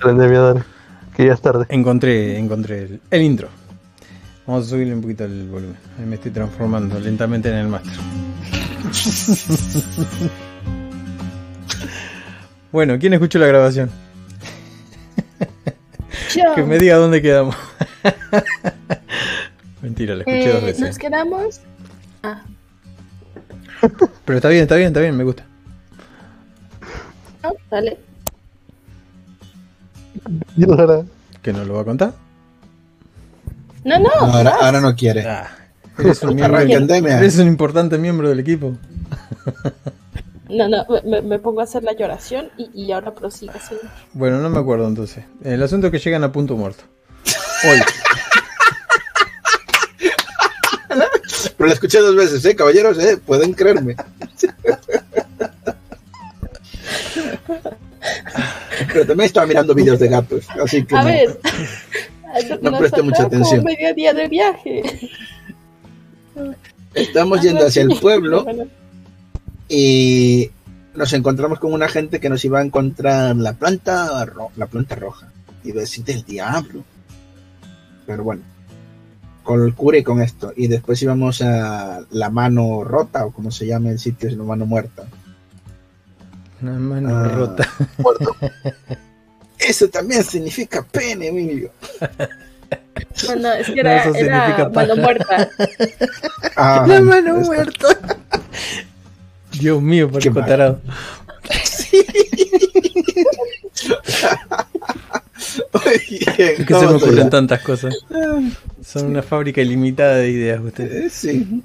[0.00, 0.62] Pandemia, dale.
[1.16, 1.66] Que ya es tarde.
[1.68, 3.48] Encontré, encontré el, el intro.
[4.46, 5.76] Vamos a subirle un poquito el volumen.
[5.98, 7.92] Ahí me estoy transformando lentamente en el máster.
[12.72, 13.90] bueno, ¿quién escuchó la grabación?
[16.34, 16.42] Yo.
[16.54, 17.56] Que me diga dónde quedamos.
[19.82, 20.80] Mentira, la escuché Eh, dos veces.
[20.80, 21.60] Nos quedamos.
[22.22, 22.42] Ah,
[24.24, 25.44] Pero está bien, está bien, está bien, me gusta.
[27.70, 27.98] Dale.
[30.56, 31.04] Y ahora,
[31.42, 32.12] ¿Que no lo va a contar?
[33.84, 34.04] No, no.
[34.04, 35.22] No, ahora, ahora no quiere.
[35.26, 35.48] Ah,
[35.98, 38.74] eres un miembro, eres un importante miembro del equipo.
[40.48, 43.84] No, no, me, me pongo a hacer la lloración y, y ahora prosigue, señor.
[44.12, 45.24] Bueno, no me acuerdo entonces.
[45.44, 46.84] El asunto es que llegan a punto muerto.
[47.68, 47.78] Hoy.
[51.56, 52.54] Pero la escuché dos veces, ¿eh?
[52.54, 53.16] Caballeros, ¿eh?
[53.16, 53.96] Pueden creerme.
[58.92, 61.04] Pero también estaba mirando vídeos de gatos, así que A no.
[61.06, 61.40] ver.
[62.60, 63.64] No preste mucha atención.
[63.64, 64.82] medio día de viaje.
[66.94, 68.44] Estamos yendo hacia el pueblo
[69.68, 70.50] y
[70.94, 74.94] nos encontramos con una gente que nos iba a encontrar la planta ro- la planta
[74.96, 75.30] roja
[75.64, 76.84] y decir del diablo
[78.06, 78.42] pero bueno
[79.42, 83.50] con el cura y con esto y después íbamos a la mano rota o como
[83.50, 85.04] se llama el sitio es la mano muerta
[86.62, 87.28] Una mano Ah.
[87.28, 87.68] rota.
[87.98, 88.36] muerto
[89.58, 91.70] eso también significa pene Emilio
[93.28, 95.50] No, no, es que No, era, eso era mano muerta.
[96.56, 97.88] Ah, La mano muerta.
[99.58, 100.48] Dios mío, Qué parezco mal.
[100.48, 100.80] tarado.
[105.72, 107.94] Oye, Es que se me ¿cómo te ocurren tantas cosas.
[108.84, 111.12] Son una fábrica ilimitada de ideas ustedes.
[111.12, 111.62] Sí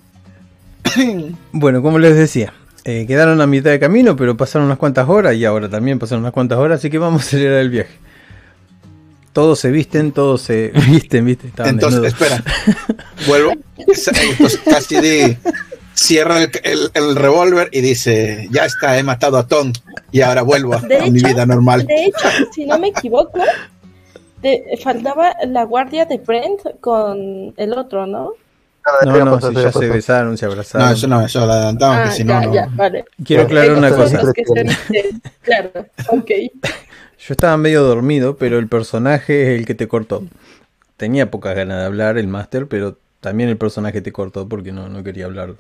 [1.52, 2.54] Bueno, como les decía,
[2.84, 6.24] eh, quedaron a mitad de camino, pero pasaron unas cuantas horas y ahora también pasaron
[6.24, 7.98] unas cuantas horas, así que vamos a acelerar el viaje.
[9.34, 11.48] Todos se visten, todos se visten, ¿viste?
[11.48, 12.32] Estaban Entonces, desnudos.
[12.32, 13.06] espera.
[13.28, 13.54] Vuelvo.
[13.78, 15.38] Entonces, Cassidy
[15.94, 19.72] cierra el, el- el revólver y dice: Ya está, he matado a Tom.
[20.12, 21.86] Y ahora vuelvo a, De a mi vida normal.
[21.88, 23.40] De hecho, si no me equivoco,
[24.42, 28.34] de- faltaba la guardia de Brent con el otro, ¿no?
[29.06, 30.88] No, no, si ya se besaron, se abrazaron.
[30.88, 32.54] No, eso no, eso lo adelantamos, Ah, que si no, ya, no.
[32.54, 33.06] ya, vale.
[33.24, 34.22] Quiero aclarar una cosa.
[35.42, 36.32] Claro, ok.
[37.28, 40.24] Yo estaba medio dormido, pero el personaje es el que te cortó.
[40.98, 44.90] Tenía pocas ganas de hablar, el máster, pero también el personaje te cortó porque no,
[44.90, 45.54] no quería hablar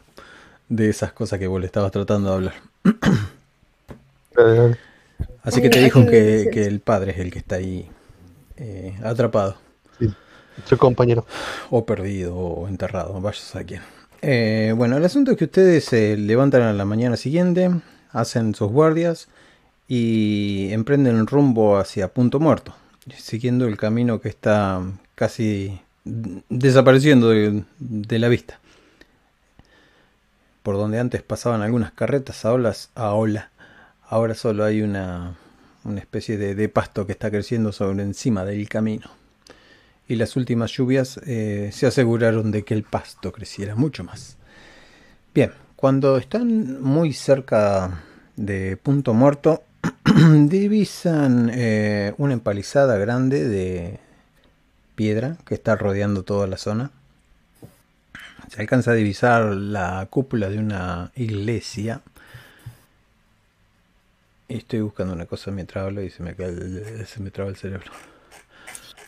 [0.69, 2.53] de esas cosas que vos le estabas tratando de hablar.
[5.43, 7.87] Así que te dijo que, que el padre es el que está ahí
[8.57, 9.55] eh, atrapado,
[10.65, 11.25] Su compañero.
[11.69, 13.81] o perdido, o enterrado, vayas a quién.
[14.21, 17.71] Eh, bueno, el asunto es que ustedes se levantan a la mañana siguiente,
[18.11, 19.27] hacen sus guardias
[19.87, 22.75] y emprenden rumbo hacia Punto Muerto,
[23.17, 24.81] siguiendo el camino que está
[25.15, 28.59] casi desapareciendo de, la vista.
[30.61, 33.49] Por donde antes pasaban algunas carretas, ahora, ahora,
[34.07, 35.35] ahora solo hay una,
[35.97, 39.20] especie de pasto que está creciendo sobre encima del camino.
[40.11, 44.35] Y las últimas lluvias eh, se aseguraron de que el pasto creciera mucho más.
[45.33, 48.03] Bien, cuando están muy cerca
[48.35, 49.63] de Punto Muerto,
[50.49, 54.01] divisan eh, una empalizada grande de
[54.95, 56.91] piedra que está rodeando toda la zona.
[58.49, 62.01] Se alcanza a divisar la cúpula de una iglesia.
[64.49, 67.93] Estoy buscando una cosa mientras hablo y se me, cae se me traba el cerebro.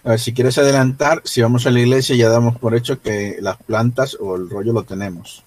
[0.05, 3.37] A ver, si quieres adelantar, si vamos a la iglesia, ya damos por hecho que
[3.39, 5.43] las plantas o el rollo lo tenemos.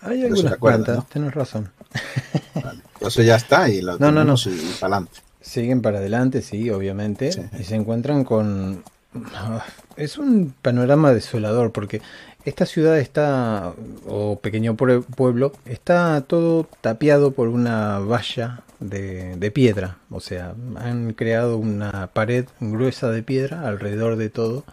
[0.00, 1.06] Hay Pero algunas plantas, ¿no?
[1.12, 1.70] tienes razón.
[2.94, 5.20] Entonces ya está y lo No, no, tenemos y para adelante.
[5.40, 7.40] Siguen para adelante, sí, obviamente, Sí.
[7.58, 8.82] y se encuentran con...
[9.96, 12.02] Es un panorama desolador porque
[12.44, 13.72] esta ciudad está,
[14.06, 19.98] o pequeño pue- pueblo, está todo tapiado por una valla de, piedra.
[20.10, 24.64] O sea, han creado una pared gruesa de piedra alrededor de todo.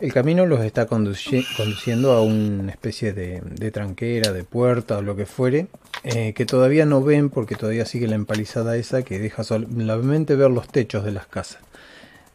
[0.00, 5.02] El camino los está conduci- conduciendo a una especie de, de tranquera, de puerta o
[5.02, 5.68] lo que fuere,
[6.02, 10.50] eh, que todavía no ven porque todavía sigue la empalizada esa que deja solamente ver
[10.50, 11.60] los techos de las casas.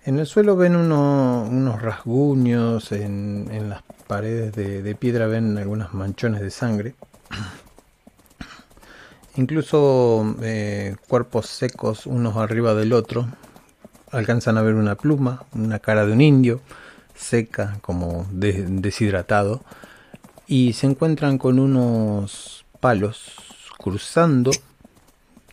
[0.06, 5.58] En el suelo ven uno- unos rasguños, en, en las paredes de, de piedra ven
[5.58, 6.94] algunos manchones de sangre.
[9.38, 13.28] Incluso eh, cuerpos secos unos arriba del otro.
[14.12, 16.60] Alcanzan a ver una pluma, una cara de un indio,
[17.16, 19.62] seca, como de- deshidratado.
[20.48, 23.34] Y se encuentran con unos palos
[23.78, 24.52] cruzando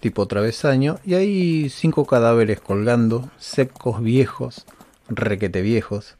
[0.00, 4.66] tipo travesaño, y hay cinco cadáveres colgando, secos, viejos,
[5.08, 6.16] requete viejos,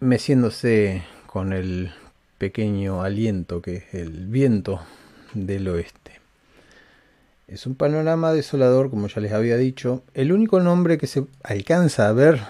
[0.00, 1.92] meciéndose con el
[2.36, 4.80] pequeño aliento que es el viento
[5.34, 6.20] del oeste.
[7.48, 10.04] Es un panorama desolador, como ya les había dicho.
[10.14, 12.40] El único nombre que se alcanza a ver,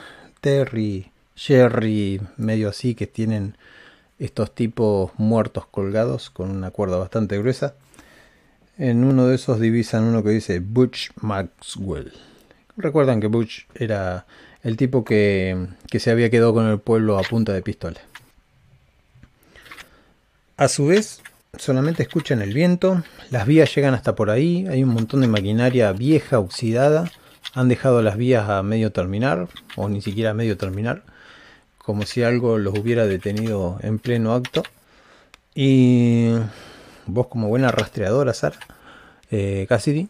[0.43, 3.57] Terry, Jerry, medio así, que tienen
[4.19, 7.75] estos tipos muertos colgados con una cuerda bastante gruesa.
[8.77, 12.13] En uno de esos divisan uno que dice Butch Maxwell.
[12.77, 14.27] Recuerdan que Butch era
[14.63, 18.01] el tipo que, que se había quedado con el pueblo a punta de pistola.
[20.59, 21.23] A su vez,
[21.57, 25.93] solamente escuchan el viento, las vías llegan hasta por ahí, hay un montón de maquinaria
[25.93, 27.11] vieja, oxidada,
[27.55, 31.03] han dejado las vías a medio terminar, o ni siquiera a medio terminar,
[31.79, 34.63] como si algo los hubiera detenido en pleno acto.
[35.55, 36.33] Y
[37.07, 38.59] vos como buena rastreadora, Sara,
[39.31, 40.09] eh, Cassidy,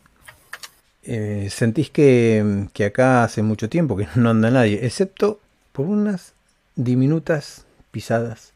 [1.02, 5.40] eh, sentís que, que acá hace mucho tiempo que no anda nadie, excepto
[5.72, 6.34] por unas
[6.76, 8.52] diminutas pisadas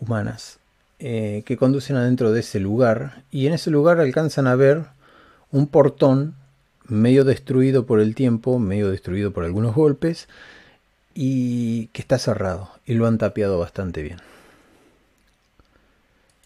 [0.00, 0.58] humanas
[0.98, 4.86] eh, que conducen adentro de ese lugar y en ese lugar alcanzan a ver
[5.50, 6.34] un portón
[6.88, 10.28] medio destruido por el tiempo, medio destruido por algunos golpes
[11.14, 14.18] y que está cerrado y lo han tapiado bastante bien.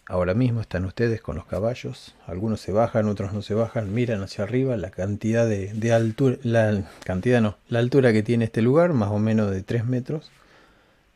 [0.07, 4.21] Ahora mismo están ustedes con los caballos, algunos se bajan, otros no se bajan, miran
[4.25, 8.93] hacia arriba la cantidad de, altura, la cantidad no, la altura que tiene este lugar,
[8.93, 10.33] más o menos de 3 metros,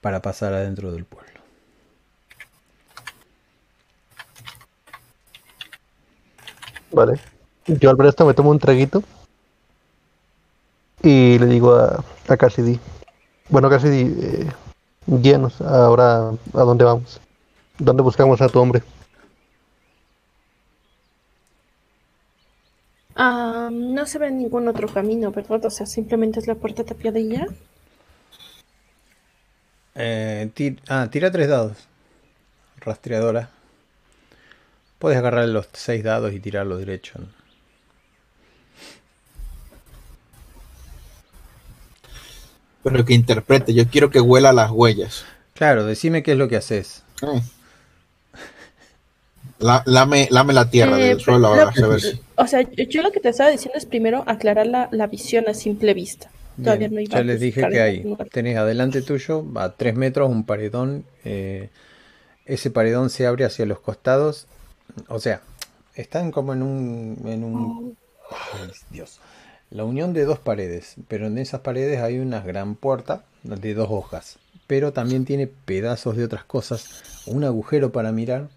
[0.00, 1.33] para pasar adentro del pueblo.
[6.94, 7.18] Vale.
[7.66, 9.02] Yo al ver esto me tomo un traguito.
[11.02, 12.78] Y le digo a, a Cassidy.
[13.48, 14.50] Bueno, Cassidy, eh,
[15.06, 17.20] guíanos ahora a dónde vamos.
[17.78, 18.82] ¿Dónde buscamos a tu hombre?
[23.16, 25.64] Ah, no se ve ningún otro camino, ¿verdad?
[25.66, 27.46] O sea, simplemente es la puerta tapiada y ya.
[29.94, 30.50] Eh,
[30.88, 31.88] ah, tira tres dados.
[32.80, 33.50] Rastreadora.
[34.98, 37.18] Puedes agarrar los seis dados y tirarlo derecho.
[37.18, 37.26] ¿no?
[42.82, 45.24] Pero que interprete, yo quiero que huela las huellas.
[45.54, 47.02] Claro, decime qué es lo que haces.
[47.22, 47.40] Eh.
[49.58, 52.20] La- lame, lame la tierra Eh, del suelo ahora, a ver si.
[52.36, 55.54] O sea, yo lo que te estaba diciendo es primero aclarar la, la visión a
[55.54, 56.28] simple vista.
[56.62, 58.04] Todavía Bien, no iba ya a les dije que hay.
[58.30, 61.04] Tenés adelante tuyo, a tres metros, un paredón.
[61.24, 61.70] eh,
[62.46, 64.46] ese paredón se abre hacia los costados.
[65.08, 65.42] O sea,
[65.94, 67.18] están como en un.
[67.24, 67.96] En un
[68.90, 69.20] Dios.
[69.70, 70.96] La unión de dos paredes.
[71.08, 74.38] Pero en esas paredes hay una gran puerta de dos hojas.
[74.66, 77.02] Pero también tiene pedazos de otras cosas.
[77.26, 78.48] Un agujero para mirar.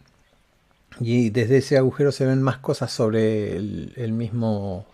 [1.00, 4.86] Y desde ese agujero se ven más cosas sobre el, el mismo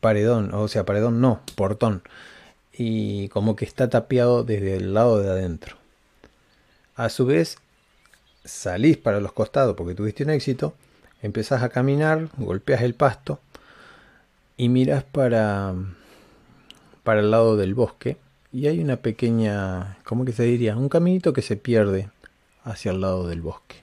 [0.00, 0.52] paredón.
[0.54, 2.02] O sea, paredón no, portón.
[2.72, 5.76] Y como que está tapiado desde el lado de adentro.
[6.96, 7.58] A su vez,
[8.44, 10.74] salís para los costados porque tuviste un éxito.
[11.22, 13.40] Empezás a caminar, golpeas el pasto
[14.56, 15.74] y miras para,
[17.02, 18.18] para el lado del bosque.
[18.52, 20.76] Y hay una pequeña, ¿cómo que se diría?
[20.76, 22.10] Un caminito que se pierde
[22.62, 23.76] hacia el lado del bosque.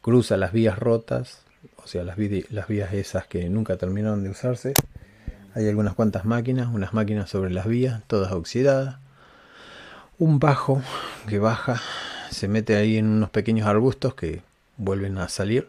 [0.00, 1.42] Cruza las vías rotas,
[1.76, 2.16] o sea, las,
[2.50, 4.72] las vías esas que nunca terminaron de usarse.
[5.54, 8.96] Hay algunas cuantas máquinas, unas máquinas sobre las vías, todas oxidadas.
[10.18, 10.82] Un bajo
[11.28, 11.80] que baja,
[12.38, 14.42] se mete ahí en unos pequeños arbustos que
[14.76, 15.68] vuelven a salir.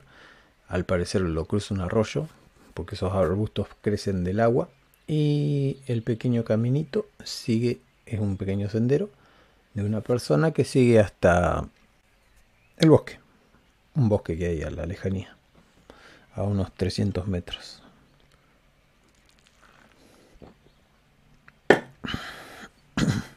[0.68, 2.28] Al parecer lo cruza un arroyo,
[2.76, 4.70] porque esos arbustos crecen del agua.
[5.08, 9.10] Y el pequeño caminito sigue, es un pequeño sendero
[9.74, 11.68] de una persona que sigue hasta
[12.78, 13.20] el bosque.
[13.96, 15.36] Un bosque que hay a la lejanía,
[16.36, 17.82] a unos 300 metros.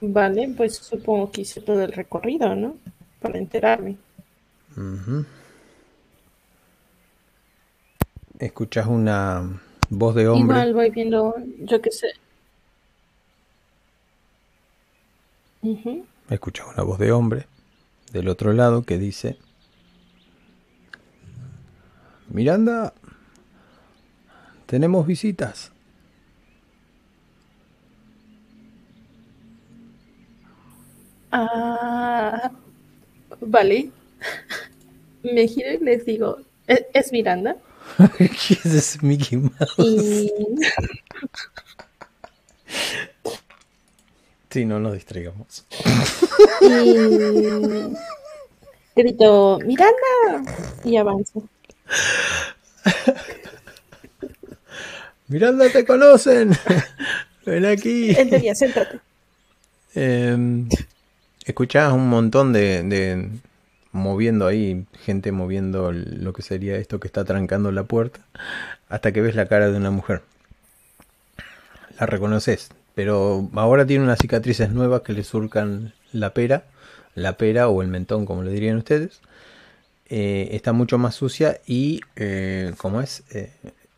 [0.03, 2.77] Vale, pues supongo que hice todo el recorrido, ¿no?
[3.23, 3.97] Para enterarme.
[8.39, 10.57] Escuchas una voz de hombre.
[10.57, 12.09] Igual voy viendo, yo qué sé.
[16.29, 17.47] Escuchas una voz de hombre
[18.13, 19.39] del otro lado que dice:
[22.29, 22.93] Miranda,
[24.67, 25.71] tenemos visitas.
[31.31, 32.51] Ah,
[33.43, 33.91] vale.
[35.23, 37.57] Me giro y les digo, "¿Es- ¿es Miranda?
[38.19, 39.75] ¿Qué es ese Mickey Mouse?
[39.79, 40.31] Y
[44.51, 45.65] Sí, no nos distraigamos.
[48.95, 50.53] Y grito, Miranda,
[50.85, 51.49] y avanzo.
[55.29, 56.51] Miranda, te conocen.
[57.47, 58.15] Ven aquí.
[58.15, 59.01] Siéntate.
[59.95, 60.37] Eh,
[61.45, 63.29] escuchás un montón de, de
[63.93, 68.21] moviendo ahí, gente moviendo lo que sería esto que está trancando la puerta,
[68.89, 70.23] hasta que ves la cara de una mujer.
[71.99, 76.65] La reconoces, pero ahora tiene unas cicatrices nuevas que le surcan la pera,
[77.15, 79.21] la pera o el mentón, como le dirían ustedes.
[80.09, 83.51] Eh, está mucho más sucia y, eh, como es, Eh,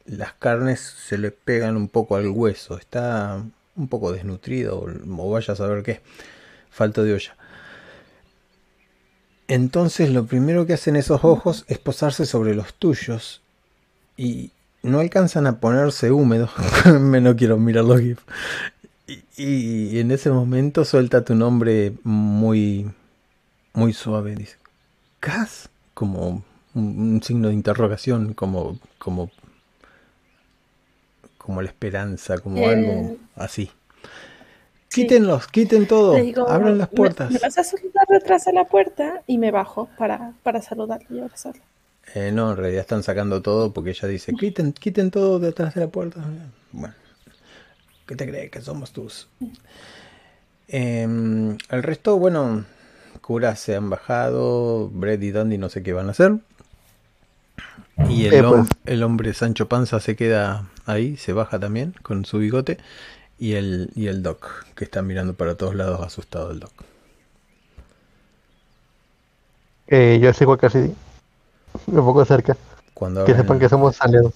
[0.07, 2.79] las carnes se le pegan un poco al hueso.
[2.79, 3.43] Está
[3.77, 6.01] un poco desnutrido, o, o vaya a saber qué.
[6.75, 7.37] Falta de olla.
[9.47, 13.43] Entonces lo primero que hacen esos ojos es posarse sobre los tuyos
[14.17, 14.51] y
[14.83, 16.51] no alcanzan a ponerse húmedos.
[17.01, 18.19] Me no quiero mirar los GIF.
[19.37, 19.45] Y,
[19.97, 22.91] y en ese momento suelta tu nombre muy,
[23.73, 24.35] muy suave.
[24.35, 24.57] Dice,
[25.21, 25.69] ¿Cas?
[25.93, 26.43] Como
[26.75, 29.31] un, un signo de interrogación, como, como,
[31.39, 33.71] como la esperanza, como Eh, algo así.
[34.95, 35.03] Sí.
[35.03, 37.31] Quítenlos, quiten todo, digo, abran las "Me- puertas.
[37.31, 41.19] Me, vas a saludar detrás de la puerta y me bajo para, para saludarle y
[41.21, 41.63] abrazarle.
[42.15, 45.81] Eh, no, en realidad están sacando todo porque ella dice, quiten, quiten todo detrás de
[45.83, 46.23] la puerta.
[46.73, 46.95] Bueno,
[48.07, 49.29] ¿qué te crees que somos tus?
[50.69, 52.65] Em, el resto, bueno,
[53.21, 56.37] curas se han bajado, Brett y Dandy no sé qué van a hacer.
[58.09, 58.69] Y el, Eh, hom- pues.
[58.87, 62.79] el hombre Sancho Panza se queda ahí, se baja también con su bigote.
[63.39, 66.73] Y el, y el Doc, que está mirando para todos lados asustado el Doc.
[69.87, 70.95] Eh, yo sigo a Cassidy.
[71.89, 72.57] Un poco cerca.
[72.95, 74.35] Cuando Que sepan que somos aliados.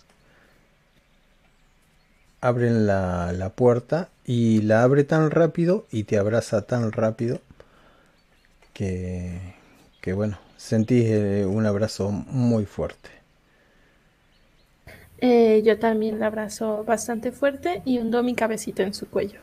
[2.41, 7.41] abren la, la puerta y la abre tan rápido y te abraza tan rápido
[8.73, 9.55] que,
[10.01, 13.11] que bueno, sentís eh, un abrazo muy fuerte.
[15.21, 19.41] Eh, yo también la abrazo bastante fuerte y hundo mi cabecita en su cuello.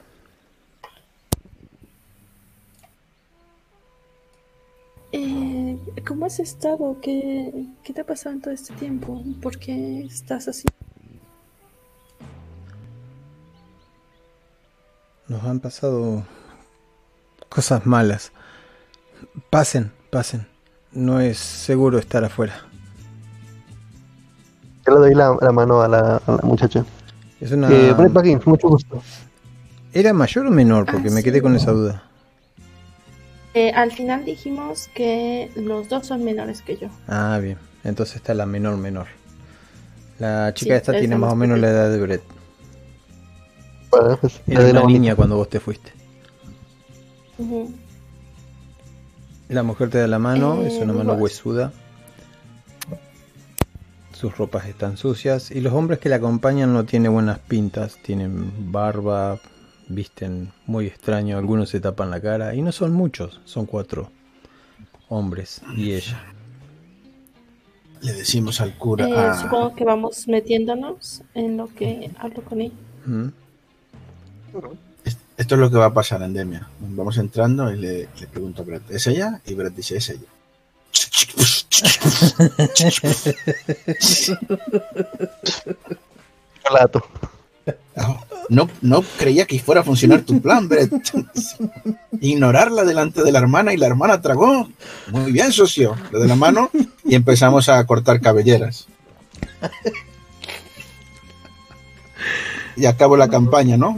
[5.11, 5.77] Eh,
[6.07, 6.97] ¿cómo has estado?
[7.01, 9.21] ¿Qué, qué te ha pasado en todo este tiempo?
[9.41, 10.65] ¿Por qué estás así?
[15.27, 16.25] Nos han pasado
[17.49, 18.31] cosas malas.
[19.49, 20.47] Pasen, pasen.
[20.91, 22.65] No es seguro estar afuera.
[24.87, 26.85] Yo le doy la, la mano a la, a la muchacha.
[27.41, 27.69] Es una...
[27.69, 29.01] Eh, Brett Baggins, mucho gusto.
[29.93, 30.85] ¿Era mayor o menor?
[30.85, 31.41] Porque Ah, me quedé sí.
[31.41, 32.03] con esa duda.
[33.53, 36.87] Eh, al final dijimos que los dos son menores que yo.
[37.07, 37.57] Ah, bien.
[37.83, 39.07] Entonces está la menor menor.
[40.19, 42.23] La chica Sí, esta es tiene la más o menos la edad de Brett.
[43.91, 44.99] Bueno, pues, Era la una manita.
[44.99, 45.93] niña cuando vos te fuiste.
[49.49, 51.21] La mujer te da la mano, Eh, es una mano vos.
[51.23, 51.71] huesuda.
[54.25, 58.71] Sus ropas están sucias y los hombres que la acompañan no tienen buenas pintas, tienen
[58.71, 59.39] barba,
[59.87, 64.09] visten muy extraño, algunos se tapan la cara y no son muchos, son cuatro
[65.09, 66.25] hombres y ella.
[68.01, 69.07] Le decimos al cura.
[69.07, 72.71] Eh, ah, Supongo que vamos metiéndonos en lo que hablo con él.
[73.05, 73.27] ¿Mm?
[75.37, 76.67] Esto es lo que va a pasar en Demia.
[76.79, 79.39] Vamos entrando y le, le pregunto a Brett, ¿es ella?
[79.45, 80.29] Y Brett dice, es ella.
[88.49, 90.91] No, no creía que fuera a funcionar tu plan, Brett.
[92.21, 94.69] Ignorarla delante de la hermana y la hermana tragó.
[95.11, 95.95] Muy bien, socio.
[96.11, 96.69] Lo de la mano
[97.03, 98.87] y empezamos a cortar cabelleras.
[102.75, 103.95] Y acabo la campaña, ¿no?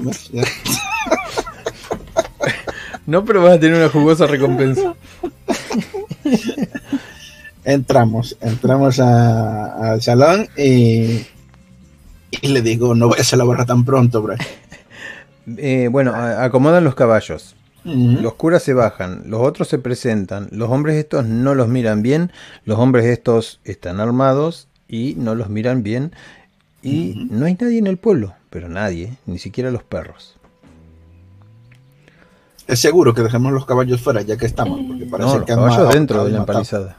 [3.05, 4.93] No, pero vas a tener una jugosa recompensa.
[7.67, 11.25] Entramos, entramos a- al salón y,
[12.31, 14.41] y le digo, no vayas a la barra tan pronto, Brett.
[15.57, 17.55] Eh, bueno, acomodan los caballos.
[17.85, 22.33] Los curas se bajan, los otros se presentan, los hombres estos no los miran bien,
[22.65, 26.11] los hombres estos están armados y no los miran bien
[26.83, 30.35] y no hay nadie en el pueblo, pero nadie, ni siquiera los perros.
[32.67, 35.53] Es seguro que dejemos los caballos fuera ya que estamos, porque parece No, los que
[35.53, 36.97] caballos dentro de la empalizada.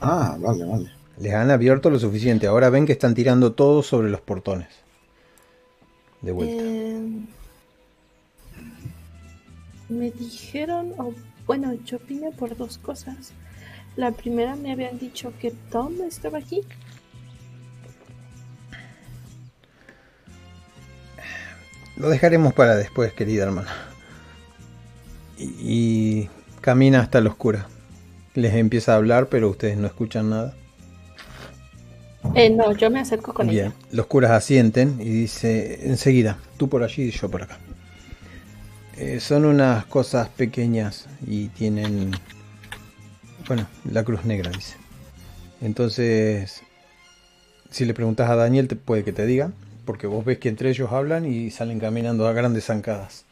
[0.00, 0.90] Ah, vale, vale.
[1.18, 4.68] Les han abierto lo suficiente, ahora ven que están tirando todo sobre los portones.
[6.20, 6.62] De vuelta.
[6.62, 7.00] Eh,
[9.88, 11.14] me dijeron, o
[11.46, 13.32] bueno, yo vine por dos cosas.
[13.96, 16.60] La primera me habían dicho que Tom estaba aquí.
[21.96, 23.74] Lo dejaremos para después, querida hermana.
[25.38, 27.68] Y, y camina hasta la oscura.
[28.36, 30.54] Les empieza a hablar, pero ustedes no escuchan nada.
[32.34, 33.74] Eh, no, yo me acerco con Bien, ella.
[33.92, 37.58] los curas asienten y dice enseguida, tú por allí y yo por acá.
[38.96, 42.12] Eh, son unas cosas pequeñas y tienen,
[43.46, 44.76] bueno, la cruz negra, dice.
[45.60, 46.62] Entonces,
[47.70, 49.52] si le preguntas a Daniel, te puede que te diga,
[49.84, 53.25] porque vos ves que entre ellos hablan y salen caminando a grandes zancadas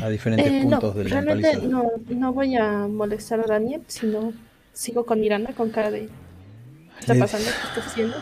[0.00, 1.82] a diferentes Eh, no, puntos del realmente empalizado.
[2.08, 4.32] no, no voy a molestar a Daniel, sino
[4.72, 6.06] sigo con Miranda con cara de...
[6.06, 7.46] ¿Qué está Le- pasando?
[7.46, 8.16] ¿Qué estás haciendo?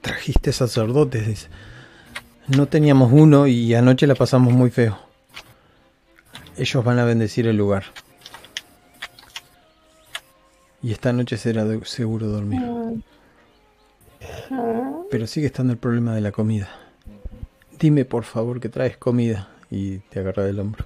[0.00, 1.48] Trajiste sacerdotes, dice.
[2.48, 4.98] No teníamos uno y anoche la pasamos muy feo.
[6.58, 7.84] Ellos van a bendecir el lugar.
[10.82, 12.60] Y esta noche será de- seguro dormir.
[12.62, 12.92] Ah,
[14.50, 16.68] ah, Pero sigue estando el problema de la comida.
[17.78, 19.48] Dime por favor que traes comida.
[19.76, 20.84] Y te agarra del hombro.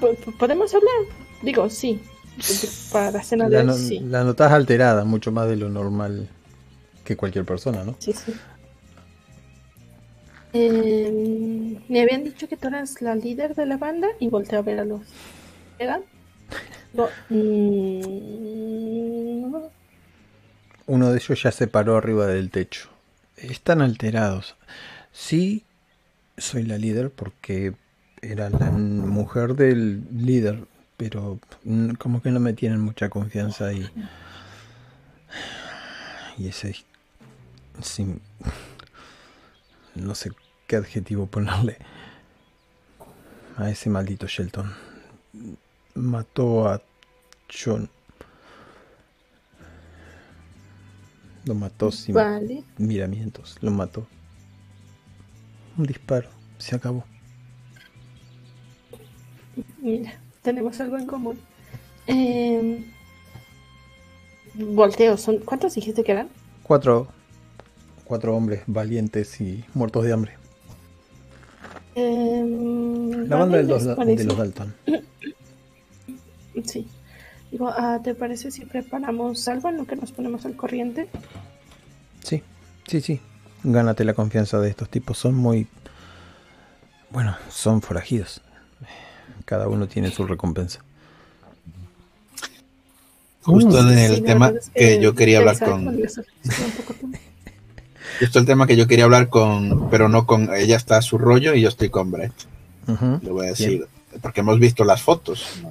[0.00, 0.92] po- ¿Podemos hablar?
[1.42, 2.00] Digo, sí.
[2.92, 4.00] Para la cena de La, no- sí.
[4.00, 6.28] la notas alterada, mucho más de lo normal
[7.04, 7.96] que cualquier persona, ¿no?
[7.98, 8.34] Sí, sí.
[10.52, 14.62] Eh, me habían dicho que tú eras la líder de la banda y volteo a
[14.62, 15.00] ver a los.
[15.78, 16.02] ¿Eran?
[16.92, 17.40] No, mm,
[19.50, 19.70] no.
[20.86, 22.88] Uno de ellos ya se paró arriba del techo.
[23.42, 24.56] Están alterados.
[25.12, 25.64] Sí,
[26.36, 27.74] soy la líder porque
[28.20, 30.66] era la mujer del líder,
[30.96, 31.38] pero
[31.98, 33.88] como que no me tienen mucha confianza y...
[36.36, 36.76] Y ese...
[37.82, 38.20] sí,
[39.94, 40.30] no sé
[40.68, 41.78] qué adjetivo ponerle
[43.56, 44.72] a ese maldito Shelton.
[45.94, 46.80] Mató a
[47.50, 47.90] John.
[51.48, 52.62] Lo mató sin Vale.
[52.76, 54.06] miramientos, lo mató.
[55.78, 56.28] Un disparo,
[56.58, 57.04] se acabó.
[59.80, 61.38] Mira, tenemos algo en común.
[62.06, 62.84] Eh,
[64.56, 65.38] volteo, son.
[65.38, 66.28] ¿Cuántos dijiste que eran?
[66.64, 67.08] Cuatro,
[68.04, 70.32] cuatro hombres valientes y muertos de hambre.
[71.94, 72.44] Eh,
[73.26, 74.74] La banda vale, de los, ¿les de los Dalton.
[76.66, 76.86] Sí.
[77.50, 81.08] Digo, ah, ¿te parece si preparamos algo en lo que nos ponemos al corriente?
[82.22, 82.42] Sí,
[82.86, 83.20] sí, sí.
[83.64, 85.18] Gánate la confianza de estos tipos.
[85.18, 85.66] Son muy...
[87.10, 88.42] Bueno, son forajidos.
[89.46, 90.80] Cada uno tiene su recompensa.
[93.42, 95.96] Justo en el Sí, tema es que yo quería hablar con.
[95.96, 96.12] tiempo.
[98.20, 99.88] Justo el tema que yo quería hablar con.
[99.88, 100.54] Pero no con.
[100.54, 102.32] Ella está a su rollo y yo estoy con Brett.
[102.86, 103.20] Ujú.
[103.22, 103.86] Le voy a decir.
[104.20, 105.62] Porque hemos visto las fotos.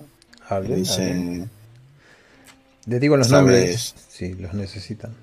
[0.50, 0.78] Hablen.
[0.78, 1.48] Dice.
[2.88, 5.13] Les digo los Sabes- nombres si los necesitan.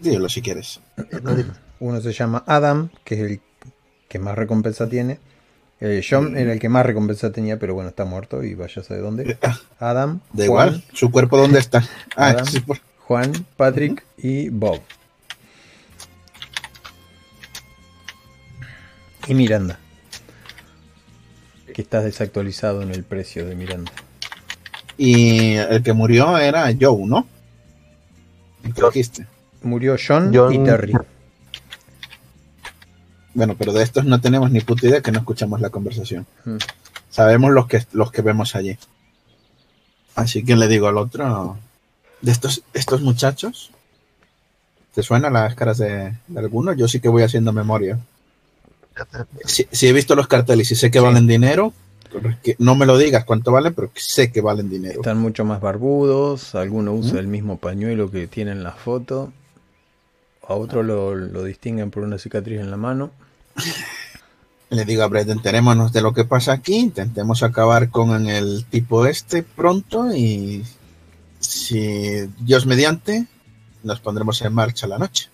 [0.00, 0.80] Dígelo si quieres.
[1.80, 3.40] Uno se llama Adam, que es el
[4.08, 5.18] que más recompensa tiene.
[5.80, 8.84] Eh, John era el que más recompensa tenía, pero bueno, está muerto y vaya a
[8.84, 9.36] saber dónde.
[9.80, 10.84] Adam, Da Juan, igual.
[10.92, 11.80] ¿Su cuerpo dónde está?
[12.16, 12.46] Ah, Adam.
[12.46, 14.80] sí, por- Juan, Patrick y Bob.
[19.26, 19.78] Y Miranda.
[21.74, 23.90] Que estás desactualizado en el precio de Miranda.
[24.98, 27.26] Y el que murió era Joe, ¿no?
[28.64, 29.26] El que dijiste.
[29.62, 30.92] Murió John, John- y Terry.
[33.34, 36.26] Bueno, pero de estos no tenemos ni puta idea que no escuchamos la conversación.
[37.10, 38.76] Sabemos los que, los que vemos allí.
[40.14, 41.56] Así que le digo al otro,
[42.20, 43.70] de estos, estos muchachos,
[44.94, 46.74] ¿te suenan las caras de, de alguno?
[46.74, 47.98] Yo sí que voy haciendo memoria.
[49.46, 51.04] Si, si he visto los carteles y sé que Sí.
[51.04, 51.72] valen dinero,
[52.42, 55.00] que no me lo digas cuánto valen, pero que sé que valen dinero.
[55.00, 56.54] Están mucho más barbudos.
[56.54, 57.18] Alguno usa ¿Mm?
[57.18, 59.32] el mismo pañuelo que tiene en la foto.
[60.46, 63.10] A otro lo, lo distinguen por una cicatriz en la mano.
[64.70, 69.04] Le digo a Brett, enterémonos de lo que pasa aquí, intentemos acabar con el tipo
[69.04, 70.64] este pronto y
[71.40, 73.26] si Dios mediante,
[73.82, 75.28] nos pondremos en marcha la noche.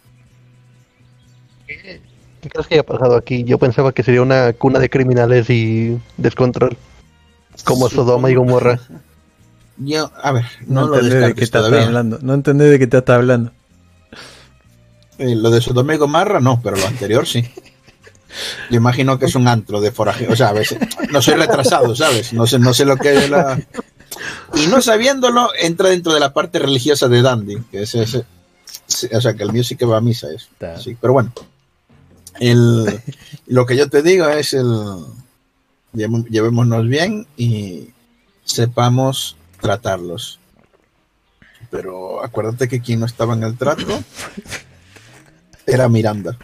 [2.40, 3.44] ¿Qué crees que haya pasado aquí?
[3.44, 6.76] Yo pensaba que sería una cuna de criminales y descontrol.
[7.64, 8.78] Como Sodoma y Gomorra.
[9.78, 11.86] Yo, a ver, no, No, lo entendés de qué todavía.
[11.86, 12.18] hablando.
[12.22, 13.52] No entendés de qué te estás hablando.
[15.18, 17.44] Eh, lo de Sodoma y Gomorra no, pero lo anterior sí.
[18.70, 20.28] Yo imagino que es un antro de foraje.
[20.28, 20.78] O sea, a veces
[21.10, 22.32] no soy retrasado, ¿sabes?
[22.32, 23.58] No sé, no sé lo que es la.
[24.54, 28.24] Y no sabiéndolo, entra dentro de la parte religiosa de Dandy, que es ese.
[29.12, 30.46] O sea, que el mío sí que va a misa, eso.
[30.52, 30.78] Está.
[30.78, 31.32] Sí, pero bueno.
[32.40, 33.00] El,
[33.46, 34.70] lo que yo te digo es el.
[35.92, 37.90] Llevémonos bien y
[38.44, 40.38] sepamos tratarlos.
[41.70, 43.98] Pero acuérdate que quien no estaba en el trato
[45.66, 46.36] era Miranda.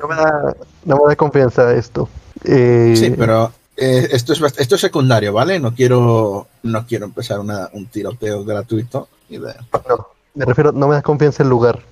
[0.00, 2.08] No me da, no me da confianza esto.
[2.44, 5.58] Eh, Sí, pero eh, esto, es, esto es secundario, ¿vale?
[5.58, 9.08] No quiero, no quiero empezar una- un tiroteo gratuito.
[9.28, 9.54] y de-
[9.88, 11.82] No, me refiero, no me das confianza el lugar.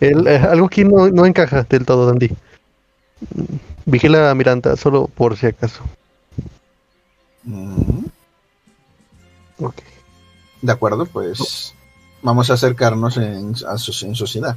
[0.00, 2.30] El, eh, algo aquí no, no encaja del todo, Dandy.
[3.86, 5.82] Vigila a Miranda, solo por si acaso.
[7.44, 8.04] Mm,
[9.58, 9.76] Ok.
[10.62, 11.72] De acuerdo, pues
[12.22, 14.56] vamos a acercarnos en, a so- en sociedad.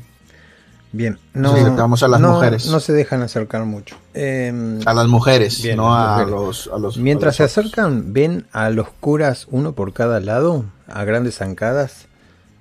[0.92, 2.66] Bien, Nos no, acercamos a las no- mujeres.
[2.68, 3.96] no se dejan acercar mucho.
[4.16, 6.32] Em, A las mujeres, Bien, no a mujeres.
[6.32, 6.98] los, a los.
[6.98, 7.66] Mientras se a los otros.
[7.74, 12.08] acercan, ven a los curas, uno por cada lado, a grandes zancadas,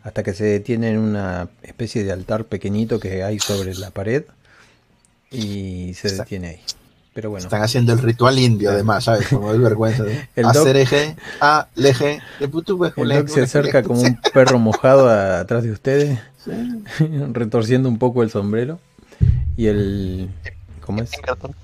[0.02, 4.24] hasta que se detiene en una especie de altar pequeñito que hay sobre la pared
[5.30, 6.60] y se Está- detiene ahí.
[7.14, 9.26] Pero bueno, Están haciendo el ritual indio, además, ¿sabes?
[9.28, 10.04] Como es vergüenza.
[10.06, 10.28] ¿eh?
[10.36, 15.08] El doc- eje, a, leje, de putu, el doc se acerca como un perro mojado
[15.08, 16.20] a- atrás de ustedes,
[17.32, 18.78] retorciendo un poco el sombrero.
[19.56, 20.28] Y el.
[20.80, 21.10] ¿Cómo es?
[21.10, 21.54] Pinkerton.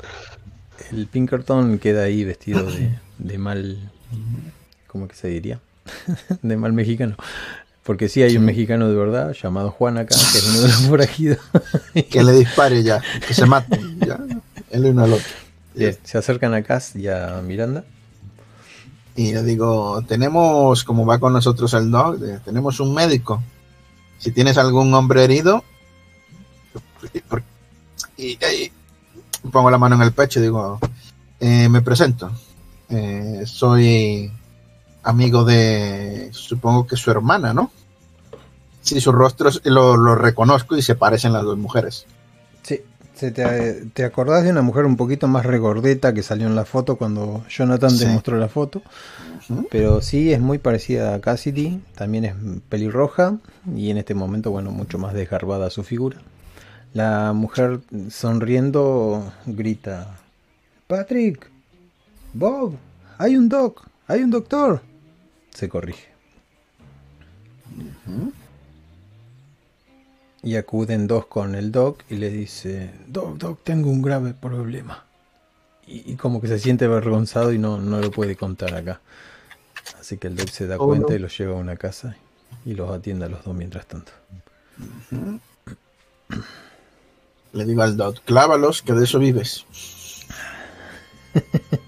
[0.90, 3.78] El Pinkerton queda ahí vestido de, de mal.
[4.88, 5.60] ¿Cómo que se diría?
[6.42, 7.16] de mal mexicano.
[7.84, 10.76] Porque sí hay un mexicano de verdad llamado Juan acá, que es uno de los
[10.88, 11.38] forajidos.
[12.10, 14.18] Que le dispare ya, que se maten, ya,
[14.70, 15.26] el uno al otro.
[15.74, 17.84] Bien, se acercan a Cass y a Miranda.
[19.16, 23.42] Y yo digo, tenemos, como va con nosotros el dog, tenemos un médico.
[24.18, 25.62] Si tienes algún hombre herido,
[28.16, 28.72] y, y
[29.50, 30.78] pongo la mano en el pecho y digo,
[31.40, 32.32] eh, me presento.
[32.88, 34.30] Eh, soy
[35.04, 37.70] amigo de, supongo que su hermana, ¿no?
[38.82, 42.06] Sí, sus rostros lo, lo reconozco y se parecen las dos mujeres.
[42.62, 42.80] Sí,
[43.14, 46.64] se te, te acordás de una mujer un poquito más regordeta que salió en la
[46.66, 48.04] foto cuando Jonathan Sí.
[48.04, 48.82] te mostró la foto.
[49.70, 52.34] Pero sí es muy parecida a Cassidy, también es
[52.70, 53.36] pelirroja
[53.76, 56.16] y en este momento, bueno, mucho más desgarbada su figura.
[56.94, 60.16] La mujer sonriendo grita,
[60.86, 61.50] Patrick,
[62.32, 62.74] Bob,
[63.18, 64.80] hay un doc, hay un doctor.
[65.54, 66.08] Se corrige.
[70.42, 75.04] Y acuden dos con el doc y le dice, Doc, doc, tengo un grave problema.
[75.86, 79.00] Y, y como que se siente avergonzado y no, no lo puede contar acá.
[80.00, 81.14] Así que el doc se da Oh, cuenta no.
[81.14, 82.16] y los lleva a una casa
[82.66, 84.12] y los atiende a los dos mientras tanto.
[87.52, 89.64] Le digo al dog, clávalos, que de eso vives.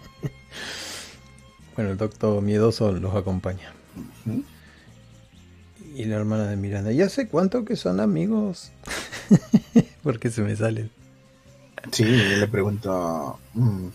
[1.76, 3.72] Bueno, el doc todo miedoso los acompaña.
[5.94, 8.70] Y la hermana de Miranda, ya sé cuánto que son amigos.
[10.02, 10.90] Porque se me salen.
[11.92, 13.86] Sí, yo le pregunto, mm,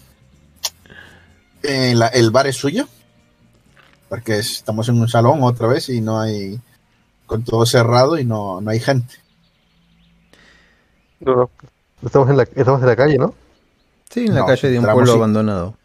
[1.64, 2.88] ¿eh, la- ¿el bar es suyo?
[4.10, 6.60] Porque estamos en un salón otra vez y no hay,
[7.26, 9.16] con todo cerrado y no, no hay gente.
[11.20, 11.50] No, no.
[12.04, 13.34] Estamos en la, estamos en la calle, ¿no?
[14.10, 15.76] Sí, en la No, calle de un pueblo y- abandonado.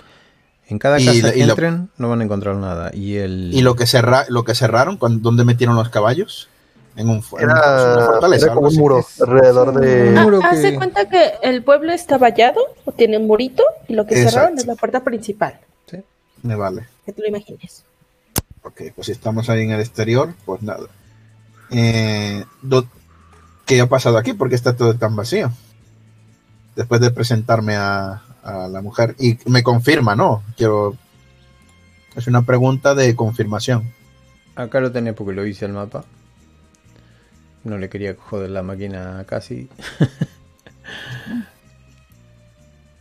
[0.68, 2.90] En cada casa que y entren no van a encontrar nada.
[2.92, 3.50] Y el...
[3.54, 6.48] Y lo que, cerra, lo que cerraron, cuando, ¿dónde metieron los caballos?
[6.96, 8.46] En, un, fu- en una Era, fortaleza.
[8.46, 10.08] era como un muro alrededor sí, de...
[10.08, 13.26] un muro Ah, Haz de que- cuenta que el pueblo está vallado o tiene un
[13.26, 14.30] murito y lo que Exacto.
[14.32, 15.60] cerraron es la puerta principal.
[15.90, 15.98] Sí.
[16.42, 16.86] Me vale.
[17.04, 17.84] Que te lo imagines.
[18.62, 20.86] Ok, pues si estamos ahí en el exterior, pues nada.
[21.70, 22.88] Eh, do-
[23.66, 24.32] ¿Qué ha pasado aquí?
[24.32, 25.52] ¿Por qué está todo tan vacío?
[26.76, 29.14] Después de presentarme a, a la mujer.
[29.18, 30.42] Y me confirma, ¿no?
[30.56, 30.96] Quiero...
[32.14, 33.92] Es una pregunta de confirmación.
[34.54, 36.04] Acá lo tenés porque lo hice el mapa.
[37.64, 39.68] No le quería joder la máquina casi.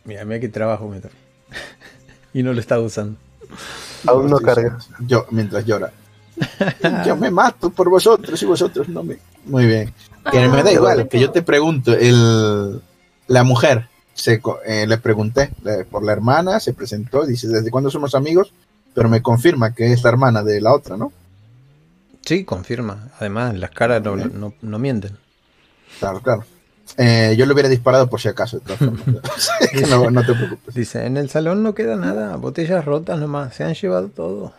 [0.03, 1.13] mira, mira qué trabajo me trae.
[2.33, 3.17] y no lo estaba usando.
[4.07, 4.77] Aún no carga.
[4.99, 5.93] Yo, mientras llora.
[7.05, 9.17] Yo me mato por vosotros y vosotros no me...
[9.45, 9.93] Muy bien.
[10.29, 12.81] Que me da Ah, igual, que yo te pregunto, el,
[13.27, 17.69] la mujer, se, co- eh, le pregunté le- por la hermana, se presentó, dice, ¿desde
[17.69, 18.51] cuándo somos amigos?
[18.95, 21.11] Pero me confirma que es la hermana de la otra, ¿no?
[22.25, 23.09] Sí, confirma.
[23.19, 25.11] Además, las caras no, no, no mienten.
[25.99, 26.43] Claro, claro.
[26.97, 29.03] Eh, yo le hubiera disparado por si acaso, de todas formas.
[29.71, 30.73] Que no, no te preocupes.
[30.73, 34.53] Dice, en el salón no queda nada, botellas rotas nomás, se han llevado todo.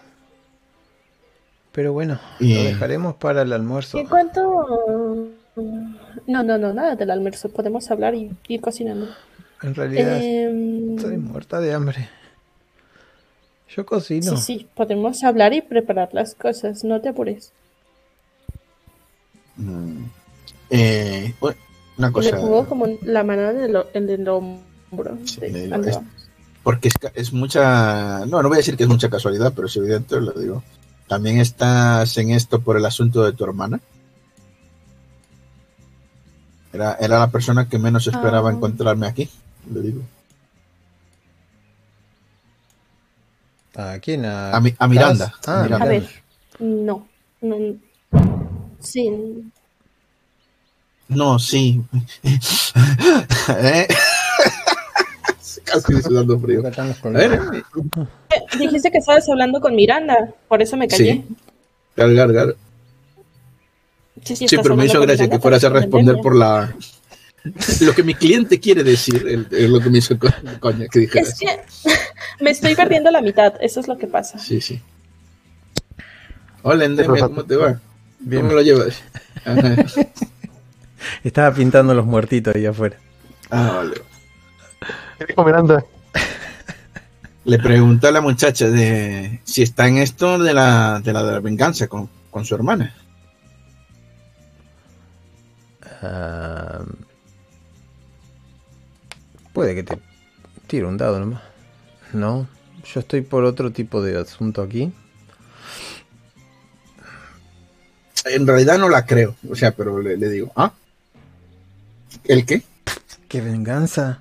[1.73, 3.99] Pero bueno, Y- lo dejaremos para el almuerzo.
[3.99, 4.67] ¿En cuánto?
[6.27, 7.49] No, no, no, nada del almuerzo.
[7.49, 9.09] Podemos hablar y ir cocinando.
[9.63, 12.09] En realidad Em, estoy muerta de hambre.
[13.75, 14.37] Yo cocino.
[14.37, 16.85] Sí, sí, podemos hablar y preparar las cosas.
[16.85, 17.53] No te apures.
[19.57, 20.05] Mm.
[20.71, 21.59] Eh, bueno,
[21.99, 25.19] una Y le cosa, pongo como la mano en el, en el hombro.
[25.25, 25.99] Sí, de- es-
[26.63, 30.21] porque es mucha, no, no voy a decir que es mucha casualidad, pero es evidente,
[30.21, 30.63] lo digo.
[31.07, 33.81] También estás en esto por el asunto de tu hermana.
[36.73, 38.53] Era, era la persona que menos esperaba Ah.
[38.53, 39.31] encontrarme aquí,
[39.73, 40.03] le digo.
[43.75, 44.25] ¿A quién?
[44.25, 45.35] ¿A, A mi- a Miranda.
[45.47, 45.85] Ah, A Miranda.
[45.85, 46.09] A ver,
[46.61, 47.07] no,
[47.43, 47.57] no.
[48.81, 49.11] Sí,
[51.09, 51.81] No, sí.
[53.49, 53.87] ¿Eh?
[55.65, 56.61] Casi sudando frío.
[56.61, 57.41] A ver, colores.
[58.59, 61.25] dijiste que estabas hablando con Miranda, por eso me callé.
[61.29, 61.37] sí.
[61.95, 62.55] Claro, claro.
[64.23, 66.75] Sí, pero me hizo gracia Miranda, que fueras a responder por la.
[67.81, 70.29] Lo que mi cliente quiere decir, el- es lo que me hizo co-
[70.61, 71.05] coña que.
[71.05, 71.47] Es que
[72.41, 74.39] me estoy perdiendo la mitad, eso es lo que pasa.
[74.39, 74.81] Sí, sí.
[76.63, 77.81] Hola, Endemia, ¿cómo te va?
[78.19, 78.43] Bien.
[78.43, 79.03] ¿Cómo lo llevas?
[79.45, 79.77] Ajá.
[81.25, 82.97] Estaba pintando los muertitos ahí afuera.
[83.51, 83.95] Ah, vale.
[85.19, 85.85] ¿Qué dijo Miranda?
[87.45, 91.33] Le preguntó a la muchacha de si está en esto de la, de la, de
[91.33, 92.93] la venganza con, con su hermana.
[96.03, 96.81] Ah,
[99.57, 99.99] puede que te
[100.67, 101.41] tire un dado nomás.
[102.13, 102.47] No,
[102.93, 104.93] yo estoy por otro tipo de asunto aquí.
[108.27, 109.35] En realidad no la creo.
[109.49, 110.73] O sea, pero le, le digo, ¿ah?
[112.25, 112.63] ¿El qué?
[113.29, 114.21] ¡Qué venganza!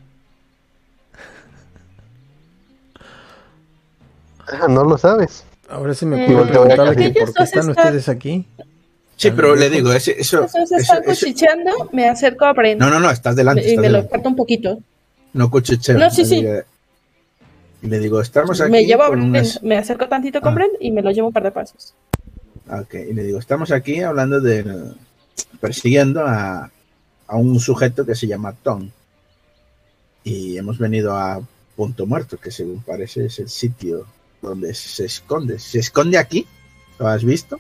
[4.48, 5.44] Ah, No lo sabes.
[5.68, 8.48] Ahora se me Eh, ocurre a preguntarle que por qué están ustedes aquí.
[9.18, 12.80] Sí, pero le digo, ese- eso, Entonces eso, están eso- cuchicheando, me acerco a Brent
[12.80, 13.64] No, no, no, estás delante.
[13.64, 14.80] y estás me lo corto un poquito.
[15.36, 15.98] No cuchicheo.
[15.98, 16.36] No, sí, Le sí.
[16.38, 16.62] digo-
[17.82, 18.72] Y le digo, estamos aquí.
[18.72, 20.56] Me llevo a con unas- me acerco tantito con Ah.
[20.56, 21.94] Brent y me lo llevo un par de pasos.
[22.68, 24.66] Ah, Ok, y le digo, estamos aquí hablando de
[25.62, 26.72] persiguiendo a,
[27.28, 28.90] a un sujeto que se llama Tom.
[30.24, 31.42] Y hemos venido a
[31.76, 34.08] Punto Muerto, que según parece es el sitio
[34.42, 35.60] donde se esconde.
[35.60, 36.48] ¿Se esconde aquí?
[36.98, 37.60] ¿Lo has visto?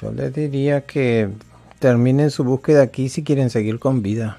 [0.00, 1.30] Yo les diría que
[1.78, 4.38] terminen su búsqueda aquí si quieren seguir con vida.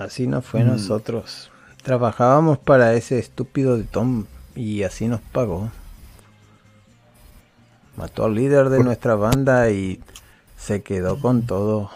[0.00, 0.68] Así no fue Mm.
[0.68, 1.50] nosotros.
[1.82, 4.24] Trabajábamos para ese estúpido de Tom
[4.56, 5.70] y así nos pagó.
[7.96, 10.00] Mató al líder de nuestra banda y
[10.56, 11.90] se quedó con todo.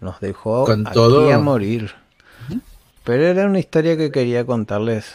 [0.00, 1.32] Nos dejó Con aquí todo.
[1.32, 1.92] a morir.
[3.04, 5.12] Pero era una historia que quería contarles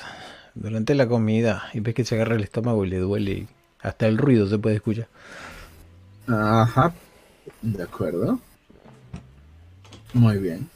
[0.56, 1.64] durante la comida.
[1.74, 3.32] Y ves que se agarra el estómago y le duele.
[3.32, 3.48] y
[3.82, 5.08] hasta el ruido se puede escuchar.
[6.28, 6.94] Ajá.
[7.62, 8.40] De acuerdo.
[10.14, 10.70] Muy bien.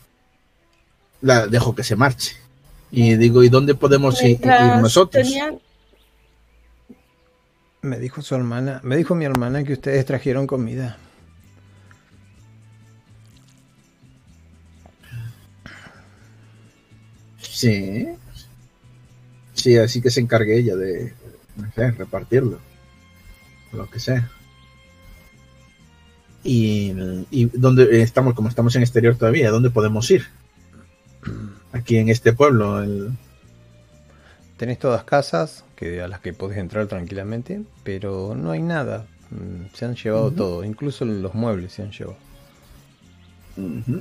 [1.22, 2.36] La dejo que se marche.
[2.92, 4.40] Y digo, ¿y dónde podemos ir,
[4.82, 5.24] nosotros?
[5.24, 5.60] tenían-
[7.84, 10.98] Me dijo su hermana, me dijo mi hermana que ustedes trajeron comida.
[17.40, 18.08] Sí.
[19.54, 21.14] Sí, así que se encargue ella de,
[21.56, 22.60] no sé, repartirlo.
[23.74, 24.30] Lo que sea.
[26.44, 26.92] Y,
[27.30, 30.26] y donde estamos, como estamos en exterior todavía, ¿dónde podemos ir?
[31.74, 32.82] Aquí en este pueblo.
[32.82, 33.12] el-
[34.58, 39.06] Tenéis todas casas que a las que podés entrar tranquilamente, pero no hay nada.
[39.32, 42.18] Mm, Se han llevado todo, incluso los muebles se han llevado.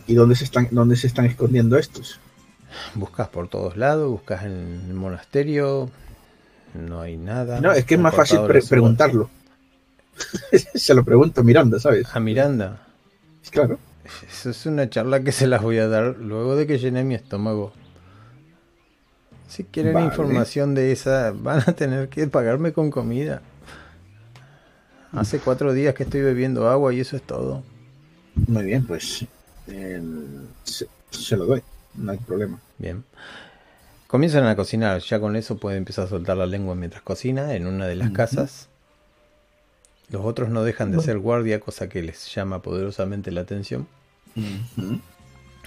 [0.06, 2.20] ¿Y dónde se están, dónde se están escondiendo estos?
[2.94, 5.90] Buscas por todos lados, buscas en el monasterio,
[6.74, 7.60] no hay nada.
[7.60, 9.28] No, es que es más fácil pre- preguntarlo.
[10.74, 12.06] se lo pregunto Miranda, ¿sabes?
[12.14, 12.86] A Miranda,
[13.50, 13.78] Claro.
[14.28, 17.14] Eso es una charla que se las voy a dar luego de que llene mi
[17.14, 17.72] estómago.
[19.48, 20.06] Si quieren Vale.
[20.06, 23.42] información de esa, van a tener que pagarme con comida.
[25.12, 27.64] Hace cuatro días que estoy bebiendo agua y eso es todo.
[28.46, 29.26] Muy bien, pues
[29.66, 31.62] el- se, se lo doy.
[31.94, 32.60] No hay problema.
[32.78, 33.02] Bien.
[34.06, 37.66] Comienzan a cocinar, ya con eso puede empezar a soltar la lengua mientras cocina en
[37.66, 38.68] una de las casas.
[40.10, 41.06] Los otros no dejan de Bueno.
[41.06, 43.86] ser guardia, cosa que les llama poderosamente la atención.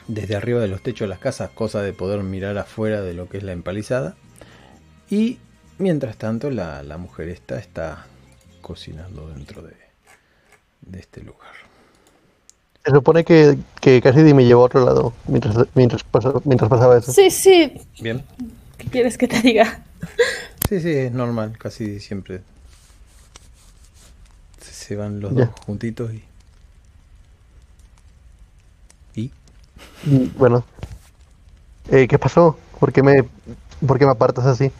[0.08, 3.30] Desde arriba de los techos de las casas, cosa de poder mirar afuera de lo
[3.30, 4.15] que es la empalizada.
[5.10, 5.39] Y
[5.78, 8.06] mientras tanto, la, la mujer esta está
[8.62, 9.76] cocinando dentro de,
[10.82, 11.52] de este lugar.
[12.86, 16.97] Se supone que, que Cassidy me llevó a otro lado mientras, mientras, pasa- mientras pasaba
[16.97, 17.13] eso.
[17.13, 18.23] Sí, sí, Bien.
[18.78, 19.84] ¿qué quieres que te diga?
[20.67, 22.41] Sí, sí, es normal, casi siempre.
[24.60, 25.45] Se, se van los Ya.
[25.45, 26.13] dos juntitos.
[26.13, 26.23] ¿Y?
[30.05, 30.63] Y, Bueno.
[31.91, 32.57] Eh, ¿Qué pasó?
[32.79, 33.23] ¿Por qué, me,
[33.85, 34.71] ¿Por qué me apartas así?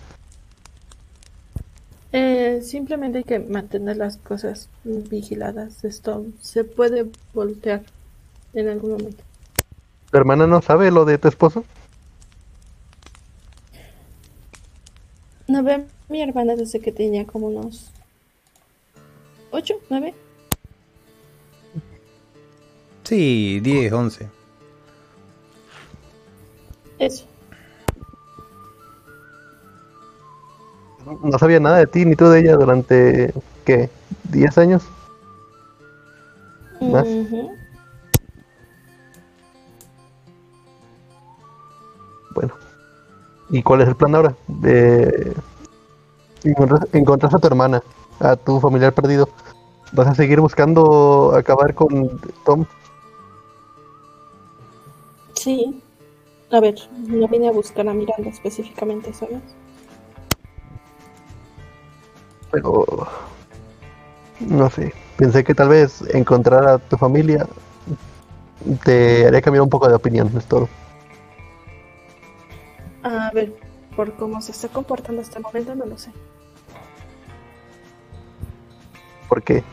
[2.12, 5.84] Eh, simplemente hay que mantener las cosas vigiladas.
[5.84, 7.82] Esto se puede voltear
[8.54, 9.24] en algún momento.
[10.12, 11.66] ¿Tu hermana no sabe lo de tu esposo?
[15.48, 17.92] No ve mi hermana desde que tenía como unos
[19.52, 20.14] ocho, nueve.
[23.04, 24.43] Sí, 10, 11.
[27.00, 27.26] Eso.
[31.22, 33.34] no sabía nada de ti ni tú de ella durante,
[33.66, 33.90] ¿qué?
[34.32, 34.84] ¿10 años?
[36.82, 37.08] ¿Más?
[42.34, 42.54] Bueno.
[43.50, 44.36] ¿Y cuál es el plan ahora?
[44.48, 45.36] De
[46.46, 47.82] a tu hermana,
[48.20, 49.30] a tu familiar perdido.
[49.94, 52.66] ¿Vas a seguir buscando acabar con Tom?
[55.36, 55.83] Sí.
[56.54, 56.76] A ver,
[57.08, 59.42] no vine a buscar a Miranda específicamente, ¿sabes?
[62.52, 62.86] Pero...
[64.40, 64.94] No sé.
[65.18, 67.48] Pensé que tal vez encontrar a tu familia
[68.84, 70.70] te haría cambiar un poco de opinión, es todo.
[73.02, 73.52] A ver,
[73.96, 76.12] por cómo se está comportando hasta el momento, no lo sé.
[79.28, 79.64] ¿Por qué?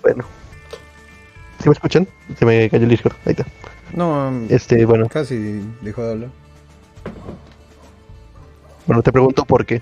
[0.00, 0.39] Bueno.
[1.62, 2.08] ¿Sí me escuchan?
[2.38, 3.14] Se me cayó el Discord.
[3.26, 3.44] Ahí está.
[3.92, 5.08] No, Este, bueno.
[5.08, 6.30] casi dejó de hablar.
[8.86, 9.80] Bueno, te pregunto por qué.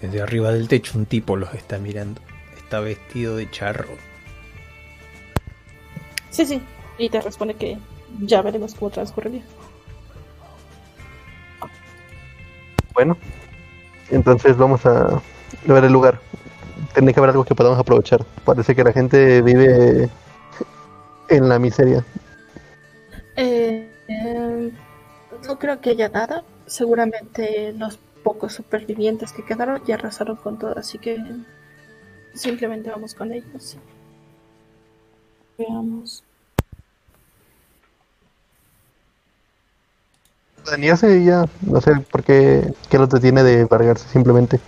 [0.00, 2.20] Desde arriba del techo un tipo los está mirando.
[2.56, 3.88] Está vestido de charro.
[6.30, 6.60] Sí, sí.
[6.98, 7.78] Y te responde que
[8.20, 9.42] ya veremos cómo transcurriría.
[12.92, 13.16] Bueno.
[14.10, 15.22] Entonces vamos a
[15.72, 16.20] ver el lugar.
[16.92, 18.24] Tiene que haber algo que podamos aprovechar.
[18.44, 20.08] Parece que la gente vive
[21.28, 22.04] en la miseria.
[23.36, 24.72] Eh, eh,
[25.46, 26.44] no creo que haya nada.
[26.66, 31.18] Seguramente los pocos supervivientes que quedaron ya arrasaron con todo, así que
[32.34, 33.76] simplemente vamos con ellos.
[35.58, 36.24] Veamos.
[40.64, 44.58] Danielse ya, no sé por qué, qué los detiene de embargarse simplemente.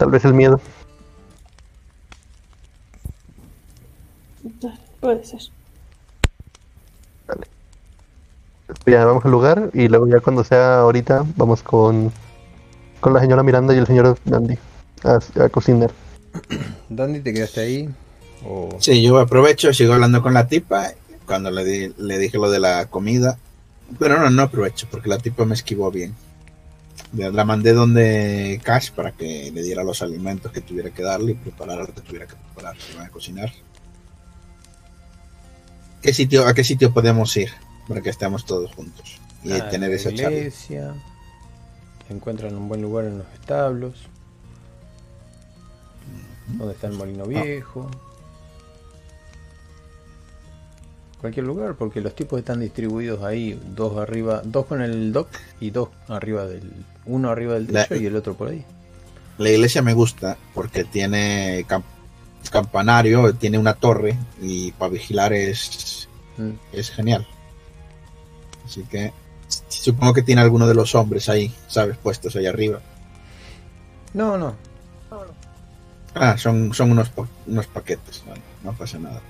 [0.00, 0.58] Tal vez el miedo.
[4.98, 5.40] Puede ser.
[8.86, 12.10] Ya vamos al lugar y luego ya cuando sea ahorita vamos con,
[13.00, 14.56] con la señora Miranda y el señor Dandy
[15.04, 15.90] a, a cocinar.
[16.88, 17.90] Dandy, ¿te quedaste ahí?
[18.46, 18.70] O...
[18.80, 20.92] Sí, yo aprovecho, sigo hablando con la tipa.
[21.26, 23.36] Cuando le, di- le dije lo de la comida.
[23.98, 26.14] Pero no, no aprovecho, porque la tipa me esquivó bien.
[27.12, 31.34] La mandé donde Cash para que le diera los alimentos que tuviera que darle y
[31.34, 32.76] preparar lo que tuviera que preparar.
[32.80, 33.52] Se van a cocinar.
[36.02, 37.50] ¿Qué sitio, ¿A qué sitio podemos ir
[37.88, 39.18] para que estemos todos juntos?
[39.42, 40.36] Y Ah, tener esa charla.
[40.36, 40.94] iglesia.
[42.08, 43.94] Encuentran un buen lugar en los establos.
[46.46, 47.90] Donde está el molino viejo.
[51.20, 55.28] Cualquier lugar, porque los tipos están distribuidos ahí, dos arriba, dos con el dock
[55.60, 56.72] y dos arriba del,
[57.10, 58.64] uno arriba del La- techo y el otro por ahí.
[59.38, 61.82] La iglesia me gusta porque tiene cam-
[62.50, 66.50] campanario, tiene una torre y para vigilar es, Mm.
[66.72, 67.26] es genial.
[68.64, 69.12] Así que
[69.68, 71.96] supongo que tiene alguno de los hombres ahí, ¿sabes?
[71.96, 72.80] Puestos ahí arriba.
[74.14, 74.54] No, no,
[76.14, 77.10] Ah, son, son unos,
[77.46, 78.22] unos paquetes,
[78.64, 79.20] no pasa nada.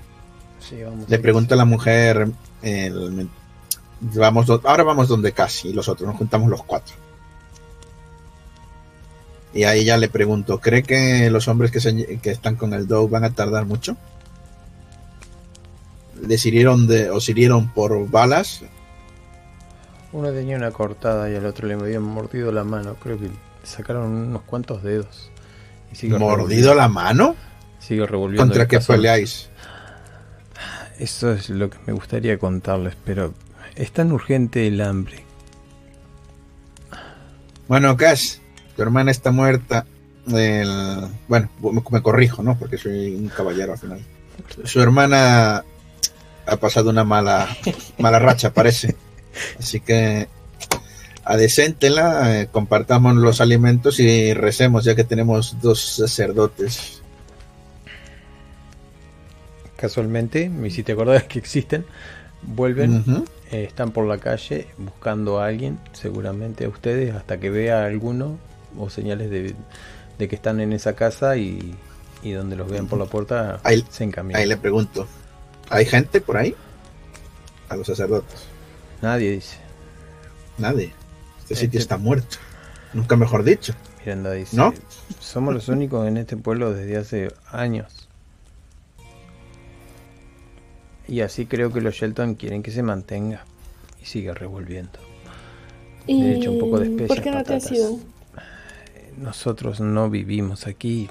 [0.59, 1.21] sí, vamos Le a ir.
[1.21, 2.27] pregunto a la mujer,
[2.63, 3.29] el-
[4.01, 6.95] vamos, ahora vamos donde casi, y los otros, nos juntamos los cuatro.
[9.53, 12.87] Y a ella le pregunto, ¿cree que los hombres que, se- que están con el
[12.87, 13.97] Dow van a tardar mucho?
[16.25, 18.61] ¿Les hirieron de, os hirieron por balas?
[20.13, 22.95] Uno tenía una cortada y al otro le habían mordido la mano.
[22.95, 23.31] Creo que le
[23.63, 25.29] sacaron unos cuantos dedos.
[25.91, 27.35] Y sigue ¿Mordido la mano?
[27.79, 28.43] Sigue revolviendo.
[28.43, 29.49] ¿Contra qué peleáis?
[30.99, 33.33] Eso es lo que me gustaría contarles, pero
[33.75, 35.23] es tan urgente el hambre.
[37.67, 38.35] Bueno, Cash,
[38.75, 39.85] tu hermana está muerta.
[40.27, 42.57] El- bueno, me, me corrijo, ¿no?
[42.57, 43.99] Porque soy un caballero al final.
[44.63, 45.63] Su hermana
[46.45, 47.47] ha pasado una mala,
[47.97, 48.95] mala racha, parece.
[49.59, 50.27] Así que
[51.23, 57.01] adecéntela, eh, compartamos los alimentos y recemos, ya que tenemos dos sacerdotes.
[59.77, 61.85] Casualmente, me hiciste acordar que existen.
[62.43, 63.03] Vuelven,
[63.51, 67.85] eh, están por la calle buscando a alguien, seguramente a ustedes, hasta que vea a
[67.85, 68.37] alguno
[68.77, 69.55] o señales de,
[70.17, 71.75] de que están en esa casa y,
[72.23, 74.41] y donde los vean por la puerta Ahí- se encaminan.
[74.41, 75.07] Ahí le pregunto,
[75.69, 76.55] ¿hay gente por ahí?
[77.69, 78.41] A los sacerdotes.
[79.01, 79.57] Nadie dice.
[80.57, 80.93] Nadie.
[81.39, 82.37] Este Este- sitio está muerto.
[82.93, 83.73] Nunca mejor dicho.
[83.99, 84.73] Miranda dice, ¿No?
[85.19, 88.07] somos los únicos en este pueblo desde hace años.
[91.07, 93.43] Y así creo que los Shelton quieren que se mantenga
[94.01, 94.99] y siga revolviendo.
[96.07, 97.71] ¿Y Le echo un poco de especias, por qué no te has patatas.
[97.77, 97.99] ido?
[99.17, 101.09] Nosotros no vivimos aquí.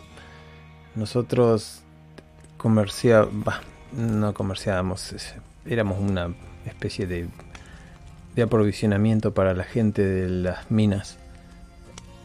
[0.94, 1.82] Nosotros
[2.57, 3.61] comercia, bah,
[3.92, 5.14] no comerciábamos,
[5.64, 6.34] éramos una
[6.66, 7.28] especie de,
[8.34, 11.16] de aprovisionamiento para la gente de las minas.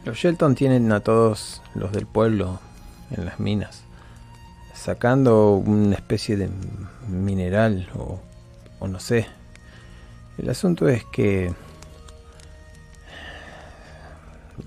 [0.03, 2.59] Los Shelton tienen a todos los del pueblo
[3.11, 3.84] en las minas,
[4.73, 6.49] sacando una especie de
[7.07, 8.19] mineral o,
[8.80, 9.28] o no sé.
[10.38, 11.53] El asunto es que...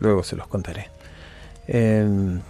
[0.00, 0.90] Luego se los contaré.
[1.68, 2.40] Em,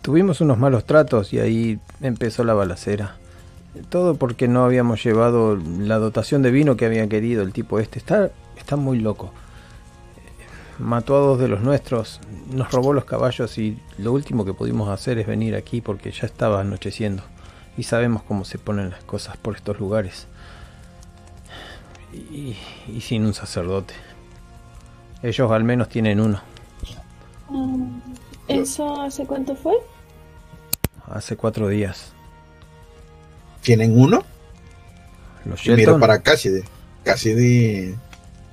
[0.00, 3.16] tuvimos unos malos tratos y ahí empezó la balacera.
[3.90, 7.98] Todo porque no habíamos llevado la dotación de vino que había querido el tipo este.
[7.98, 9.32] Está, está muy loco.
[10.78, 12.20] Mató a dos de los nuestros,
[12.52, 16.26] nos robó los caballos y lo último que pudimos hacer es venir aquí porque ya
[16.26, 17.22] estaba anocheciendo.
[17.76, 20.26] Y sabemos cómo se ponen las cosas por estos lugares.
[22.12, 22.56] Y,
[22.88, 23.94] y sin un sacerdote.
[25.22, 26.40] Ellos al menos tienen uno.
[27.48, 28.00] Mm,
[28.48, 29.74] ¿Eso hace cuánto fue?
[31.06, 32.12] Hace cuatro días.
[33.62, 34.24] ¿Tienen uno?
[35.44, 36.62] Los Y miro Shelton, para Cassidy.
[37.04, 38.00] Cassidy.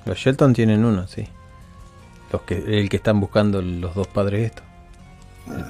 [0.04, 1.28] los Shelton tienen uno, sí.
[2.30, 4.64] Los que, el que están buscando los dos padres estos.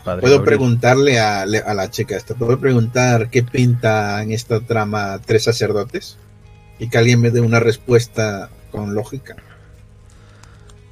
[0.05, 0.43] Padre Puedo Gabriel.
[0.43, 2.35] preguntarle a, a la chica esta.
[2.35, 6.19] ¿Puedo preguntar qué pinta en esta trama tres sacerdotes?
[6.79, 9.37] Y que alguien me dé una respuesta con lógica.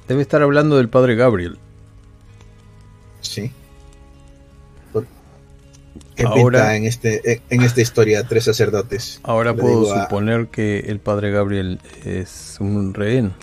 [0.07, 1.59] Debe estar hablando del padre Gabriel.
[3.23, 3.51] Sí.
[4.91, 5.07] Por-
[6.15, 9.19] ¿Qué Ahora- en, este, en esta historia tres sacerdotes?
[9.23, 13.33] Ahora Le puedo a- suponer que el padre Gabriel es un rehén.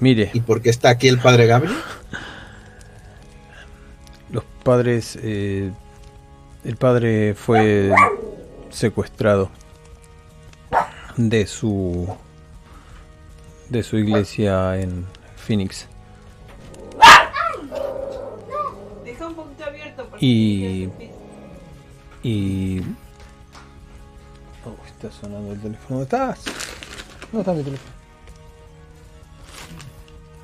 [0.00, 1.76] Mire, ¿Y por qué está aquí el padre Gabriel?
[4.30, 5.16] los padres...
[5.22, 5.70] eh,
[6.64, 7.92] el padre fue
[8.70, 9.50] secuestrado
[11.16, 12.08] de su
[13.72, 15.06] de su iglesia en
[15.36, 15.86] Phoenix
[19.04, 20.06] Deja un poquito abierto.
[20.10, 20.88] porque Y-
[22.22, 22.80] y
[24.64, 26.44] oh, está sonando el teléfono ¿dónde estás?
[27.32, 27.90] ¿dónde está mi teléfono?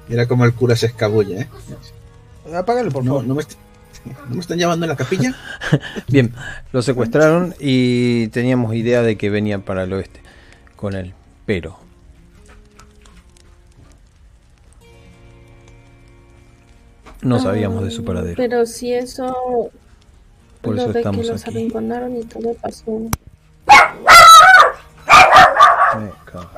[0.09, 1.49] Mira cómo el cura se escabulle, ¿eh?
[2.57, 3.59] apágalo por No, favor no me, est-
[4.29, 5.35] ¿no me están llamando en la capilla?
[6.09, 6.33] Bien,
[6.73, 10.21] lo secuestraron y teníamos idea de que venían para el oeste
[10.77, 11.13] con él,
[11.47, 11.79] pero
[17.23, 18.35] no sabíamos de su Ah, paradero.
[18.37, 19.71] Pero si eso.
[20.63, 21.51] Por lo eso de estamos que los aquí.
[21.51, 22.91] arrinconaron y todo pasó.
[25.99, 26.51] Me cago.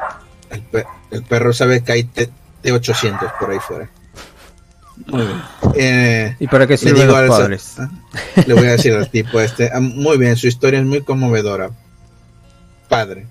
[0.50, 2.30] El, pe- el perro sabe que hay T-
[2.62, 3.88] T800 por ahí fuera.
[5.06, 5.42] Muy bien.
[5.76, 7.76] Eh, ¿Y para qué le sirven digo los al padres?
[8.46, 9.70] Le voy a decir al tipo este.
[9.72, 11.70] ah, Muy bien, su historia es muy conmovedora.
[12.88, 13.26] Padre.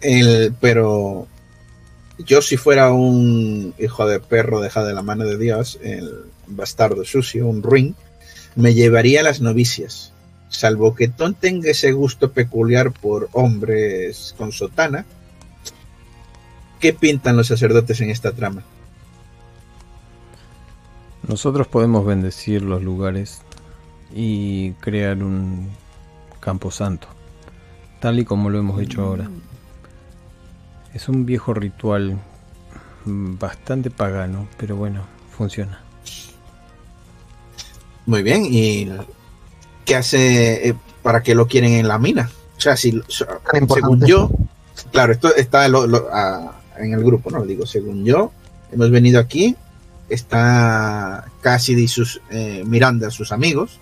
[0.00, 1.26] El, pero
[2.18, 7.04] yo si fuera un hijo de perro dejado de la mano de Dios, el bastardo
[7.04, 7.94] sucio, un ruin,
[8.54, 10.12] me llevaría a las novicias.
[10.48, 15.04] Salvo que Tom tenga ese gusto peculiar por hombres con sotana.
[16.80, 18.62] ¿Qué pintan los sacerdotes en esta trama?
[21.26, 23.42] Nosotros podemos bendecir los lugares
[24.14, 25.70] y crear un
[26.40, 27.08] campo santo,
[28.00, 29.28] tal y como lo hemos hecho ahora.
[30.96, 32.18] Es un viejo ritual
[33.04, 35.04] mm, bastante pagano, pero bueno,
[35.36, 35.80] funciona.
[38.06, 38.88] Muy bien, ¿y
[39.84, 40.68] qué hace?
[40.70, 42.30] eh, ¿Para qué lo quieren en la mina?
[42.56, 42.98] O sea, si,
[43.74, 44.30] según yo,
[44.90, 47.44] claro, esto está lo- lo- a- en el grupo, ¿no?
[47.44, 48.32] Digo, según yo,
[48.72, 49.54] hemos venido aquí,
[50.08, 53.80] está Cassidy y sus, eh, Miranda, sus amigos,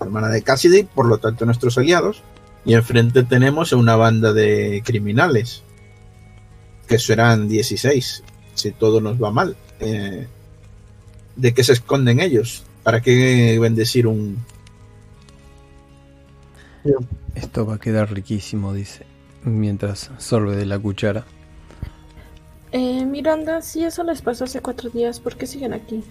[0.00, 2.22] hermana de Cassidy, por lo tanto nuestros aliados,
[2.64, 5.62] y enfrente tenemos a una banda de criminales,
[6.86, 8.22] que serán 16,
[8.54, 9.56] si todo nos va mal.
[9.80, 10.26] Eh,
[11.36, 12.64] ¿De qué se esconden ellos?
[12.82, 14.38] ¿Para qué bendecir un,
[17.34, 19.06] Esto va a quedar riquísimo, dice,
[19.44, 21.24] mientras sorbe de la cuchara.
[22.72, 26.02] Eh, Miranda, si eso les pasó hace cuatro días, ¿por qué siguen aquí?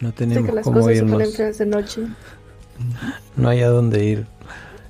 [0.00, 2.02] No que tenemos las cómo cosas se ponen irnos, de noche.
[3.36, 4.26] no hay a dónde ir.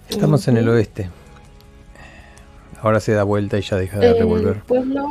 [0.09, 1.11] Estamos en el oeste.
[2.81, 4.63] Ahora se da vuelta y ya deja de El revolver.
[4.65, 5.07] pueblo.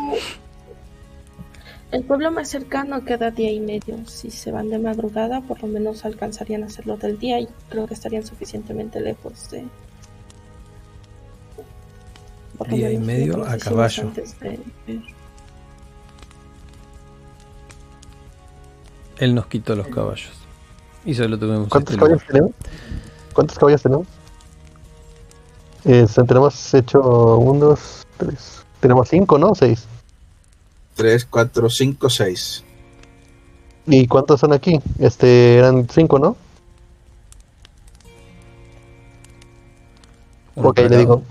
[1.91, 4.05] El pueblo más cercano queda día y medio.
[4.05, 7.87] Si se van de madrugada, por lo menos alcanzarían a hacerlo del día y creo
[7.87, 9.65] que estarían suficientemente lejos de.
[12.69, 14.03] Día y medio a caballo.
[14.03, 14.59] antes de ver.
[19.17, 20.31] Él nos quitó los caballos.
[21.05, 22.27] Y solo tuvimos ¿Cuántos este caballos lugar.
[22.31, 22.51] tenemos?
[23.33, 24.07] ¿Cuántos caballos tenemos?
[25.85, 28.63] Eh, tenemos hecho un, dos, tres.
[28.79, 29.53] Tenemos cinco, ¿no?
[29.55, 29.87] Seis.
[30.95, 32.63] 3, 4, 5, 6.
[33.87, 34.79] ¿Y cuántos son aquí?
[34.99, 36.35] Este, eran cinco, ¿no?
[40.55, 41.21] Uno ok, le digo.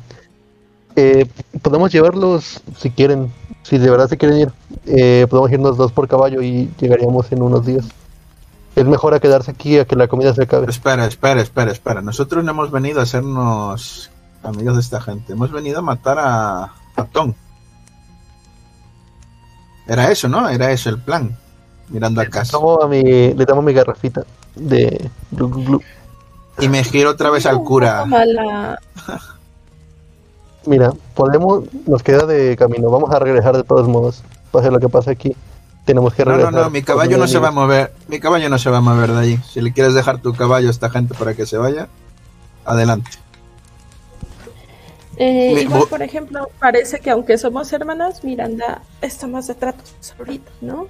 [0.96, 1.26] Eh,
[1.62, 3.32] podemos llevarlos si quieren,
[3.62, 4.52] si de verdad se quieren ir.
[4.86, 7.86] Eh, podemos irnos dos por caballo y llegaríamos en unos días.
[8.76, 10.66] Es mejor a quedarse aquí a que la comida se acabe.
[10.68, 12.02] Espera, espera, espera, espera.
[12.02, 14.10] Nosotros no hemos venido a hacernos
[14.44, 15.32] amigos de esta gente.
[15.32, 16.64] Hemos venido a matar a,
[16.96, 17.32] a Tom.
[19.86, 20.48] Era eso, ¿no?
[20.48, 21.36] Era eso el plan.
[21.88, 22.52] Mirando a casa.
[22.52, 24.24] Tomo a mi, le damos mi garrafita
[24.54, 25.80] de glu, glu, glu.
[26.58, 28.04] Y me giro otra vez al cura.
[28.06, 28.78] mala-
[30.66, 32.88] Mira, podemos, nos queda de camino.
[32.90, 34.22] Vamos a regresar de todos modos.
[34.50, 35.36] Pase lo que pase aquí.
[35.84, 36.62] Tenemos que No, no, regresar.
[36.64, 37.92] no, mi caballo no se va a mover.
[38.08, 39.36] Mi caballo no se va a mover de allí.
[39.46, 41.88] Si le quieres dejar tu caballo a esta gente para que se vaya,
[42.64, 43.10] adelante.
[45.16, 50.50] Eh, igual, por ejemplo, parece que aunque somos hermanas, Miranda está más de tratos ahorita,
[50.60, 50.88] ¿no?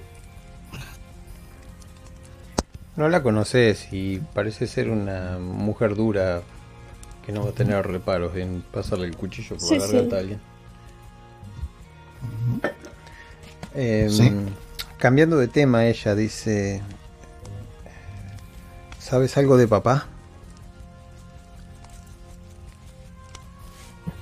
[2.96, 6.42] No la conoces y parece ser una mujer dura
[7.26, 9.92] que no va a tener reparos en pasarle el cuchillo por Sí, la sí.
[9.92, 10.40] garganta a alguien.
[13.74, 14.32] Em, Sí.
[14.98, 16.80] Cambiando de tema, ella dice:
[18.98, 20.06] ¿Sabes algo de papá?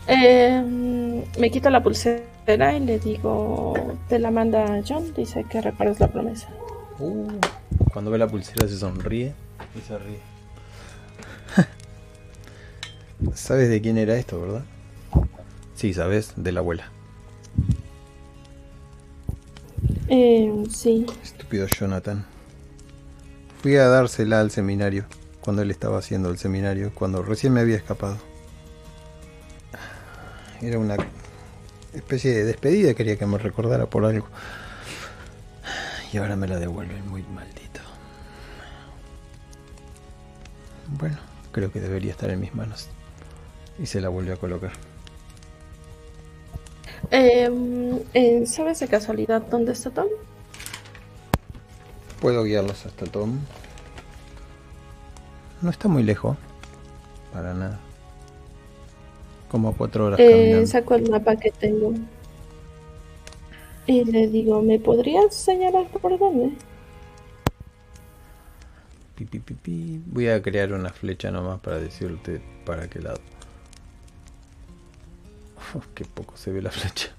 [0.06, 3.74] Eh, me quito la pulsera y le digo,
[4.08, 6.48] te la manda John, dice que repares la promesa.
[6.98, 7.30] Uh,
[7.92, 9.32] cuando ve la pulsera se sonríe
[9.76, 10.18] y se ríe.
[13.34, 14.64] ¿Sabes de quién era esto, verdad?
[15.74, 16.90] Sí, sabes, de la abuela.
[20.08, 22.24] Eh, sí, Estúpido Jonathan.
[23.62, 25.04] Fui a dársela al seminario,
[25.40, 28.18] cuando él estaba haciendo el seminario, cuando recién me había escapado.
[30.62, 30.96] Era una
[31.92, 34.28] especie de despedida, quería que me recordara por algo.
[36.12, 37.80] Y ahora me la devuelven, muy maldito.
[40.86, 41.16] Bueno,
[41.50, 42.88] creo que debería estar en mis manos.
[43.78, 44.72] Y se la vuelve a colocar.
[47.10, 47.50] Eh,
[48.14, 50.06] eh, ¿Sabes de casualidad dónde está Tom?
[52.20, 53.40] Puedo guiarlos hasta Tom.
[55.60, 56.36] No está muy lejos.
[57.32, 57.80] Para nada.
[59.52, 60.66] Como a cuatro horas Eh, caminando.
[60.66, 61.92] saco el mapa que tengo.
[63.86, 66.52] Y le digo, ¿me podrías señalar por dónde?
[69.14, 70.02] Pi, pi, pi, pi.
[70.06, 73.20] Voy a crear una flecha nomás para decirte para qué lado.
[75.74, 77.10] Uf, qué poco se ve la flecha.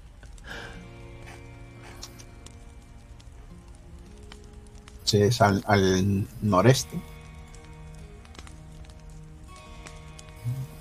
[5.04, 6.98] Sí, es al, al noreste.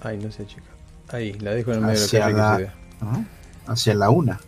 [0.02, 0.73] Ay, no sé, chica.
[1.10, 3.72] Ahí, la dejo en el medio de Hacia la calle la- que se.
[3.72, 4.40] Hacia la una.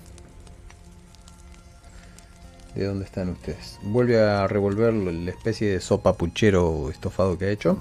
[2.74, 3.80] ¿De dónde están ustedes?
[3.84, 7.78] Vuelve a revolver la especie de sopa puchero estofado que ha hecho.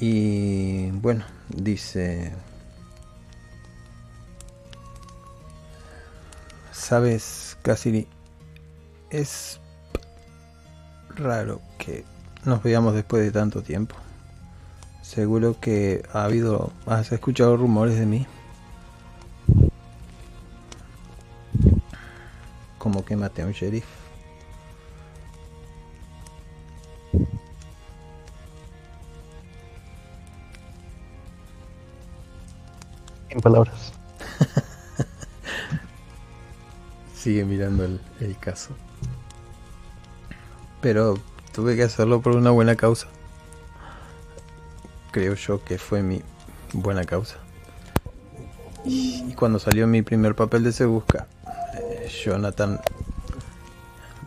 [0.00, 2.32] Y bueno, dice...
[6.72, 8.06] Sabes, Cassidy,
[9.10, 9.60] es
[11.16, 12.04] raro que
[12.44, 13.96] nos veamos después de tanto tiempo.
[15.06, 16.72] Seguro que ha habido...
[16.84, 18.26] ¿Has escuchado rumores de mí?
[22.76, 23.86] Como que maté a un sheriff.
[33.28, 33.92] En palabras.
[37.14, 38.74] Sigue mirando el, el caso.
[40.80, 41.14] Pero
[41.54, 43.06] tuve que hacerlo por una buena causa.
[45.16, 46.20] Creo yo que fue mi
[46.74, 47.38] buena causa.
[48.84, 51.26] Y cuando salió mi primer papel de Se Busca,
[51.74, 52.78] eh, Jonathan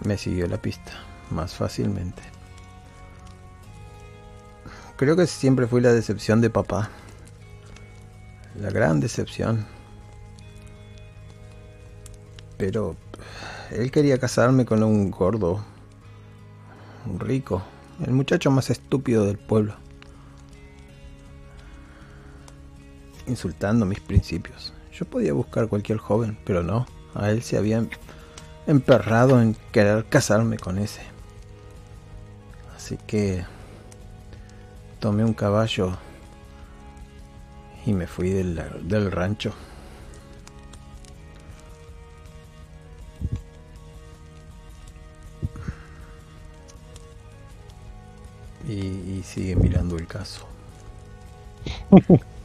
[0.03, 0.91] me siguió la pista
[1.29, 2.23] más fácilmente.
[4.97, 6.89] Creo que siempre fui la decepción de papá.
[8.59, 9.67] La gran decepción.
[12.57, 12.95] Pero
[13.69, 15.63] él quería casarme con un gordo,
[17.05, 17.61] un rico,
[18.03, 19.75] el muchacho más estúpido del pueblo.
[23.29, 24.73] Insultando mis principios.
[24.91, 26.87] Yo podía buscar cualquier joven, pero no.
[27.13, 27.85] A él se había
[28.65, 31.01] emperrado en querer casarme con ese.
[32.75, 33.45] Así que
[34.99, 35.95] tomé un caballo
[37.85, 39.53] y me fui del, del rancho.
[48.67, 50.47] Y, y sigue mirando el caso.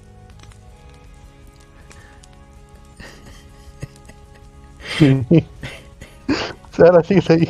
[6.71, 7.49] Sara, sigue ahí.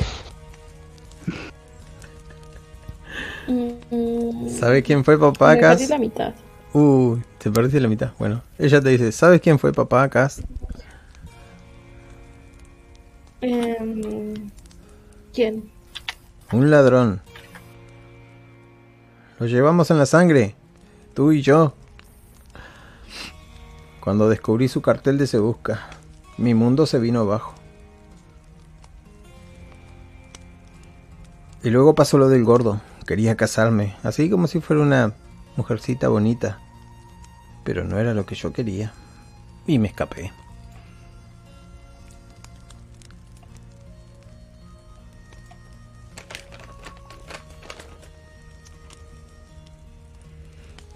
[3.46, 4.48] Mm.
[4.48, 5.80] ¿Sabes quién fue papá Cas?
[5.80, 6.34] Me perdí la mitad.
[6.72, 8.12] Uh, te perdiste la mitad.
[8.18, 10.42] Bueno, ella te dice, ¿sabes quién fue papá Cas?
[13.40, 14.50] Em,
[15.34, 15.70] ¿Quién?
[16.52, 17.20] Un ladrón.
[19.38, 20.54] Lo llevamos en la sangre,
[21.12, 21.74] tú y yo.
[24.00, 25.88] Cuando descubrí su cartel de Se Busca
[26.36, 27.54] mi mundo se vino abajo.
[31.62, 32.80] Y luego pasó lo del gordo.
[33.06, 35.14] Quería casarme, así como si fuera una
[35.56, 36.58] mujercita bonita.
[37.64, 38.92] Pero no era lo que yo quería.
[39.66, 40.30] Y me escapé.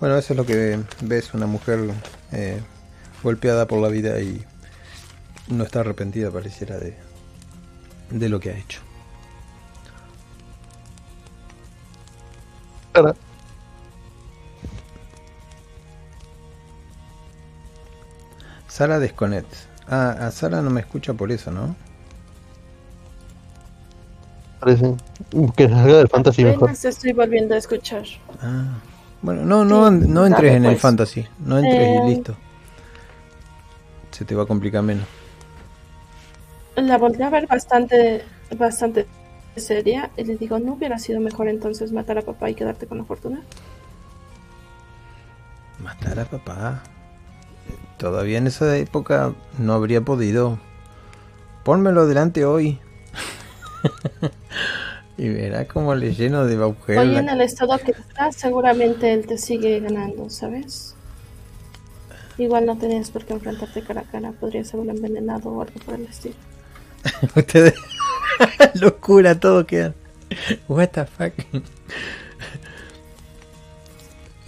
[0.01, 1.91] Bueno, eso es lo que ves, una mujer
[2.31, 2.61] eh,
[3.25, 4.45] golpeada por la vida y
[5.49, 6.97] no está arrepentida, pareciera, de,
[8.11, 8.81] de lo que ha hecho.
[12.95, 13.15] Sara,
[18.69, 19.53] Sara Desconnect.
[19.89, 21.75] Ah, a Sara no me escucha por eso, ¿no?
[24.61, 24.95] parece.
[25.57, 26.71] Que salga del fantasy mejor.
[26.71, 28.05] Estoy volviendo a escuchar.
[28.43, 28.81] Ah,
[29.23, 30.83] bueno, no, no, no entres dale, en el pues.
[30.83, 31.27] fantasy.
[31.39, 32.37] No entres Eh, y listo.
[34.11, 35.07] Se te va a complicar menos.
[36.83, 38.25] La volví a ver bastante,
[38.57, 39.07] bastante
[39.57, 42.99] seria y le digo, ¿no hubiera sido mejor entonces matar a papá y quedarte con
[42.99, 43.43] la fortuna?
[45.83, 46.83] Matar a papá.
[47.99, 50.59] Todavía en esa época no habría podido.
[51.65, 52.79] Pónmelo delante hoy.
[55.19, 57.05] y verá cómo le lleno de agujeros.
[57.05, 60.95] Hoy en el estado que está, seguramente él te sigue ganando, ¿sabes?
[62.39, 65.97] Igual no tenías por qué enfrentarte cara a cara, podrías haberlo envenenado o algo por
[65.97, 66.37] el estilo.
[67.37, 67.75] Ustedes.
[68.75, 69.95] Locura, todo queda.
[70.69, 71.33] What the fuck.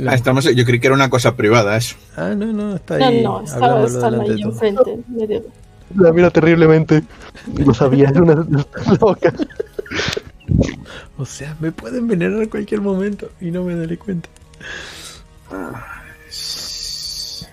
[0.07, 1.97] Ah, estamos, yo creí que era una cosa privada eso.
[2.17, 3.23] Ah, no, no, está No, ahí.
[3.23, 5.45] no, estaba, hablándolo estaba ahí enfrente, medio...
[5.97, 7.03] La mira terriblemente.
[7.57, 8.47] Lo sabía, es una
[9.01, 9.33] loca.
[11.19, 14.29] O sea, me puede envenenar en cualquier momento y no me daré cuenta.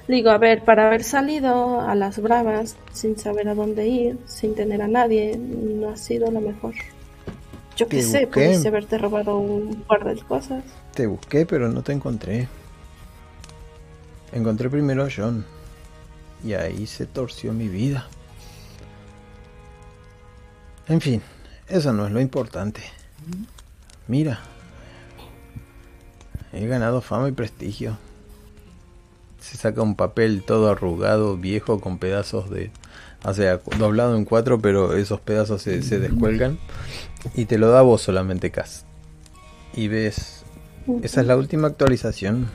[0.07, 4.55] Digo, a ver, para haber salido a las bravas sin saber a dónde ir, sin
[4.55, 6.75] tener a nadie, no ha sido lo mejor.
[7.75, 10.63] Yo qué sé, pudiste haberte robado un par de cosas.
[10.95, 12.47] Te busqué, pero no te encontré.
[14.31, 15.45] Encontré primero a John.
[16.43, 18.07] Y ahí se torció mi vida.
[20.87, 21.21] En fin,
[21.67, 22.81] eso no es lo importante.
[24.07, 24.39] Mira.
[26.53, 27.97] He ganado fama y prestigio.
[29.47, 32.71] Se saca un papel todo arrugado, viejo, con pedazos de...
[33.23, 36.59] O sea, doblado en cuatro, pero esos pedazos se, se descuelgan.
[37.33, 38.85] Y te lo da vos solamente, Cas.
[39.73, 40.37] Y ves
[41.03, 42.47] esa es la última actualización.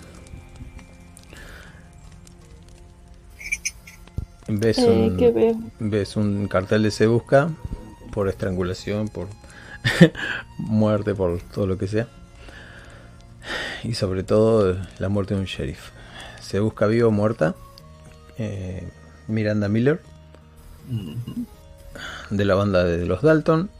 [4.48, 7.50] Ves Eh, un, ves un cartel de se busca
[8.10, 9.28] por estrangulación, por
[10.58, 12.08] muerte, por todo lo que sea.
[13.84, 15.90] Y sobre todo la muerte de un sheriff.
[16.52, 17.54] Se busca vivo o muerta.
[18.36, 18.86] eh,
[19.26, 20.02] Miranda Miller.
[22.28, 23.70] De la banda de los Dalton.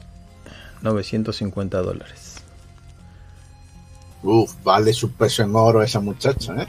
[0.81, 2.43] 950 dólares.
[4.23, 6.67] Uf, vale su peso en oro esa muchacha, ¿eh?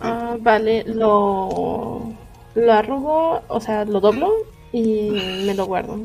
[0.00, 2.12] Ah, vale, lo,
[2.56, 4.28] lo arrugo, o sea, lo doblo
[4.72, 5.10] y
[5.46, 6.00] me lo guardo.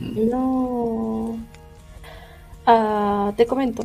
[0.00, 1.38] No.
[2.66, 3.84] Ah, te comento.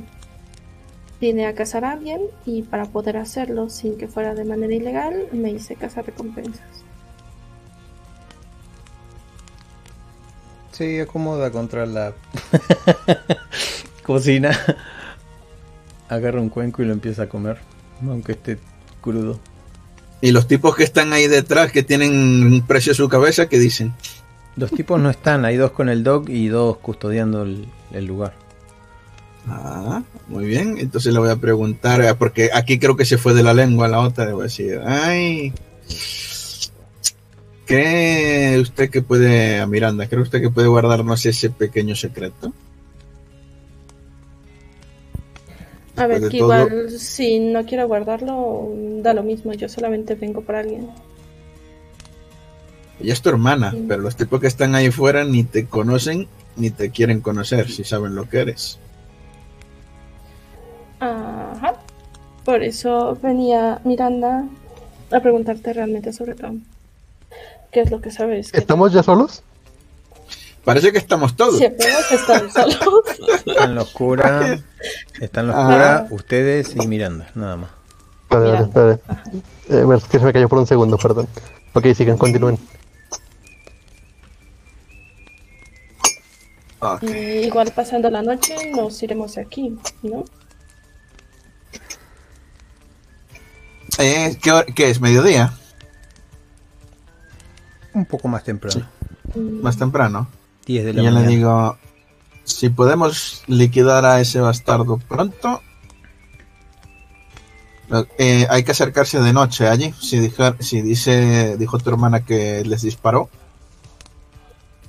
[1.21, 5.27] Vine a cazar a alguien y para poder hacerlo sin que fuera de manera ilegal,
[5.33, 6.61] me hice cazar recompensas.
[10.71, 12.13] Sí, acomoda contra la
[14.03, 14.57] cocina.
[16.07, 17.57] Agarra un cuenco y lo empieza a comer,
[18.01, 18.57] aunque esté
[19.01, 19.39] crudo.
[20.21, 23.59] Y los tipos que están ahí detrás, que tienen un precio a su cabeza, ¿qué
[23.59, 23.93] dicen?
[24.55, 28.33] Los tipos no están, hay dos con el dog y dos custodiando el, el lugar.
[29.47, 30.77] Ah, muy bien.
[30.77, 33.87] Entonces le voy a preguntar, eh, porque aquí creo que se fue de la lengua
[33.87, 34.25] la otra.
[34.25, 35.53] Le voy a decir, ay,
[37.65, 42.53] ¿cree usted que puede, a Miranda, cree usted que puede guardarnos ese pequeño secreto?
[45.95, 48.69] A ver, que todo- igual si no quiero guardarlo,
[49.01, 50.89] da lo mismo, yo solamente vengo por alguien.
[53.01, 53.85] Ella es tu hermana, Sí.
[53.87, 57.83] pero los tipos que están ahí fuera ni te conocen ni te quieren conocer si
[57.83, 58.79] saben lo que eres.
[60.99, 61.75] Ajá.
[62.45, 64.45] Por eso venía Miranda
[65.11, 66.61] a preguntarte realmente sobre Tom.
[67.71, 68.51] ¿Qué es lo que sabes?
[68.51, 69.43] que- ¿Estamos ya solos?
[70.65, 71.57] Parece que estamos todos.
[71.57, 73.03] Siempre hemos estado solos.
[73.45, 74.59] Está en la oscura.
[75.19, 77.69] Está en la oscura ustedes y Miranda, nada más.
[78.29, 78.99] Vale, vale, vale.
[79.69, 81.27] Eh, bueno, es que se me cayó por un segundo, perdón.
[81.73, 82.57] Ok, sigan, continúen.
[87.01, 87.07] Y
[87.45, 90.23] igual pasando la noche nos iremos aquí, ¿no?
[93.99, 94.37] Eh,
[94.75, 95.01] ¿qué, es?
[95.01, 95.53] ¿Mediodía?
[97.93, 98.87] Un poco más temprano.
[99.35, 100.29] Más temprano.
[100.65, 101.77] 10 de Y la yo le digo,
[102.45, 105.61] si podemos liquidar a ese bastardo pronto,
[108.17, 109.93] eh, hay que acercarse de noche allí.
[109.99, 113.29] Si, dijo, si dice, dijo tu hermana que les disparó,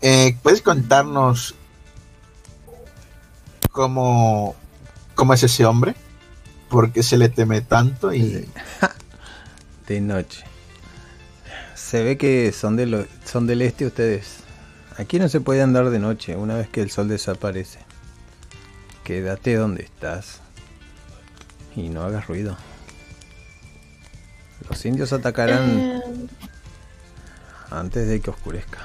[0.03, 1.57] Eh, ¿puedes contarnos
[3.73, 4.55] cómo,
[5.17, 5.95] cómo es ese hombre?
[6.69, 8.15] ¿Por qué se le teme tanto?
[8.15, 8.49] Y
[9.91, 10.45] De noche.
[11.75, 14.37] Se ve que son, de lo- son del este ustedes.
[14.99, 17.81] Aquí no se puede andar de noche una vez que el sol desaparece.
[19.03, 20.43] Quédate donde estás.
[21.75, 22.57] Y no hagas ruido.
[24.69, 26.01] Los indios atacarán eh,
[27.73, 28.79] antes de que oscurezca.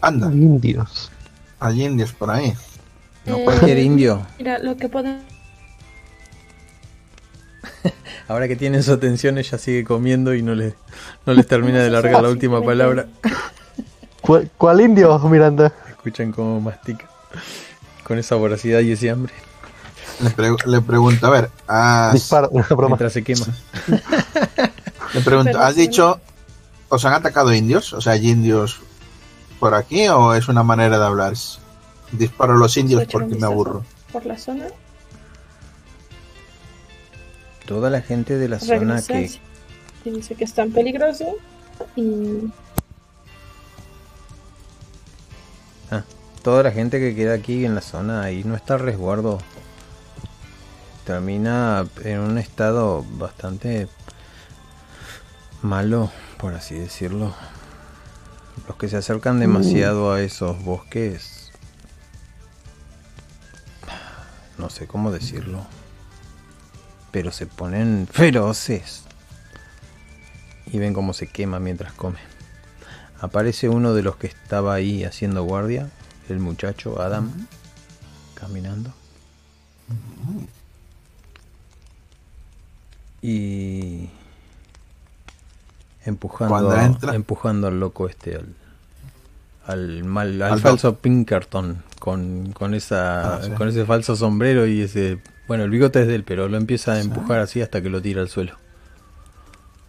[0.00, 1.10] anda, Indios.
[1.58, 2.54] hay indios por ahí.
[3.24, 4.24] No Eh, cualquier indio.
[4.38, 5.24] Mira, lo que podemos...
[8.28, 10.74] Ahora que tienen su atención, ella sigue comiendo y no les,
[11.26, 13.06] no les termina de largar la última palabra.
[14.20, 15.72] ¿Cuál, cuál indio, Miranda?
[15.88, 17.06] Escuchan cómo mastica.
[18.02, 19.32] Con esa voracidad y ese hambre.
[20.20, 22.88] Le, pre- le pregunto, a ver, has, Disparo, una broma.
[22.88, 23.46] Mientras se quema.
[25.14, 26.20] le pregunto, ¿has dicho,
[26.88, 27.92] os han atacado indios?
[27.92, 28.80] O sea, ¿hay indios
[29.60, 31.34] por aquí o es una manera de hablar?
[32.12, 33.84] Disparo a los indios ¿Puedo echar un porque me aburro.
[34.12, 34.66] Por la zona.
[37.66, 39.30] Toda la gente de la zona que
[40.04, 41.36] dice que es tan peligroso.
[41.96, 42.50] Y
[46.46, 49.40] toda la gente que queda aquí en la zona ahí no está a resguardo
[51.04, 53.88] termina en un estado bastante
[55.60, 56.08] malo
[56.38, 57.34] por así decirlo
[58.68, 61.50] los que se acercan demasiado a esos bosques
[64.56, 65.66] no sé cómo decirlo
[67.16, 69.04] pero se ponen feroces.
[70.66, 72.18] Y ven cómo se quema mientras come
[73.22, 75.88] aparece uno de los que estaba ahí haciendo guardia
[76.28, 77.32] el muchacho Adam
[78.34, 78.92] caminando.
[83.22, 84.10] Y
[86.04, 88.54] empujando entra- empujando al loco este al
[89.66, 93.50] al mal al, Al falso Pinkerton con, con esa Ah, sí.
[93.52, 95.18] con ese falso sombrero y ese
[95.48, 98.02] bueno el bigote es de él pero lo empieza a empujar así hasta que lo
[98.02, 98.56] tira al suelo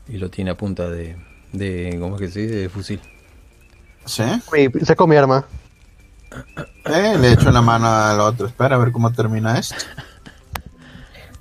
[0.08, 1.18] y lo tiene a punta de
[1.52, 3.02] de cómo es que se dice de fusil
[4.06, 4.24] ¿Sí?
[4.84, 5.46] Saco mi arma.
[6.86, 8.48] Eh, le echo la mano al otro.
[8.48, 9.76] Espera a ver cómo termina esto.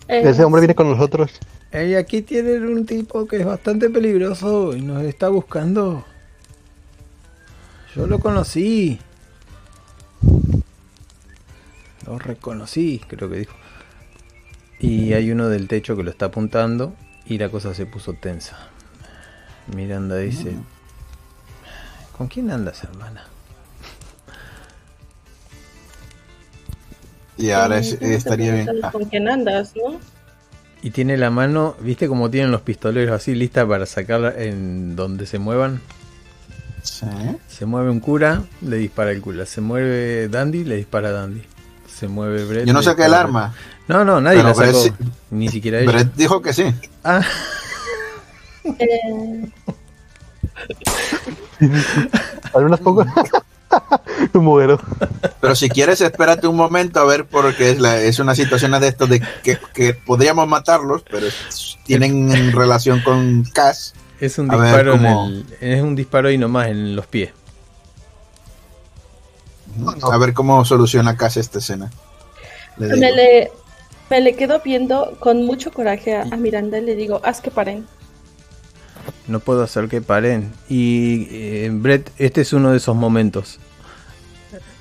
[0.08, 1.30] eh, Ese hombre viene con nosotros.
[1.72, 6.04] Y aquí tienen un tipo que es bastante peligroso y nos está buscando.
[7.94, 9.00] Yo lo conocí.
[12.06, 13.54] Lo reconocí, creo que dijo.
[14.78, 16.94] Y hay uno del techo que lo está apuntando
[17.26, 18.56] y la cosa se puso tensa.
[19.74, 20.52] Miranda dice,
[22.16, 23.24] ¿con quién andas, hermana?
[27.36, 28.68] Y ahora es- estaría bien.
[28.82, 29.98] Ah, ¿Con quién andas, no?
[30.82, 35.26] Y tiene la mano, ¿viste cómo tienen los pistoleros así lista para sacarla en donde
[35.26, 35.80] se muevan?
[36.82, 37.06] sí.
[37.48, 39.44] Se mueve un cura, le dispara el cura.
[39.46, 41.42] Se mueve Dandy, le dispara a Dandy.
[41.98, 42.66] Se mueve Brett.
[42.66, 43.54] Yo no saqué el arma.
[43.88, 44.82] No, no, nadie Pero la sacó.
[44.82, 44.94] Brett
[45.30, 45.90] Ni siquiera ella.
[45.92, 46.64] Brett dijo que sí.
[47.04, 47.20] Ah,
[48.78, 49.48] Eh,
[52.54, 53.06] Algunas pocas.
[54.32, 54.80] Me muero.
[55.40, 58.88] Pero si quieres, espérate un momento a ver, porque es, la- es una situación de
[58.88, 61.26] esto de que, que podríamos matarlos, pero
[61.84, 63.94] tienen relación con Cass.
[64.20, 65.26] es un ver, disparo en ¿cómo?
[65.28, 67.30] el, es un disparo y nomás en los pies.
[70.02, 71.90] A ver cómo soluciona Cass esta escena.
[72.78, 73.52] Le me, le,
[74.10, 77.50] me le quedo viendo con mucho coraje a, a Miranda y le digo, haz que
[77.50, 77.86] paren.
[79.26, 80.52] No puedo hacer que paren.
[80.68, 83.58] Y eh, Brett, este es uno de esos momentos.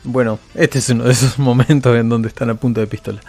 [0.04, 3.22] Bueno, este es uno de esos momentos en donde están a punta de pistola.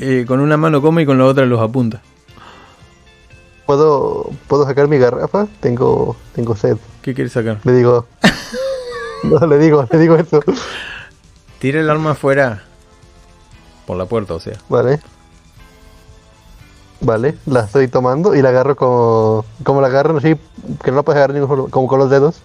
[0.00, 2.00] Eh, con una mano come y con la otra los apunta.
[3.66, 5.46] ¿Puedo, ¿Puedo sacar mi garrafa?
[5.60, 6.76] Tengo, tengo sed.
[7.02, 7.60] ¿Qué quieres sacar?
[7.64, 8.06] Le digo.
[9.24, 10.40] No, le digo, le digo eso.
[11.58, 12.62] Tira el arma afuera.
[13.86, 14.58] Por la puerta, o sea.
[14.68, 15.00] Vale.
[17.00, 19.44] Vale, la estoy tomando y la agarro como.
[19.62, 20.36] Como la agarro así,
[20.82, 22.40] que no la puedes agarrar ni con- como con los dedos.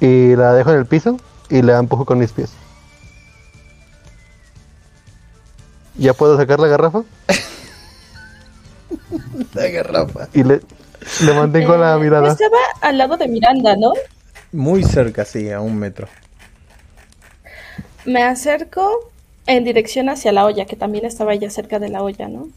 [0.00, 1.16] y la dejo en el piso
[1.50, 2.50] y la empujo con mis pies.
[5.96, 7.02] ¿Ya puedo sacar la garrafa?
[9.54, 10.28] La garrafa.
[10.32, 10.60] Y le,
[11.24, 12.28] le mantengo la Eh, mirada.
[12.32, 13.92] Estaba al lado de Miranda, ¿no?
[14.52, 16.08] Muy cerca, sí, a un metro.
[18.04, 19.10] Me acerco
[19.46, 22.48] en dirección hacia la olla, que también estaba ella cerca de la olla, ¿no?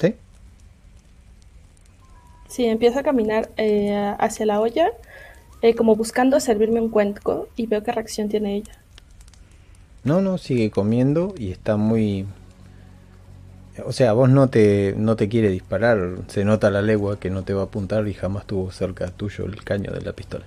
[0.00, 0.14] ¿Sí?
[2.48, 4.90] Sí, empiezo a caminar eh, hacia la olla,
[5.62, 8.72] eh, como buscando servirme un cuenco, y veo qué reacción tiene ella.
[10.04, 12.26] No, no, sigue comiendo y está muy...
[13.84, 17.42] O sea, vos no te, no te quiere disparar, se nota la legua que no
[17.42, 20.44] te va a apuntar y jamás tuvo cerca tuyo el caño de la pistola.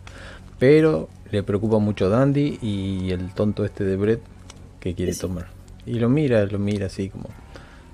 [0.58, 4.22] Pero le preocupa mucho Dandy y el tonto este de Brett
[4.80, 5.22] que quiere Sí.
[5.22, 5.48] tomar.
[5.86, 7.30] Y lo mira, lo mira así como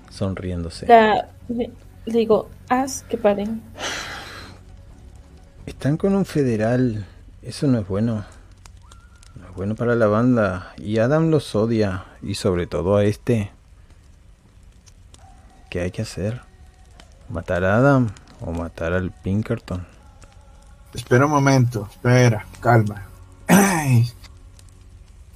[0.10, 0.88] sonriéndose.
[0.88, 1.70] La- le,
[2.06, 3.62] le digo, haz que paren.
[5.66, 7.06] Están con un federal,
[7.42, 8.26] eso no es bueno.
[9.40, 10.74] No es bueno para la banda.
[10.78, 13.52] Y Adam los odia, y sobre todo a este.
[15.76, 16.42] ¿Qué hay que hacer?
[17.28, 18.10] ¿Matar a Adam
[18.40, 19.86] o matar al Pinkerton?
[20.94, 23.04] Espera un momento, espera, calma.
[23.46, 24.10] Ay.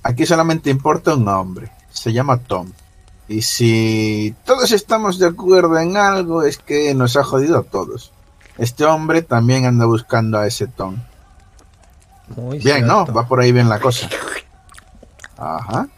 [0.02, 2.72] Aquí solamente importa un hombre, se llama Tom.
[3.28, 8.14] Y si todos estamos de acuerdo en algo, es que nos ha jodido a todos.
[8.58, 10.96] Este hombre también anda buscando a ese Tom.
[12.38, 13.06] Muy Bien, ¿no?
[13.08, 14.08] Va por ahí bien la cosa.
[15.38, 15.90] Ajá.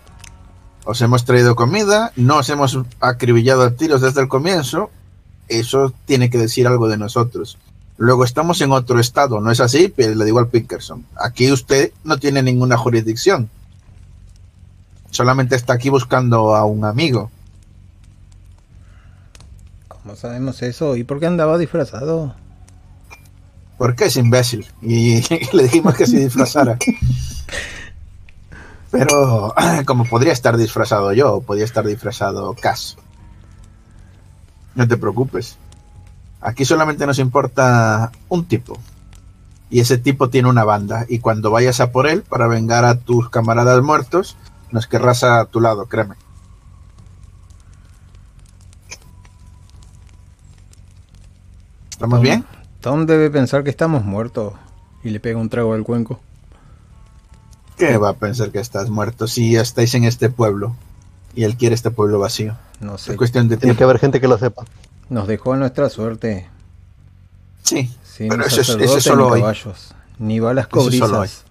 [0.84, 4.89] Os hemos traído comida, no os hemos acribillado a tiros desde el comienzo.
[5.47, 7.57] Eso tiene que decir algo de nosotros.
[7.97, 9.93] Luego estamos en otro estado, ¿no es así?
[9.95, 11.05] Pero le digo al Pinkerson.
[11.15, 13.49] Aquí usted no tiene ninguna jurisdicción.
[15.11, 17.29] Solamente está aquí buscando a un amigo.
[19.88, 20.95] ¿Cómo sabemos eso?
[20.95, 22.34] ¿Y por qué andaba disfrazado?
[23.77, 24.65] Porque es imbécil.
[24.82, 25.21] Y
[25.53, 26.77] le dijimos que se disfrazara.
[28.92, 29.54] Pero
[29.86, 32.98] como podría estar disfrazado yo, podría estar disfrazado Cass.
[34.76, 35.58] No te preocupes.
[36.42, 38.78] Aquí solamente nos importa un tipo.
[39.70, 41.06] Y ese tipo tiene una banda.
[41.08, 44.36] Y cuando vayas a por él para vengar a tus camaradas muertos,
[44.72, 46.16] nos querrás a tu lado, créeme.
[51.92, 52.46] ¿Estamos Tom- bien?
[52.82, 54.54] Tom debe pensar que estamos muertos.
[55.04, 56.20] Y le pega un trago al cuenco.
[57.88, 60.75] ¿Qué va a pensar que estás muerto si estáis en este pueblo?
[61.34, 62.55] Y él quiere este pueblo vacío.
[62.79, 63.11] No sé.
[63.11, 63.84] Es cuestión de Tiene que tiempo.
[63.86, 64.65] haber gente que lo sepa.
[65.09, 66.47] Nos dejó a nuestra suerte.
[67.63, 68.63] Sí, Sin Pero eso
[69.01, 69.39] solo ni hoy.
[69.41, 69.95] caballos.
[70.19, 71.43] Ni balas Eso es solo cobrizas.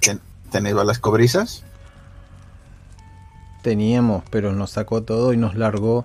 [0.00, 1.62] Ten- ¿tenéis balas cobrizas?
[3.62, 6.04] Teníamos, pero nos sacó todo y nos largó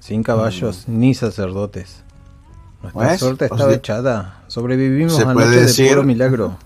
[0.00, 2.02] sin caballos ni sacerdotes.
[2.82, 3.18] Nuestra Mm.
[3.18, 4.42] Suerte estaba echada.
[4.48, 6.56] Sobrevivimos a noche de puro milagro.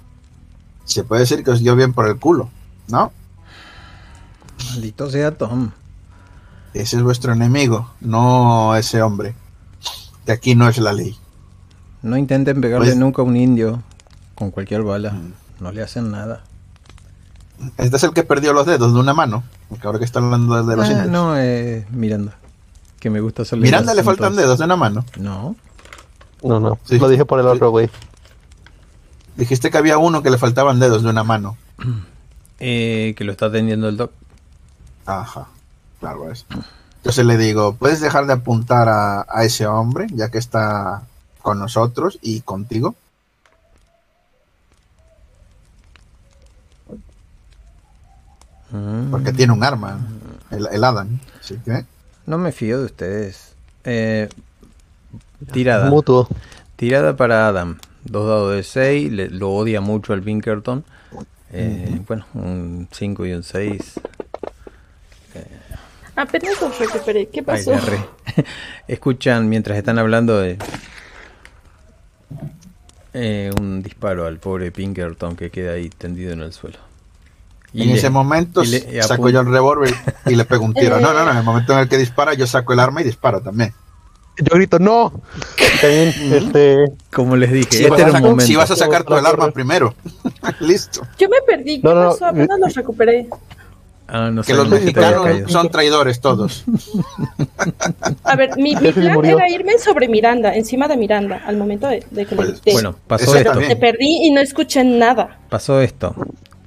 [0.85, 2.49] Se puede decir que os dio bien por el culo,
[2.89, 3.13] ¿no?
[4.71, 5.71] Maldito sea Tom.
[6.75, 9.35] Ese es vuestro enemigo, no ese hombre.
[10.27, 11.17] Que aquí no es la ley.
[12.03, 13.83] No intenten pegarle Pues- nunca a un indio
[14.35, 15.13] con cualquier bala.
[15.13, 15.33] Mm.
[15.61, 16.43] No le hacen nada.
[17.79, 19.45] Este es el que perdió los dedos de una mano.
[19.69, 21.09] Porque ahora que está hablando de los Ah, indios.
[21.09, 22.37] no, eh, Miranda.
[22.99, 25.05] Que me gusta hacerle Miranda le faltan dedos de una mano.
[25.19, 25.55] No.
[26.43, 26.79] No, no.
[26.85, 26.99] Sí.
[26.99, 27.89] Lo dije por el otro, güey.
[29.37, 31.57] Dijiste que había uno que le faltaban dedos de una mano.
[32.61, 34.13] Eh, que lo está atendiendo el doc.
[35.07, 35.49] Ajá,
[35.99, 36.47] claro es.
[36.99, 41.03] Entonces le digo, ¿puedes dejar de apuntar a, a ese hombre, ya que está
[41.43, 42.95] con nosotros y contigo?
[48.71, 49.11] Mm.
[49.11, 49.99] Porque tiene un arma,
[50.51, 51.19] el, el Adam.
[51.41, 51.85] Así que,
[52.27, 53.55] No me fío de ustedes.
[53.85, 54.29] Eh,
[55.53, 55.91] tirada.
[55.91, 56.29] Mutuo.
[56.77, 57.79] Tirada para Adam.
[58.05, 59.33] Dos dados de 6.
[59.33, 60.85] lo odia mucho el Pinkerton.
[61.53, 63.95] Eh, Bueno, un 5 y un 6.
[66.17, 67.29] Apenas los recuperé.
[67.29, 67.73] ¿Qué pasó?
[68.89, 70.59] Escuchan mientras están hablando de
[73.15, 76.79] eh, un disparo al pobre Pinkerton que queda ahí tendido en el suelo.
[77.73, 79.93] en le- ese momento y le- y saco yo el revólver
[80.27, 80.99] y le pego un tiro.
[80.99, 81.01] Eh.
[81.03, 83.05] No, no, no, en el momento en el que dispara yo saco el arma y
[83.05, 83.73] disparo también.
[84.37, 85.13] Yo grito, ¡no!
[85.59, 86.93] Y También, este.
[87.13, 88.45] Como les dije, Si, este vas, a sacar- momento.
[88.47, 89.55] si vas a sacar tú el Otra arma cosa.
[89.55, 89.95] primero.
[90.61, 91.07] Listo.
[91.19, 91.81] Yo me perdí.
[91.81, 92.27] ¿Qué No, no, pasó?
[92.27, 93.29] Apenas los recuperé.
[94.07, 96.65] Ah, no Que los te mexicanos son traidores todos.
[98.25, 99.39] A ver, mi, plan murió.
[99.39, 102.73] era irme sobre Miranda, encima de Miranda, al momento de, de que le Pues, grité.
[102.73, 103.55] Bueno, pasó esto.
[103.61, 105.39] Me perdí y no escuché nada.
[105.49, 106.15] Pasó esto.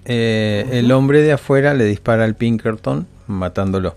[0.05, 3.95] Eh, el hombre de afuera le dispara al Pinkerton matándolo.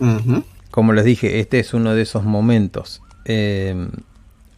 [0.00, 0.42] Ujú.
[0.72, 3.00] Como les dije, este es uno de esos momentos.
[3.24, 3.88] Eh,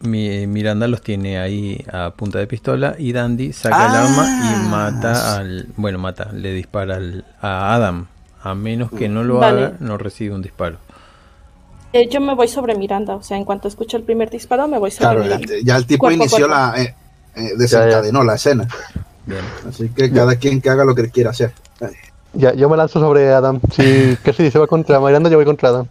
[0.01, 4.03] Mi- Miranda los tiene ahí a punta de pistola y Dandy saca el Ah.
[4.03, 4.25] arma
[4.65, 5.67] y mata al...
[5.77, 8.07] Bueno, mata, le dispara al- a Adam.
[8.43, 9.65] A menos que no lo Vale.
[9.65, 10.77] haga, no recibe un disparo.
[11.93, 14.77] Eh, yo me voy sobre Miranda, o sea, en cuanto escucho el primer disparo, me
[14.77, 15.53] voy sobre Claro, Miranda.
[15.63, 16.53] ya el tipo Cuerpo inició cuerpo.
[16.55, 16.73] la.
[16.83, 16.95] eh,
[17.35, 18.67] eh, desencadenó la escena.
[19.25, 19.41] Bien.
[19.67, 21.51] Así que cada quien que haga lo que quiera hacer.
[21.81, 21.91] Ay,
[22.33, 23.59] Ya, yo me lanzo sobre Adam.
[23.71, 25.87] Si casi se va contra Miranda, yo voy contra Adam.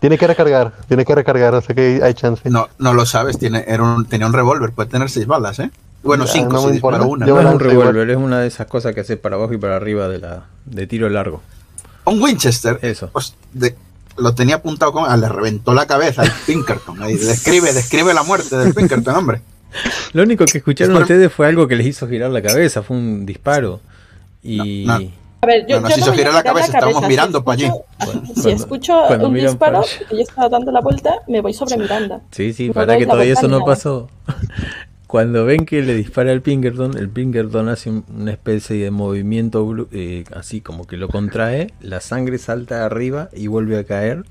[0.00, 2.48] Tiene que recargar, tiene que recargar, o sea que hay chance.
[2.48, 5.70] No, no lo sabes, tiene, era un, tenía un revólver, puede tener seis balas, ¿eh?
[6.02, 7.26] Bueno, Ya, cinco no si una.
[7.26, 9.58] Yo No es un revólver, es una de esas cosas que hace para abajo y
[9.58, 11.42] para arriba de la de tiro largo.
[12.06, 13.10] Un Winchester, Eso.
[13.12, 13.76] pues, de-
[14.16, 15.04] lo tenía apuntado con.
[15.06, 17.02] ah, le reventó la cabeza al Pinkerton.
[17.02, 19.42] Ahí, describe, describe la muerte del Pinkerton, hombre.
[20.14, 22.82] Lo único que escucharon Es por- ustedes fue algo que les hizo girar la cabeza,
[22.82, 23.80] fue un disparo.
[24.42, 25.10] Y No, no.
[25.42, 27.42] A ver, yo, No, nos yo hizo voy a girar la cabeza, estábamos Si mirando
[27.44, 27.64] pa' allí.
[27.64, 27.84] escucho-
[28.26, 30.04] Si Cuando- escucho cuando un disparo pa' allí.
[30.10, 32.20] y yo estaba dando la vuelta, me voy sobre Miranda.
[32.30, 33.64] Sí, sí, No para que todavía eso no nada.
[33.64, 34.08] pasó.
[35.06, 39.66] Cuando ven que le dispara al Pinkerton, el Pinkerton hace un- una especie de movimiento
[39.92, 44.24] eh, así como que lo contrae, la sangre salta arriba y vuelve a caer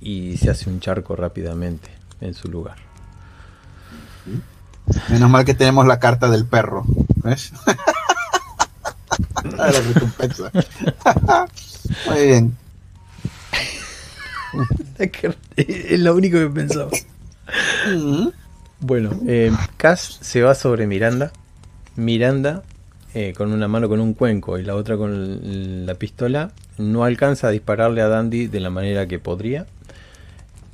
[0.00, 1.88] y se hace un charco rápidamente
[2.20, 2.76] en su lugar.
[5.08, 6.84] Menos mal que tenemos la carta del perro.
[7.24, 7.52] ¿Ves?
[9.56, 10.50] la recompensa.
[12.06, 12.56] Muy bien.
[15.56, 16.90] es lo único que pensaba.
[18.80, 21.32] Bueno, eh, Cass se va sobre Miranda.
[21.96, 22.62] Miranda,
[23.14, 27.48] eh, con una mano con un cuenco y la otra con la pistola, no alcanza
[27.48, 29.66] a dispararle a Dandy de la manera que podría.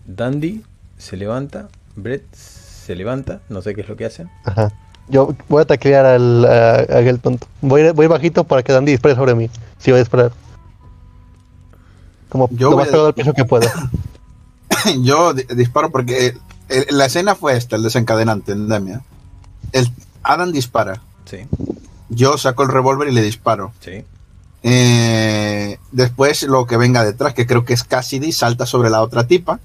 [0.07, 0.63] Dandy
[0.99, 4.27] se levanta, Brett se levanta, no sé qué es lo que hace.
[4.45, 4.73] Ajá.
[5.11, 7.47] Yo voy a taclear al, a, a aquel tonto.
[7.61, 9.51] Voy, voy bajito para que Dandy dispare sobre mí.
[9.79, 10.33] Si va a disparar.
[12.29, 13.71] Como Yo lo voy más a- pegado al piso que pueda.
[15.03, 16.37] Yo di- disparo porque
[16.91, 19.03] la escena fue esta, el desencadenante, Endemia.
[19.73, 19.91] El
[20.23, 21.03] Adam dispara.
[21.25, 21.39] Sí,
[22.09, 23.73] Yo saco el revólver y le disparo.
[23.81, 24.05] sí.
[24.63, 29.27] Eh, después lo que venga detrás, que creo que es Cassidy, salta sobre la otra
[29.27, 29.59] tipa.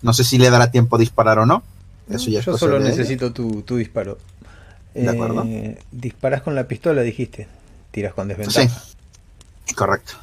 [0.00, 1.62] No sé si le dará tiempo a disparar o no.
[2.08, 4.16] Eso ya es Yo solo necesito tu, tu disparo.
[4.94, 5.44] De acuerdo.
[5.46, 7.46] Eh, disparas con la pistola, dijiste.
[7.90, 8.68] Tiras con desventaja.
[9.66, 10.14] Sí, correcto.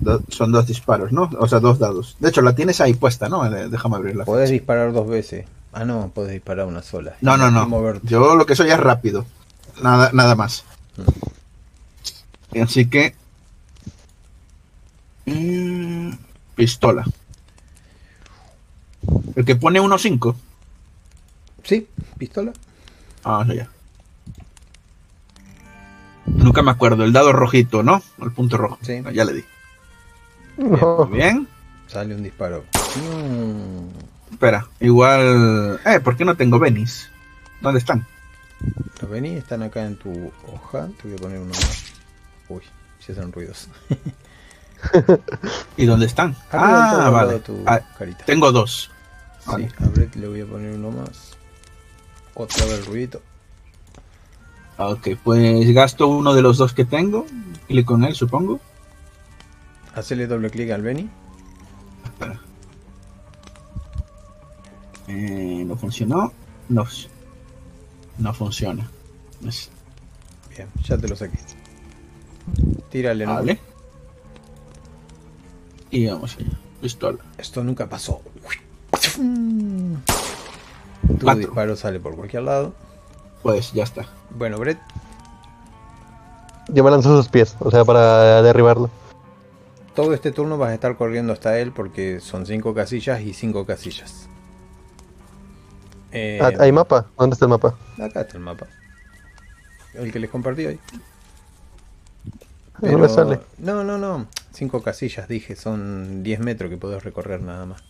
[0.00, 1.30] Do- son dos disparos, ¿no?
[1.38, 2.16] O sea, dos dados.
[2.20, 3.44] De hecho, la tienes ahí puesta, ¿no?
[3.54, 4.24] Eh, Déjame abrirla.
[4.24, 5.46] Podés disparar dos veces.
[5.72, 7.16] Ah, no, podés disparar una sola.
[7.20, 7.68] No, no, no.
[7.68, 8.06] moverte.
[8.08, 9.26] Yo lo que soy es rápido.
[9.82, 10.64] Nada, nada más.
[12.60, 13.14] Así que.
[15.26, 16.12] mm,
[16.56, 17.04] pistola.
[19.36, 20.34] El que pone 1.5.
[21.70, 21.86] Sí,
[22.18, 22.52] pistola.
[23.22, 23.68] Ah, no, ya.
[26.26, 27.04] Nunca me acuerdo.
[27.04, 28.02] El dado rojito, ¿no?
[28.20, 28.76] El punto rojo.
[28.82, 29.00] Sí.
[29.06, 29.44] Ah, Ya le di.
[30.56, 31.06] No.
[31.06, 31.46] Bien.
[31.86, 32.64] Sale un disparo.
[32.96, 34.66] Mm, Espera.
[34.80, 35.78] Igual.
[35.86, 37.06] Eh, ¿por qué no tengo Venice?
[37.60, 38.04] ¿Dónde están?
[39.00, 40.88] Los vení están acá en tu hoja.
[41.00, 41.84] Te voy a poner uno más.
[42.48, 42.62] Uy,
[42.98, 43.68] se hacen ruidos.
[45.76, 46.34] ¿Y dónde están?
[46.50, 47.38] Arriba Ah, vale.
[47.38, 48.24] tu Ah, carita.
[48.24, 48.90] tengo dos.
[49.38, 49.68] Sí, Vale.
[49.80, 51.29] a Brett le voy a poner uno más.
[52.34, 53.22] Otra vez el ruidito.
[54.78, 57.26] Ok, pues gasto uno de los dos que tengo.
[57.68, 58.60] Clic con él, supongo.
[59.94, 61.10] Hacele doble clic al Benny.
[62.04, 62.40] Espera.
[65.08, 66.32] Eh, no funcionó.
[66.68, 66.86] No,
[68.18, 68.88] no funciona.
[69.46, 69.70] Es-
[70.56, 71.38] Bien, ya te lo saqué.
[72.90, 73.34] Tírale, ¿no?
[73.34, 73.58] Vale.
[75.90, 76.50] Y vamos allá.
[76.80, 77.18] Pistola.
[77.38, 78.20] Esto nunca pasó.
[81.06, 81.40] Tu Cuatro.
[81.40, 82.72] disparo sale por cualquier lado.
[83.42, 84.06] Pues ya está.
[84.30, 84.78] Bueno, Brett,
[86.68, 88.90] Yo me lanzo a sus pies, o sea, para derribarlo.
[89.94, 93.66] todo este turno vas a estar corriendo hasta él porque son cinco casillas y cinco
[93.66, 94.28] casillas.
[96.12, 97.06] Eh, Ah, ¿Hay mapa?
[97.18, 97.74] ¿Dónde está el mapa?
[98.00, 98.66] Acá está el mapa.
[99.94, 100.78] El que les compartí hoy.
[102.80, 103.40] No me sale.
[103.58, 104.26] No, no, no.
[104.52, 105.54] Cinco casillas, dije.
[105.56, 107.82] Son 10 metros que podés recorrer nada más.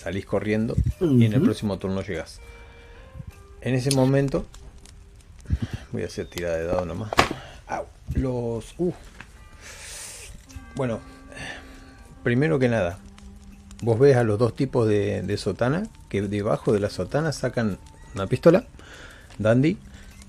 [0.00, 2.40] Salís corriendo y en el próximo turno llegás.
[3.60, 4.46] En ese momento...
[5.92, 7.10] Voy a hacer tirada de dado nomás.
[7.66, 7.84] Au,
[8.14, 8.74] los...
[8.78, 8.94] uh.
[10.74, 11.00] Bueno,
[12.22, 12.98] primero que nada,
[13.82, 17.76] vos ves a los dos tipos de, de sotana que debajo de la sotana sacan
[18.14, 18.64] una pistola,
[19.38, 19.76] Dandy,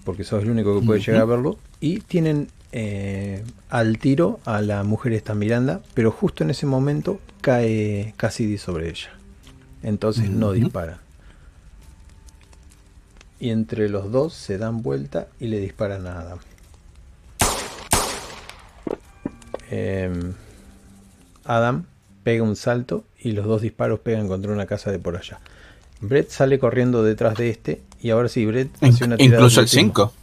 [0.03, 4.61] porque sos el único que puede llegar a verlo, y tienen eh, al tiro a
[4.61, 9.11] la mujer esta Miranda, pero justo en ese momento cae Cassidy sobre ella.
[9.84, 10.99] Entonces no dispara.
[13.39, 16.39] Y entre los dos se dan vuelta y le disparan a Adam.
[19.71, 20.34] Em,
[21.45, 21.86] Adam
[22.23, 25.39] pega un salto y los dos disparos pegan contra una casa de por allá.
[26.01, 29.65] Brett sale corriendo detrás de este y ahora sí, Brett hace una tirada incluso el
[29.65, 29.93] atletismo.
[29.93, 30.13] 5.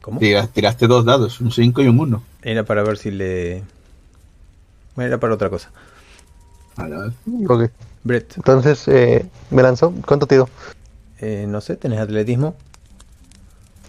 [0.00, 0.20] ¿Cómo?
[0.20, 2.22] Tiraste dos dados, un 5 y un 1.
[2.42, 3.62] Era para ver si le...
[4.94, 5.70] Bueno, era para otra cosa.
[7.48, 7.70] Ok.
[8.02, 9.92] Brett, Entonces, eh, me lanzó.
[10.06, 10.48] ¿Cuánto tiro?
[11.20, 12.54] eh, no sé, ¿tenés atletismo?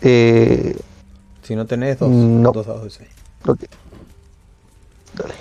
[0.01, 0.77] Eh,
[1.43, 2.51] Si no tenés, dos, No.
[2.51, 3.09] dos dados de seis.
[3.45, 3.59] ok.
[5.15, 5.33] Dale.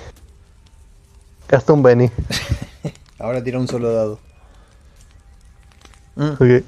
[1.49, 2.11] Gasta un Benny.
[3.19, 4.19] Ahora tira un solo dado.
[6.17, 6.65] Mm, Ok.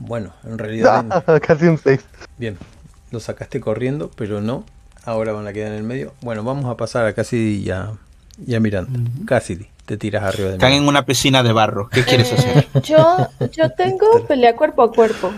[0.00, 1.04] Bueno, en realidad...
[1.26, 2.00] Ah, casi un 6.
[2.36, 2.58] Bien,
[3.10, 4.64] lo sacaste corriendo, pero no.
[5.04, 6.12] Ahora van a quedar en el medio.
[6.20, 7.70] Bueno, vamos a pasar a Cassidy y
[8.38, 8.98] a, y a Miranda.
[9.26, 11.88] Cassidy, te tiras arriba de Están en una piscina de barro.
[11.88, 12.82] ¿Qué quieres Eh, hacer?
[12.82, 15.32] Yo, yo tengo pelea cuerpo a cuerpo.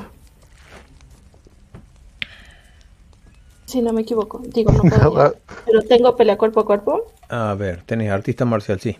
[3.66, 4.40] Si no me equivoco.
[4.44, 5.32] Digo, no podría.
[5.66, 7.12] Pero tengo pelea cuerpo a cuerpo.
[7.28, 8.96] A ver, tenés artista marcial, sí.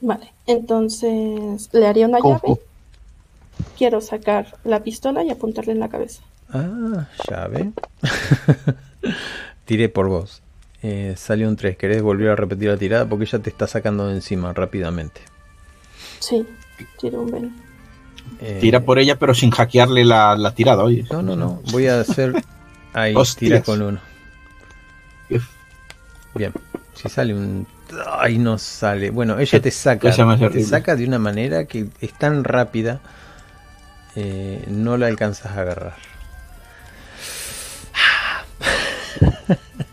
[0.00, 0.32] Vale.
[0.46, 2.46] Entonces, le haría una Kung llave.
[2.46, 2.58] Fu.
[3.76, 6.22] Quiero sacar la pistola y apuntarle en la cabeza.
[6.50, 7.72] Ah, llave.
[9.66, 10.42] Tiré por vos.
[10.82, 11.76] Eh, salió un 3.
[11.76, 13.06] ¿Querés volver a repetir la tirada?
[13.06, 15.20] Porque ella te está sacando de encima rápidamente.
[16.20, 16.46] Sí,
[16.98, 17.56] tiro un ven.
[18.40, 21.04] Eh, Tira por ella, pero sin hackearle la, la tirada, oye.
[21.10, 21.60] No, no, no.
[21.72, 22.32] Voy a hacer.
[22.92, 23.38] Ahí, Hostias.
[23.50, 24.00] tira con uno.
[26.34, 26.52] Bien.
[26.94, 27.66] Si sale un.
[28.18, 29.10] Ay, no sale.
[29.10, 30.10] Bueno, ella te saca.
[30.10, 33.00] Te saca de una manera que es tan rápida.
[34.16, 35.96] eh, no la alcanzas a agarrar.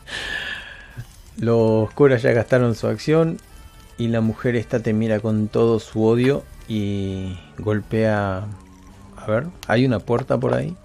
[1.37, 3.37] Los curas ya gastaron su acción.
[3.97, 6.43] Y la mujer esta te mira con todo su odio.
[6.67, 8.45] Y golpea.
[9.15, 10.75] A ver, ¿hay una puerta por ahí?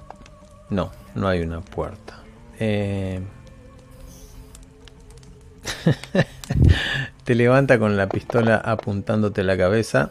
[0.70, 2.18] No, no hay una puerta.
[2.58, 3.20] Eh,
[7.24, 10.10] te levanta con la pistola apuntándote la cabeza.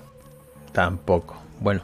[0.71, 1.35] Tampoco.
[1.59, 1.81] Bueno,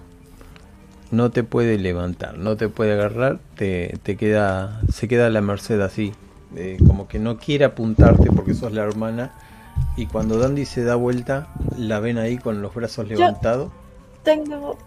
[1.12, 5.42] no te puede levantar, no te puede agarrar, te, te queda, se queda a la
[5.42, 6.14] merced así,
[6.56, 9.34] eh, como que no quiere apuntarte porque sos la hermana.
[9.96, 13.72] Y cuando Dandy se da vuelta, la ven ahí con los brazos levantados.
[14.24, 14.78] Tengo,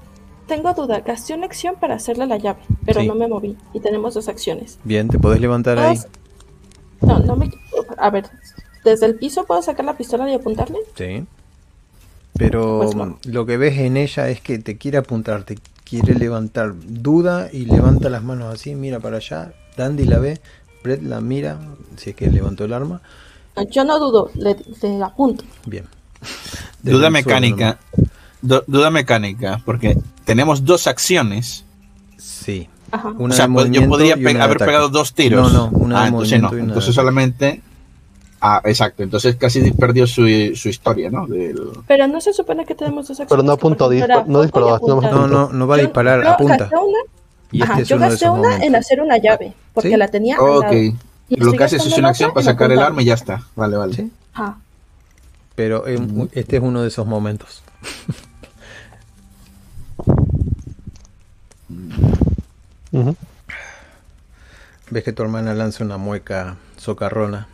[0.47, 1.01] tengo duda.
[1.01, 3.07] Gasté una acción para hacerle la llave, pero Sí.
[3.09, 3.57] no me moví.
[3.73, 4.79] Y tenemos dos acciones.
[4.85, 5.99] Bien, te podés levantar ahí.
[7.01, 7.51] No, no me.
[7.99, 8.27] A ver,
[8.85, 10.79] desde el piso puedo sacar la pistola y apuntarle.
[10.97, 11.25] Sí.
[12.37, 13.19] Pero Pues no.
[13.25, 16.73] lo que ves en ella es que te quiere apuntar, te quiere levantar.
[16.77, 19.53] Duda y levanta las manos así, mira para allá.
[19.77, 20.41] Dandy la ve,
[20.83, 21.59] Brett la mira,
[21.97, 23.01] si es que levantó el arma.
[23.71, 25.45] Yo no dudo, le, le apunto.
[25.67, 25.87] Bien.
[26.83, 27.79] Desde Duda mecánica.
[28.43, 31.65] Du- duda mecánica, porque tenemos dos acciones.
[32.17, 32.69] Sí.
[32.91, 33.09] Ajá.
[33.19, 34.65] Una o sea, de pues, yo podría pe- haber ataque.
[34.65, 35.53] pegado dos tiros.
[35.53, 36.49] No, no, una ah, de entonces no.
[36.49, 36.95] movimiento y una de Entonces ataque.
[36.95, 37.63] solamente.
[38.41, 39.03] Ah, exacto.
[39.03, 40.23] Entonces casi perdió su,
[40.55, 41.27] su historia, ¿no?
[41.27, 43.29] Del- Pero no se supone que tenemos dos acciones.
[43.31, 44.81] Pero no apuntó, dispa- no disparó,
[45.29, 45.51] no.
[45.53, 46.71] No, va a Yo- disparar, yo apunta.
[46.73, 46.99] una,
[47.53, 49.97] Y ajá, este es yo gasté una en hacer una llave, porque ¿Sí?
[49.97, 50.63] la tenía al Ok.
[50.63, 50.75] lado.
[50.75, 53.43] Y Lo que haces es una acción para sacar el arma y ya está.
[53.55, 53.95] Vale, vale.
[53.95, 54.59] Sí, Ajá.
[55.55, 55.99] pero eh,
[56.33, 57.63] este es uno de esos momentos.
[64.91, 67.47] Ves que tu hermana lanza una mueca socarrona.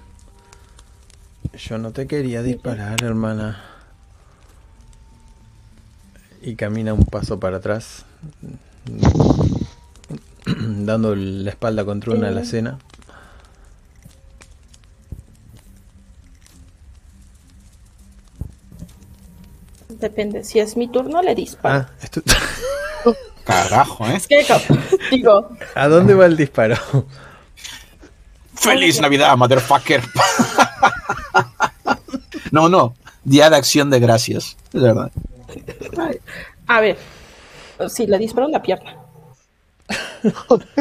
[1.55, 3.62] Yo no te quería disparar, hermana.
[6.43, 8.05] Y camina un paso para atrás,
[10.59, 12.78] dando la espalda contra una alacena.
[19.89, 21.86] Depende, si es mi turno le disparo.
[21.86, 22.23] Ah, esto-
[23.44, 24.16] Carajo, ¿eh?
[24.16, 24.62] Es que, cap-
[25.10, 26.77] digo, ¿A dónde va el disparo?
[28.55, 30.02] ¡Feliz Navidad, motherfucker!
[32.51, 32.94] no, no.
[33.23, 34.56] Día de acción de gracias.
[34.73, 35.10] Es verdad.
[36.66, 36.98] a ver,
[37.89, 38.97] si le disparo en la pierna,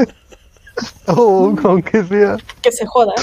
[1.08, 2.38] Oh, aunque sea.
[2.62, 3.14] que se joda.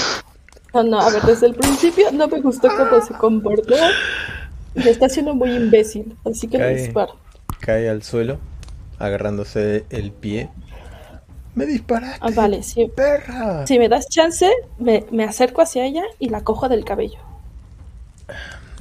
[0.73, 3.75] No, no, a ver, desde el principio no me gustó cómo se comportó.
[4.75, 6.73] Y está siendo muy imbécil, así que Cae.
[6.73, 7.15] le disparo.
[7.59, 8.39] Cae al suelo,
[8.97, 10.49] agarrándose el pie.
[11.53, 12.19] ¡Me disparaste!
[12.21, 12.91] Ah, vale, sí.
[12.95, 13.67] ¡Perra!
[13.67, 14.49] Si me das chance,
[14.79, 17.19] me, me acerco hacia ella y la cojo del cabello.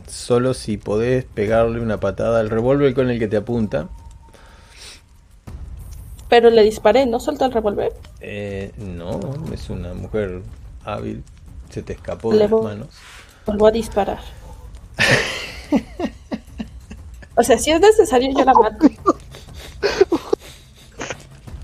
[0.07, 3.89] Solo si podés pegarle una patada al revólver con el que te apunta.
[6.33, 7.93] Pero le disparé, ¿no soltó el revólver?
[8.23, 9.21] Eh, no,
[9.53, 10.41] es una mujer
[10.83, 11.23] hábil.
[11.69, 12.89] Se te escapó de Le las manos.
[13.45, 14.19] Vuelvo a disparar.
[17.37, 18.89] O sea, si es necesario, yo la mato.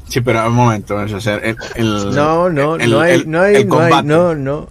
[0.07, 0.97] Sí, pero un momento.
[0.97, 3.81] vamos a hacer el, el- No, no, el- no hay, el- no hay, el no
[3.81, 4.69] hay, no, no.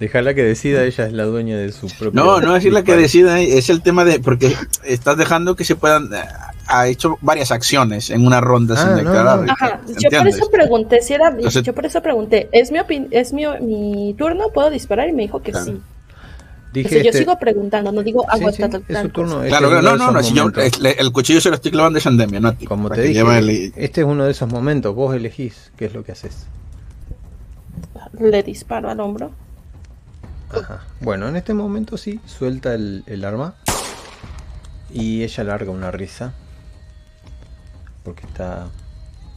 [0.00, 2.10] Déjala que decida, ella es la dueña de su propio.
[2.12, 4.20] No, no es la que decida, es el tema de.
[4.20, 4.54] Porque
[4.84, 6.10] estás dejando que se puedan.
[6.70, 9.40] Ha hecho varias acciones en una ronda Ah, sin no, declarar.
[9.40, 9.52] no.
[9.52, 11.28] Ajá, yo por eso pregunté si era.
[11.28, 12.78] Entonces- yo por eso pregunté, ¿es mi
[13.10, 14.50] es mi, mi turno?
[14.52, 15.08] ¿Puedo disparar?
[15.08, 15.66] Y me dijo que Claro.
[15.66, 15.80] sí.
[16.70, 19.36] Dije yo este- sigo preguntando, no digo Sí, hago sí, es turno.
[19.42, 20.22] Este Claro, no, no, no.
[20.22, 22.90] Si yo, el, el cuchillo se lo estoy clavando es Endemia, no a ti, Como
[22.90, 24.94] te dije, el- este es uno de esos momentos.
[24.94, 26.46] Vos elegís qué es lo que haces.
[28.18, 29.30] Le disparo al hombro.
[30.50, 30.82] Ajá.
[31.00, 33.54] Bueno, en este momento sí, suelta el, el arma.
[34.92, 36.32] Y ella larga una risa.
[38.02, 38.68] Porque está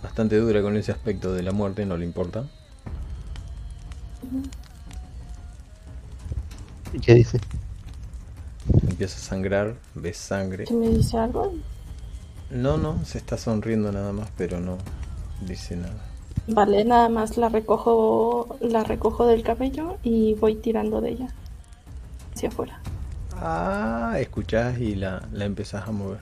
[0.01, 2.45] bastante dura con ese aspecto de la muerte, no le importa.
[6.93, 7.39] ¿Y qué dice?
[8.87, 10.65] Empieza a sangrar, ves sangre.
[10.65, 11.53] ¿Qué me dice algo?
[12.49, 14.77] No, no, se está sonriendo nada más, pero no
[15.47, 16.11] dice nada.
[16.47, 21.27] Vale, nada más la recojo, la recojo del cabello y voy tirando de ella
[22.33, 22.79] hacia afuera.
[23.33, 26.19] Ah, escuchás y la, la empezás a mover.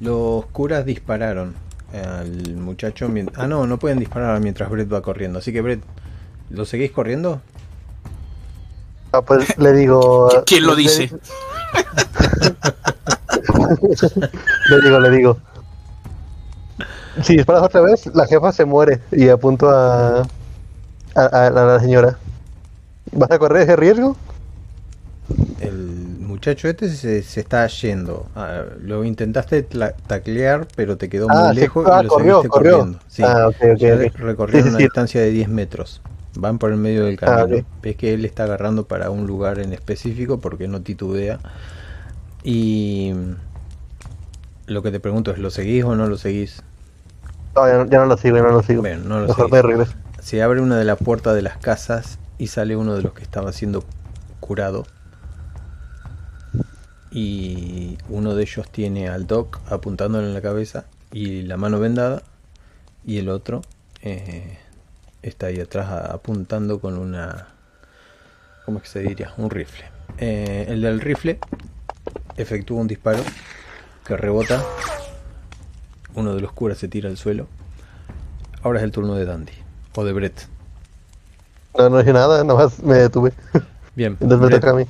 [0.00, 1.54] Los curas dispararon
[1.92, 3.08] al muchacho.
[3.36, 5.38] Ah, no, no pueden disparar mientras Brett va corriendo.
[5.40, 5.82] Así que, Brett,
[6.50, 7.40] ¿lo seguís corriendo?
[9.12, 10.28] Ah, pues le digo.
[10.46, 11.10] ¿Quién lo le- dice?
[14.68, 15.36] Le digo, le digo.
[17.22, 19.00] Si disparas otra vez, la jefa se muere.
[19.12, 20.20] Y apunto a.
[20.20, 20.24] a,
[21.14, 22.16] a- a la señora.
[23.12, 24.16] ¿Vas a correr ese riesgo?
[25.60, 26.09] El
[26.40, 28.26] muchacho este se, se está yendo.
[28.34, 32.48] Ah, lo intentaste taclear, pero te quedó Ah, muy lejos ah, y lo corrió, seguiste
[32.48, 32.88] corrió.
[32.88, 32.98] corriendo.
[33.08, 33.30] Sí.
[33.30, 34.02] Ah, ok, ok, Ya ok.
[34.14, 34.88] Recorrieron Sí, una sí.
[34.88, 36.00] distancia de 10 metros.
[36.34, 37.44] Van por el medio del Ah, camino.
[37.44, 37.64] ok.
[37.82, 41.40] Ves que él está agarrando para un lugar en específico porque no titubea.
[42.42, 43.12] Y
[44.66, 46.62] lo que te pregunto es, ¿lo seguís o no lo seguís?
[47.54, 48.82] No, ya, no- ya no lo sigo, ya no lo sigo.
[48.82, 49.52] Bueno, no lo Mejor seguís.
[49.52, 49.94] me regreso.
[50.20, 53.22] Se abre una de las puertas de las casas y sale uno de los que
[53.22, 53.84] estaba siendo
[54.40, 54.86] curado.
[57.10, 62.22] Y uno de ellos tiene al Doc apuntándole en la cabeza y la mano vendada.
[63.04, 63.62] Y el otro
[64.02, 64.58] eh,
[65.22, 67.48] está ahí atrás apuntando con una...
[68.64, 69.32] ¿Cómo es que se diría?
[69.36, 69.84] Un rifle.
[70.18, 71.38] Eh, el del rifle
[72.36, 73.22] efectúa un disparo
[74.04, 74.62] que rebota.
[76.14, 77.46] Uno de los curas se tira al suelo.
[78.62, 79.52] Ahora es el turno de Dandy.
[79.94, 80.46] O de Brett.
[81.76, 83.32] No, no dije nada, nomás me detuve.
[83.94, 84.12] Bien.
[84.20, 84.84] Entonces me Brett, toca a mí.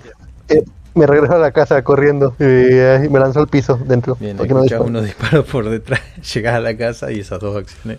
[0.49, 0.65] Eh,
[0.95, 4.17] me regreso a la casa corriendo y, eh, me lanzo al piso dentro.
[4.21, 4.85] Bien, porque no disparo.
[4.85, 6.01] unos disparos por detrás.
[6.35, 7.99] Llegas a la casa y esas dos acciones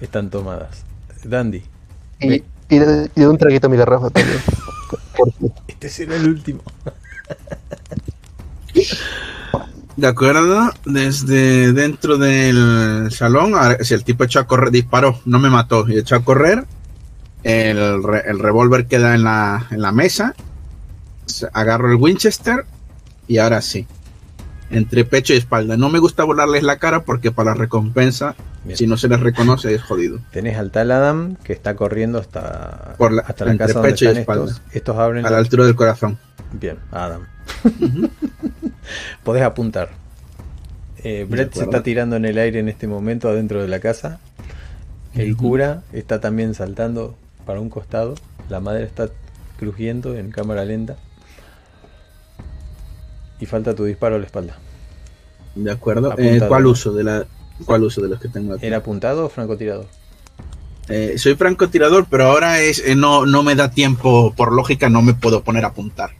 [0.00, 0.84] están tomadas.
[1.24, 1.62] Dandy.
[2.20, 4.38] y, y, de- y de un traguito a mi garrafa también.
[5.68, 6.62] Este será el último.
[9.96, 15.50] De acuerdo, desde dentro del salón, si el tipo echó a correr, disparó, no me
[15.50, 16.64] mató, y echó a correr,
[17.42, 17.78] el,
[18.24, 20.34] el revólver queda en la, en la mesa,
[21.52, 22.64] agarro el Winchester
[23.28, 23.86] y ahora sí,
[24.70, 25.76] entre pecho y espalda.
[25.76, 28.34] No me gusta volarles la cara porque para la recompensa,
[28.64, 28.76] Bien.
[28.76, 30.18] si no se les reconoce, es jodido.
[30.32, 33.90] Tenés al tal Adam que está corriendo hasta, Por la- hasta la entre casa donde
[33.92, 34.44] pecho y espalda.
[34.46, 34.62] estos.
[34.72, 35.26] Estos abren.
[35.26, 36.18] A la altura del corazón.
[36.52, 37.22] Bien, Adam.
[39.24, 39.90] Podés apuntar.
[41.02, 44.18] Eh, Brett se está tirando en el aire en este momento adentro de la casa.
[45.14, 47.16] El cura está también saltando
[47.46, 48.14] para un costado.
[48.48, 49.08] La madre está
[49.58, 50.96] crujiendo en cámara lenta.
[53.40, 54.58] Y falta tu disparo a la espalda.
[55.54, 56.14] De acuerdo.
[56.18, 57.24] Eh, ¿Cuál uso de la,
[57.64, 58.66] cuál uso de los que tengo aquí?
[58.66, 59.86] ¿Era apuntado o francotirador?
[60.88, 65.02] Eh, soy francotirador, pero ahora es eh, no, no me da tiempo, por lógica no
[65.02, 66.10] me puedo poner a apuntar.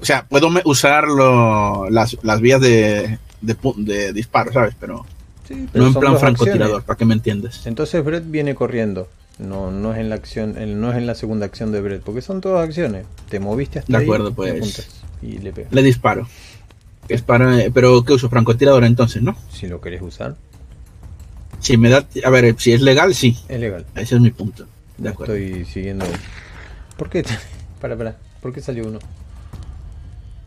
[0.00, 4.74] O sea, puedo me- usar lo- las, las vías de, de, de disparo, ¿sabes?
[4.78, 5.06] Pero
[5.48, 7.66] Sí, no en plan francotirador, para que me entiendes.
[7.66, 9.08] Entonces Brett viene corriendo.
[9.38, 12.22] No, no es en la acción, no es en la segunda acción de Brett, porque
[12.22, 13.04] son todas acciones.
[13.28, 15.02] Te moviste hasta De ahí acuerdo, y pues.
[15.24, 15.72] Y le pegas.
[15.72, 16.28] Le disparo.
[17.08, 18.28] Es para, eh, pero ¿qué uso?
[18.30, 19.36] Francotirador entonces, ¿no?
[19.52, 20.36] Si lo querés usar,
[21.60, 23.36] Si me da, a ver, si es legal, sí.
[23.48, 23.84] es legal.
[23.94, 24.64] Ese es mi punto.
[24.96, 25.34] De No acuerdo.
[25.34, 26.06] estoy siguiendo.
[26.96, 27.24] ¿Por qué?
[27.80, 28.16] Para, para.
[28.40, 28.98] ¿Por qué salió uno?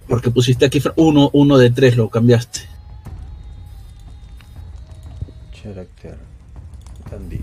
[0.08, 2.62] Porque pusiste aquí uno, uno de tres, lo cambiaste.
[5.54, 6.18] Character.
[7.12, 7.42] Dandy.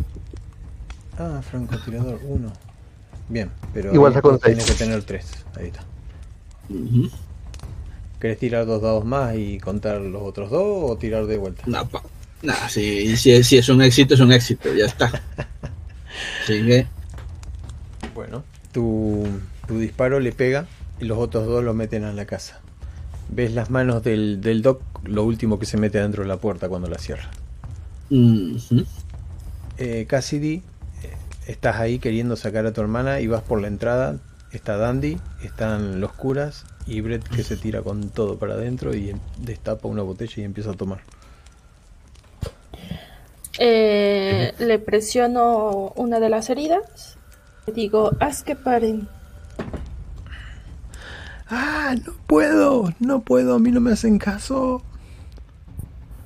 [1.18, 2.52] Ah, francotirador, uno.
[3.28, 5.26] Bien, pero Igual tiene que tener tres.
[5.56, 5.84] Ahí está.
[8.24, 11.62] ¿Querés tirar dos dados más y contar los otros dos o tirar de vuelta?
[11.66, 12.02] No, pa-
[12.40, 15.08] nah, si, si, si es un éxito, es un éxito, ya está.
[16.42, 16.86] Así que,
[18.14, 18.42] Bueno,
[18.72, 19.28] tu,
[19.68, 20.64] tu disparo le pega
[20.98, 22.60] y los otros dos lo meten a la casa.
[23.28, 26.70] Ves las manos del, del doc, lo último que se mete dentro de la puerta
[26.70, 27.28] cuando la cierra.
[29.76, 30.62] Eh, Cassidy, eh,
[31.46, 34.16] estás ahí queriendo sacar a tu hermana y vas por la entrada.
[34.50, 39.14] Está Dandy, están los curas y Brett que se tira con todo para adentro y
[39.38, 41.00] destapa una botella y empieza a tomar.
[43.58, 47.16] Eh, le presiono una de las heridas.
[47.66, 49.08] Le digo, haz que paren.
[51.48, 54.82] Ah, no puedo, no puedo, a mí no me hacen caso.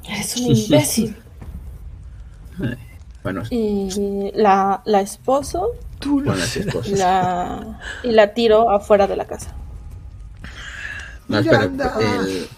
[0.09, 1.16] Eres un imbécil.
[3.20, 6.32] Bueno, Y la, la esposo Tú lo
[6.97, 9.55] la, y la tiro afuera de la casa.
[11.29, 11.95] No, espera, Miranda.
[12.01, 12.49] el-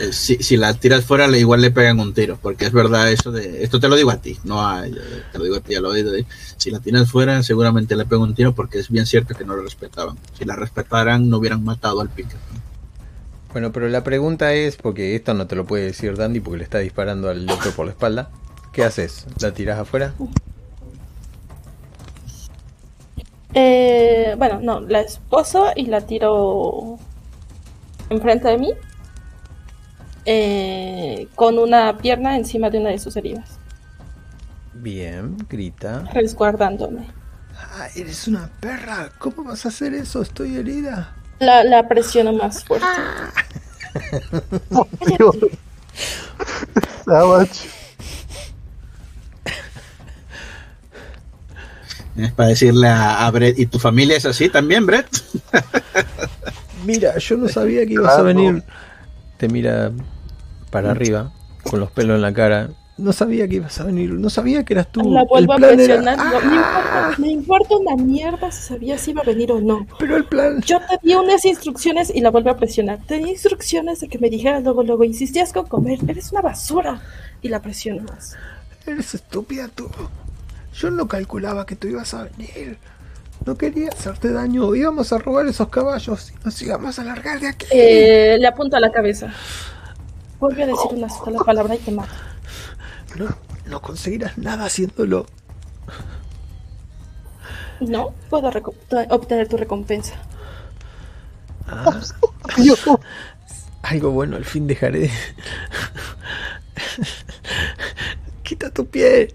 [0.00, 3.10] el- si, si la tiras fuera, le, igual le pegan un tiro, porque es verdad
[3.12, 3.62] eso de...
[3.62, 4.82] Esto te lo digo a ti, no a...
[4.82, 6.10] Te lo digo a ti al oído.
[6.12, 6.26] de-
[6.56, 9.54] si la tiras fuera, seguramente le pegan un tiro, porque es bien cierto que no
[9.54, 10.18] lo respetaban.
[10.36, 12.34] Si la respetaran, no hubieran matado al pique.
[13.52, 16.64] Bueno, pero la pregunta es, porque esto no te lo puede decir Dandy porque le
[16.64, 18.28] está disparando al otro por la espalda.
[18.72, 19.26] ¿Qué haces?
[19.40, 20.12] ¿La tiras afuera?
[23.54, 26.98] Eh, bueno, no, la esposo y la tiro
[28.10, 28.72] enfrente de mí.
[30.24, 33.60] eh, con una pierna encima de una de sus heridas,
[34.72, 36.04] Bien, grita.
[36.12, 37.14] resguardándome.
[37.54, 39.10] Ah, eres una perra.
[39.18, 40.20] ¿Cómo vas a hacer eso?
[40.22, 41.16] Estoy herida.
[41.38, 42.86] La, la presiono más fuerte.
[45.06, 45.36] Dios.
[47.04, 47.70] Savage.
[52.16, 55.06] Es para decirle a, a Brett, ¿y tu familia es así también, Brett?
[56.86, 58.62] Mira, yo no sabía que ibas a venir.
[59.36, 59.92] Te mira
[60.70, 61.32] para arriba,
[61.68, 62.68] con los pelos en la cara.
[62.98, 64.10] No sabía que ibas a venir.
[64.12, 65.02] No sabía que eras tú.
[65.12, 66.16] La vuelvo a El plan era- presionar.
[66.16, 67.10] digo, "Me ¡Ah!
[67.10, 69.86] importa- me importa una mierda si sabía si iba a venir o no.
[69.98, 70.62] Pero el plan.
[70.62, 73.00] Yo te di unas instrucciones y la vuelvo a presionar.
[73.06, 75.98] Te di instrucciones de que me dijeras luego, luego, insistías con comer.
[76.08, 77.02] Eres una basura.
[77.42, 78.34] Y la presiono más.
[78.86, 79.90] Eres estúpida tú.
[80.74, 82.78] Yo no calculaba que tú ibas a venir.
[83.46, 84.74] No quería hacerte daño.
[84.74, 87.66] Íbamos a robar esos caballos y nos íbamos a largar de aquí.
[87.70, 89.32] Eh, le apunto a la cabeza.
[90.40, 92.12] Vuelve a decir una sola palabra y te mato.
[93.16, 93.28] No,
[93.66, 95.26] no conseguirás nada haciéndolo.
[97.80, 98.50] No puedo
[99.10, 100.14] obtener tu recompensa.
[101.68, 102.00] Ah,
[103.82, 105.10] algo bueno al fin dejaré.
[108.42, 109.28] Quita tu pie.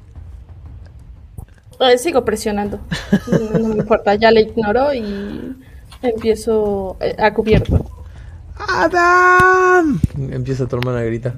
[1.82, 2.80] Eh, sigo presionando.
[3.28, 4.16] No, no me importa.
[4.16, 5.56] Ya le ignoro y
[6.02, 7.90] empiezo eh, a cubierto.
[8.56, 10.00] ¡Adam!
[10.30, 11.34] Empieza tu hermana a gritar.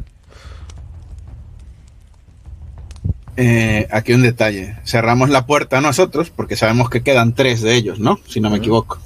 [3.37, 4.77] Eh, aquí un detalle.
[4.83, 8.19] Cerramos la puerta nosotros porque sabemos que quedan tres de ellos, ¿no?
[8.27, 8.99] Si no me equivoco.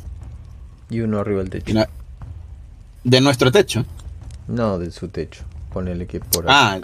[0.89, 1.85] Y uno arriba del techo.
[3.03, 3.85] De nuestro techo.
[4.47, 5.43] No, de su techo.
[5.72, 6.55] Ponele que por ahí.
[6.55, 6.80] Ah,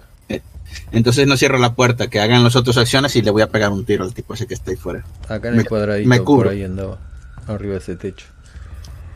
[0.91, 3.71] entonces no cierro la puerta, que hagan los otros acciones y le voy a pegar
[3.71, 5.03] un tiro al tipo ese que está ahí fuera.
[5.29, 6.49] Acá en me- el cuadradito me por cubro.
[6.51, 6.99] ahí andaba.
[7.47, 8.25] Arriba de ese techo.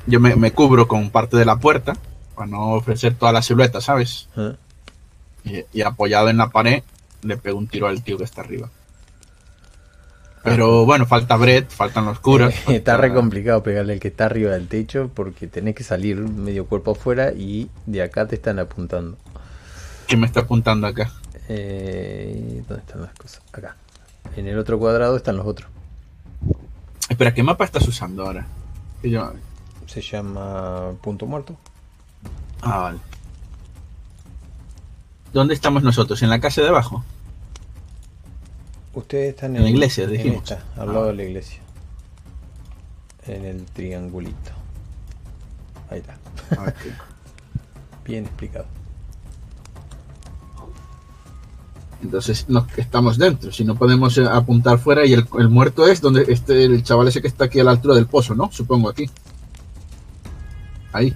[0.05, 1.93] Yo me, me cubro con parte de la puerta
[2.35, 4.29] para no ofrecer toda la silueta, ¿sabes?
[4.37, 4.53] ¿Ah?
[5.43, 6.83] Y, y apoyado en la pared
[7.23, 8.69] le pego un tiro al tío que está arriba.
[10.43, 12.53] Pero bueno, falta Brett, faltan los curas.
[12.69, 16.65] Está re complicado pegarle al que está arriba del techo porque tenés que salir medio
[16.67, 19.17] cuerpo afuera y de acá te están apuntando.
[20.07, 21.11] ¿Quién me está apuntando acá?
[21.49, 23.41] Eh, ¿Dónde están las cosas?
[23.53, 23.75] Acá.
[24.35, 25.69] En el otro cuadrado están los otros.
[27.09, 28.45] Espera, ¿qué mapa estás usando ahora?
[29.87, 31.55] Se llama Punto Muerto.
[32.61, 32.99] Ah, vale.
[35.33, 36.21] ¿Dónde estamos nosotros?
[36.23, 37.03] ¿En la casa de abajo?
[38.93, 40.37] Ustedes están En la iglesia, en dijimos.
[40.43, 40.93] esta, al Ah.
[40.93, 41.59] lado de la iglesia.
[43.27, 44.51] En el triangulito.
[45.89, 46.13] Ahí está.
[46.61, 46.75] Ok.
[48.05, 48.65] Bien explicado.
[52.01, 53.51] Entonces no, estamos dentro.
[53.51, 57.07] Si no podemos eh, apuntar fuera y el, el muerto es donde este el chaval
[57.07, 58.51] ese que está aquí a la altura del pozo, ¿no?
[58.51, 59.09] Supongo aquí.
[60.93, 61.15] Ahí.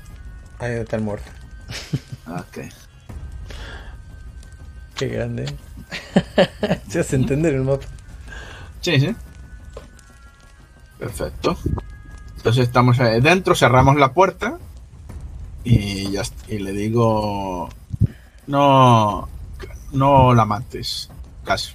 [0.59, 1.29] Ahí está el muerto.
[2.27, 2.59] Ok.
[4.95, 5.53] Qué grande.
[6.87, 7.85] Se hace entender el mapa.
[8.81, 9.15] Sí, sí.
[10.99, 11.57] Perfecto.
[12.37, 14.57] Entonces estamos ahí dentro, cerramos la puerta
[15.63, 17.69] y ya y le digo
[18.47, 19.29] no
[19.91, 21.09] no la mates,
[21.43, 21.73] caso.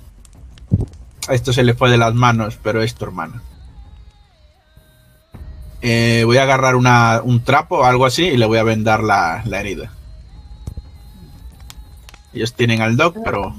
[1.29, 3.43] Esto se le fue de las manos, pero es tu hermana.
[5.83, 9.03] Eh, voy a agarrar una, un trapo o algo así y le voy a vendar
[9.03, 9.93] la, la herida.
[12.33, 13.55] Ellos tienen al doc, pero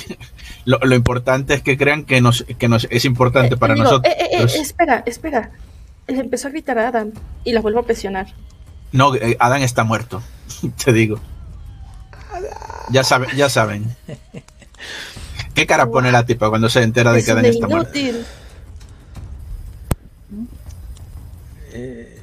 [0.64, 4.12] lo, lo importante es que crean que, nos, que nos, es importante para Digo, nosotros.
[4.12, 5.50] eh, eh, eh, espera, espera.
[6.06, 7.10] Le empezó a gritar a Adam
[7.44, 8.28] y la vuelvo a presionar.
[8.92, 10.22] No, eh, Adán está muerto,
[10.84, 11.20] te digo.
[12.90, 13.96] Ya saben, ya saben.
[15.54, 17.90] ¿Qué cara pone la tipa cuando se entera de Es que un está muerto?
[21.72, 22.18] Eh,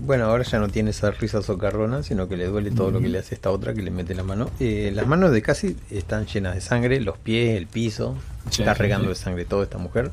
[0.00, 3.08] bueno, ahora ya no tiene esa risa socarrona, sino que le duele todo lo que
[3.08, 4.50] le hace esta otra que le mete la mano.
[4.58, 8.16] Eh, las manos de casi están llenas de sangre, los pies, el piso,
[8.50, 9.10] Sí, está regando sí.
[9.10, 10.10] de sangre toda esta mujer.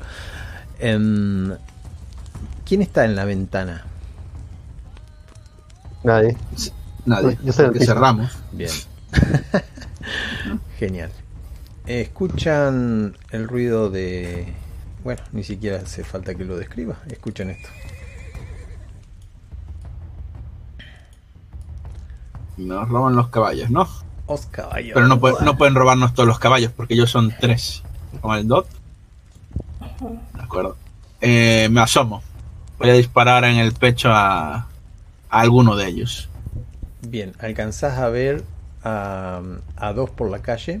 [0.78, 1.52] Em,
[2.66, 3.86] ¿Quién está en la ventana?
[6.04, 6.36] Nadie.
[7.06, 7.38] Nadie.
[7.42, 8.32] Yo soy el porque cerramos.
[8.52, 8.70] Bien.
[10.78, 11.10] Genial.
[11.86, 14.52] Escuchan el ruido de...
[15.04, 16.96] Bueno, ni siquiera hace falta que lo describa.
[17.08, 17.68] Escuchen esto.
[22.56, 23.86] Nos roban los caballos, ¿no?
[24.26, 24.92] Os caballos.
[24.94, 27.82] Pero no, puede- no pueden robarnos todos los caballos porque ellos son tres.
[28.20, 28.66] Con el dot.
[30.34, 30.76] De acuerdo.
[31.20, 32.22] Eh, me asomo.
[32.78, 34.66] Voy a disparar en el pecho a, a
[35.30, 36.28] alguno de ellos.
[37.02, 38.42] Bien, alcanzás a ver
[38.86, 39.42] a,
[39.76, 40.80] a dos por la calle,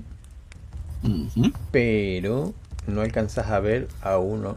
[1.72, 2.54] pero
[2.86, 4.56] no alcanzás a ver a uno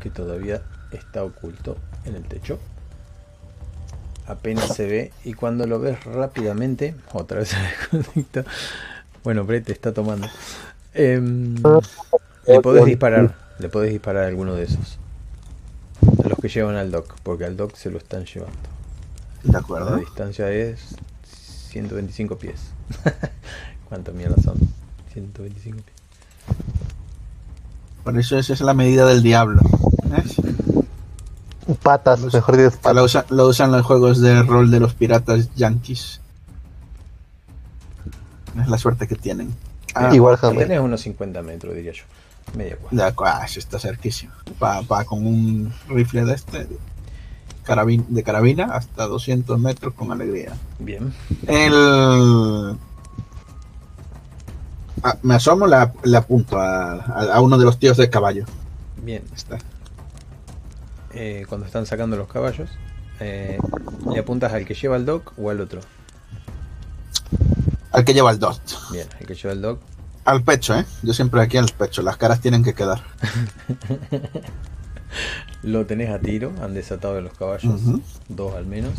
[0.00, 0.62] que todavía
[0.92, 2.60] está oculto en el techo.
[4.26, 8.44] Apenas se ve y cuando lo ves rápidamente, otra vez se desconecta.
[9.24, 10.28] Bueno, Brett está tomando.
[10.94, 11.56] Em,
[12.46, 14.98] le podés disparar, le podés disparar a alguno de esos.
[16.24, 18.56] A los que llevan al dock, porque al dock se lo están llevando.
[19.42, 20.96] De La distancia es
[21.70, 22.73] 125 pies.
[23.88, 24.56] ¿Cuánto mierda son?
[25.12, 25.94] 125 pies.
[28.02, 29.60] Por eso esa es la medida del diablo.
[30.04, 30.36] ¿Ves?
[31.82, 32.94] Patas, Los- mejor dicho, patas.
[32.96, 36.20] Lo, usa- lo usan los juegos de rol de los piratas yankees.
[38.60, 39.54] Es la suerte que tienen.
[39.94, 40.66] Ah, Y Warhammer.
[40.66, 42.04] Tenés unos 50 metros, diría yo.
[42.56, 42.96] Media cuadra.
[42.96, 44.32] de acuerdo, ah, está cerquísimo.
[44.58, 46.68] Pa, pa- con un rifle de este,
[47.64, 50.52] carabin- de carabina, hasta 200 metros con alegría.
[50.78, 51.12] Bien.
[51.46, 52.76] El...
[55.02, 58.44] Ah, me asomo, le, le apunto a, a- a uno de los tíos de caballo.
[59.02, 59.22] Bien.
[59.34, 59.58] Está.
[61.12, 62.70] Eh, cuando están sacando los caballos,
[63.20, 63.58] eh,
[64.12, 65.80] ¿le apuntas al que lleva el dock o al otro?
[67.92, 68.60] Al que lleva el dot.
[68.90, 69.80] Bien, el que lleva el dock.
[70.24, 70.84] Al pecho, ¿eh?
[71.02, 72.02] Yo siempre aquí al pecho.
[72.02, 73.02] Las caras tienen que quedar.
[75.62, 77.80] Lo tenés a tiro, han desatado de los caballos.
[78.28, 78.92] Dos al menos.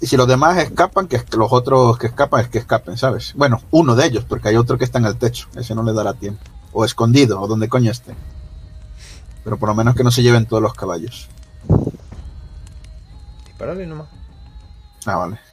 [0.00, 3.32] Y si los demás escapan, que los otros que escapan es que escapen, ¿sabes?
[3.34, 5.48] Bueno, uno de ellos, porque hay otro que está en el techo.
[5.56, 6.40] Ese no le dará tiempo.
[6.72, 8.14] O escondido, o donde coño esté.
[9.42, 11.28] Pero por lo menos que no se lleven todos los caballos.
[13.46, 14.08] Disparale nomás.
[15.04, 15.47] Ah, vale.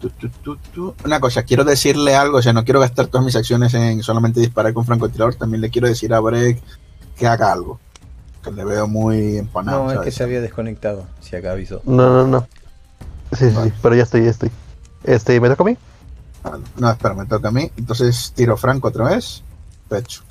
[0.00, 0.94] Tu, tu, tu, tu.
[1.04, 4.40] Una cosa, quiero decirle algo, o sea, no quiero gastar todas mis acciones en solamente
[4.40, 6.58] disparar con francotirador, también le quiero decir a Break
[7.16, 7.80] que haga algo.
[8.44, 9.84] Que le veo muy empanado.
[9.84, 11.06] No, es que se había desconectado.
[11.20, 11.80] Si acá avisó.
[11.84, 12.46] No, no, no.
[13.32, 13.70] Sí, sí, Vale.
[13.70, 14.50] sí, pero ya estoy, ya estoy.
[15.02, 15.76] Este, ¿me toca a mí?
[16.44, 16.62] Vale.
[16.76, 17.72] No, espera, me toca a mí.
[17.76, 19.42] Entonces tiro franco otra vez.
[19.88, 20.22] Pecho.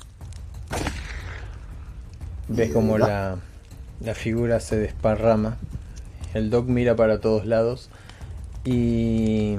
[2.48, 3.36] Ves como la,
[4.00, 5.56] la figura se desparrama.
[6.32, 7.90] El dog mira para todos lados.
[8.66, 9.58] Y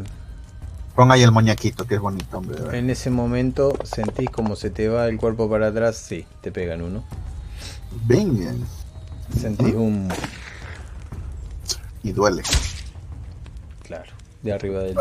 [0.95, 2.55] Pon ahí el muñequito, que es bonito, hombre.
[2.59, 2.75] verdad.
[2.75, 5.95] en ese momento sentís como se te va el cuerpo para atrás.
[5.95, 7.03] Sí, te pegan uno.
[8.05, 8.65] Bien.
[9.39, 10.09] Sentís un.
[12.03, 12.41] Y duele.
[13.83, 14.11] Claro,
[14.41, 14.97] de arriba del.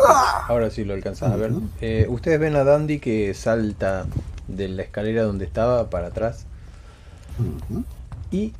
[0.47, 1.51] Ahora sí lo alcanzas a ver.
[1.81, 4.05] Eh, Ustedes ven a Dandy que salta
[4.47, 6.45] de la escalera donde estaba para atrás.
[8.31, 8.53] Y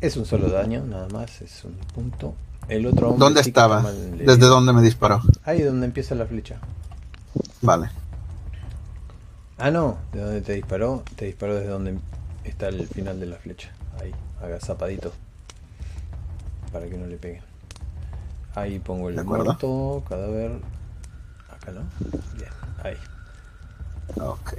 [0.00, 1.42] es un solo daño, nada más.
[1.42, 2.34] Es un punto.
[2.68, 3.82] El otro hombre ¿Dónde estaba?
[3.82, 5.22] ¿Desde dónde me disparó?
[5.44, 6.56] Ahí donde empieza la flecha.
[7.62, 7.90] Vale.
[9.56, 11.98] Ah, no, de donde te disparó, te disparó desde donde
[12.44, 13.70] está el final de la flecha.
[14.00, 15.12] Ahí, agazapadito.
[16.72, 17.42] Para que no le peguen.
[18.54, 20.60] Ahí pongo el De muerto, cadáver.
[21.50, 21.80] Acá no.
[22.36, 22.50] Bien,
[22.84, 22.96] ahí.
[24.20, 24.54] Ok.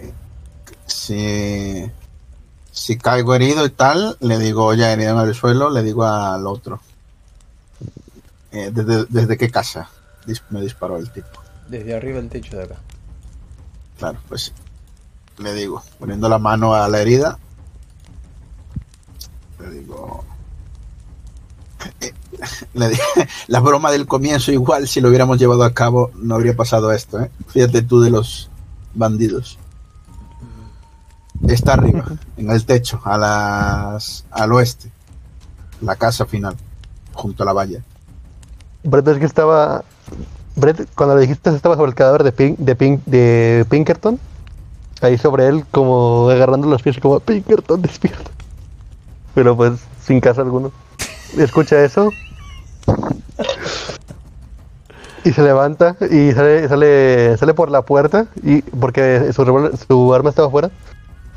[0.85, 1.89] Si,
[2.71, 6.45] si caigo herido y tal, le digo ya herido en el suelo, le digo al
[6.47, 6.81] otro.
[8.51, 9.89] Eh, ¿desde, desde qué casa
[10.25, 11.41] dis- me disparó el tipo?
[11.67, 12.75] Desde arriba el techo de acá.
[13.97, 14.51] Claro, pues sí.
[15.43, 17.37] Le digo, poniendo la mano a la herida,
[19.59, 20.23] le digo...
[22.01, 22.13] eh,
[22.73, 22.97] le di-
[23.47, 27.19] la broma del comienzo igual si lo hubiéramos llevado a cabo no habría pasado esto,
[27.21, 27.29] ¿eh?
[27.47, 28.49] Fíjate tú de los
[28.95, 29.57] bandidos.
[31.47, 32.05] Está arriba,
[32.35, 34.91] en el techo, a las, al oeste.
[35.81, 36.55] La casa final,
[37.13, 37.81] junto a la valla.
[38.83, 39.83] Brett, es que estaba.
[40.55, 44.19] Brett, cuando le dijiste estaba sobre el cadáver de, Pink, de, Pink, de Pinkerton.
[45.01, 48.31] Ahí sobre él, como agarrando los pies, como Pinkerton, despierta.
[49.33, 50.71] Pero pues, sin caso alguno.
[51.37, 52.11] Escucha eso.
[55.23, 58.27] Y se levanta y sale, sale, sale por la puerta.
[58.43, 60.71] y Porque su, su arma estaba afuera.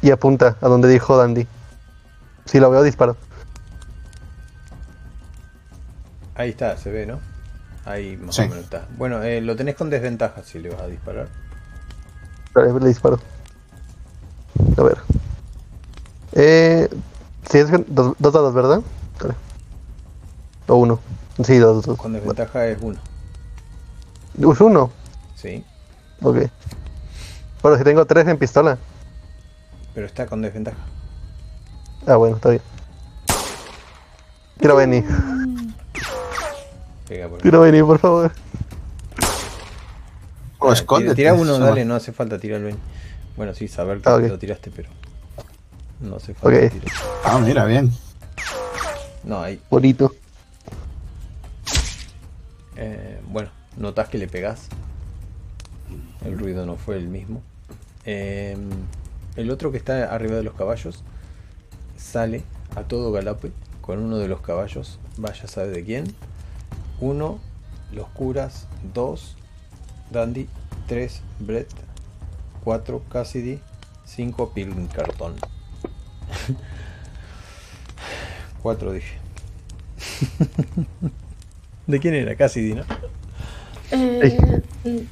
[0.01, 1.47] y apunta a donde dijo Dandy.
[2.45, 3.17] Si lo veo, disparo.
[6.35, 7.32] Ahí está, se ve, ¿no?
[7.85, 8.43] Ahí más Sí.
[8.43, 8.87] o menos está.
[8.97, 11.29] Bueno, eh, lo tenés con desventaja si le vas a disparar.
[12.55, 13.19] Vale, Le disparo.
[14.77, 14.99] A ver.
[16.33, 16.89] Eh,
[17.51, 18.81] sí, es que dos, dos dados, ¿verdad?
[19.21, 19.35] Vale.
[20.69, 21.01] O uno.
[21.45, 21.99] Sí, dos, dos.
[21.99, 22.99] Con desventaja es uno.
[24.39, 24.91] Uso uno.
[25.35, 25.65] Sí,
[26.23, 26.37] Ok.
[27.63, 28.79] Bueno, si tengo tres en pistola.
[29.95, 30.77] pero está con desventaja.
[32.07, 32.63] Ah, bueno, está bien.
[34.59, 35.05] Quiero venir.
[37.09, 38.33] Pega por favor.
[40.59, 41.17] O Ah, escóndete.
[41.17, 41.67] Tira uno, Sama.
[41.67, 42.81] dale, no hace falta tirar el 20.
[43.37, 44.23] Bueno, sí, saber que Ah, ok.
[44.29, 44.89] lo tiraste, pero.
[46.01, 46.73] No hace falta Ok.
[46.73, 46.95] tirar.
[47.25, 47.93] Ah, mira, bien.
[49.25, 49.61] No, ahí.
[49.71, 50.15] Bonito.
[52.77, 54.69] Eh, bueno, notas que le pegas.
[56.25, 57.43] El ruido no fue el mismo.
[58.05, 58.57] Eh,
[59.37, 61.03] el otro que está arriba de los caballos
[61.97, 62.43] sale
[62.77, 63.51] a todo galope
[63.81, 64.99] con uno de los caballos.
[65.17, 66.15] Vaya sabe de quién.
[67.03, 67.41] Uno,
[67.93, 68.69] los curas.
[68.95, 69.37] Dos,
[70.13, 70.49] Dandy.
[70.87, 71.69] Tres, Brett.
[72.63, 73.59] Cuatro, Cassidy.
[74.05, 75.35] Cinco, Pilkington.
[78.63, 79.17] Cuatro dije.
[81.89, 82.37] ¿De quién era?
[82.37, 82.85] Cassidy, ¿no?
[83.91, 84.63] Eh,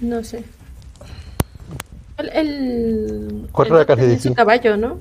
[0.00, 0.44] no sé.
[2.18, 4.34] El, el, Cuatro el de casi tenía de su sí.
[4.34, 4.98] caballo, ¿no?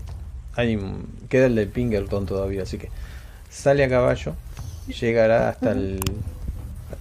[0.56, 2.90] Hay un- queda el de Pinkerton todavía, así que
[3.50, 4.34] sale a caballo,
[5.00, 6.00] llegará hasta el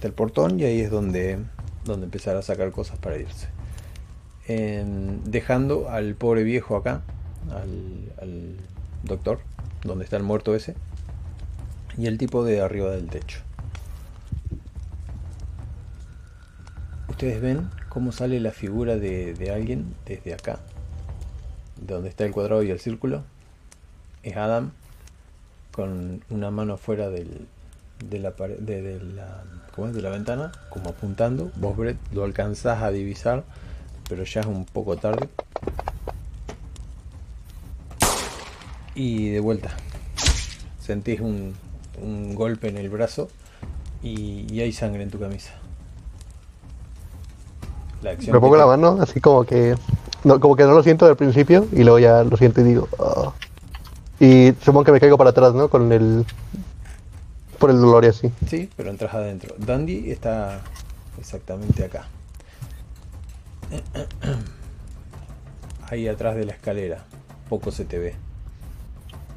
[0.07, 1.39] el portón y ahí es donde
[1.85, 3.47] donde empezará a sacar cosas para irse.
[5.25, 7.01] Dejando al pobre viejo acá,
[7.51, 8.55] al,
[9.03, 9.39] doctor,
[9.83, 10.75] donde está el muerto ese,
[11.97, 13.39] y el tipo de arriba del techo.
[17.07, 20.59] Ustedes ven cómo sale la figura de, alguien desde acá,
[21.79, 23.23] donde está el cuadrado y el círculo.
[24.23, 24.71] Es Adam
[25.71, 27.47] con una mano fuera del,
[28.09, 29.43] de, la pare- de, de la,
[29.87, 31.51] de la ventana, como apuntando.
[31.55, 33.43] Vos, Brett, lo alcanzás a divisar,
[34.07, 35.27] pero ya es un poco tarde.
[38.95, 39.69] Y de vuelta,
[40.81, 41.53] sentís un,
[42.01, 43.29] un golpe en el brazo
[44.03, 45.51] y, y hay sangre en tu camisa.
[48.01, 49.75] La acción Me pongo te- la mano así como que.
[50.23, 52.87] No, como que no lo siento al principio y luego ya lo siento y digo.
[52.99, 53.31] "Ah".
[54.19, 55.69] Y supongo que me caigo para atrás, ¿no?
[55.69, 56.25] Con el.
[57.59, 58.31] Por el dolor y así.
[58.47, 59.53] Sí, pero entras adentro.
[59.57, 60.61] Dandy está
[61.19, 62.07] exactamente acá.
[65.89, 67.03] Ahí atrás de la escalera.
[67.49, 68.15] Poco se te ve.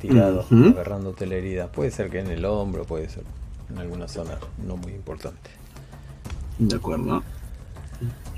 [0.01, 1.69] Tirado, agarrándote la herida.
[1.69, 3.25] Puede ser que en el hombro, puede ser
[3.71, 5.51] en alguna zona no muy importante.
[6.59, 7.23] De acuerdo.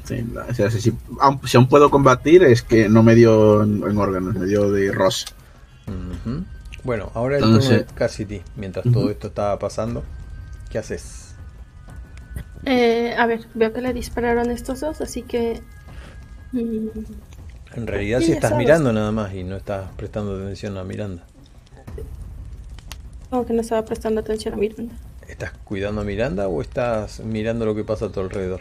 [0.04, 3.62] Sí, o sea, si, si aún, si aún puedo combatir es que no me dio
[3.62, 5.26] en, en órganos, me dio de Ross.
[5.86, 6.44] Ujú.
[6.84, 8.42] Bueno, ahora el Entonces- turno de Cassidy.
[8.56, 10.02] Mientras todo esto estaba pasando,
[10.70, 11.34] ¿qué haces?
[12.66, 15.60] Eh, a ver, veo que le dispararon estos dos, así que.
[16.52, 16.88] mm,
[17.76, 18.64] En realidad, Sí, si ya estás sabes.
[18.66, 21.24] mirando nada más y no estás prestando atención a Miranda.
[23.30, 24.94] como que no estaba prestando atención a Miranda.
[25.26, 28.60] ¿Estás cuidando a Miranda o estás mirando lo que pasa a tu alrededor?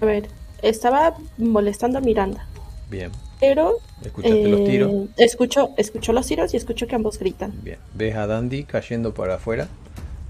[0.00, 0.28] A ver,
[0.62, 2.46] estaba molestando a Miranda,
[2.90, 3.10] Bien,
[3.40, 3.78] pero.
[4.02, 4.92] escuchaste los eh, tiros.
[5.16, 7.52] Escucho, escucho los tiros y escucho que ambos gritan.
[7.62, 9.68] Bien, ves a Dandy cayendo para afuera.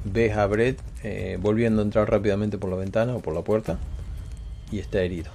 [0.05, 3.79] Ves a Brett eh, volviendo a entrar rápidamente por la ventana o por la puerta.
[4.71, 5.31] Y está herido.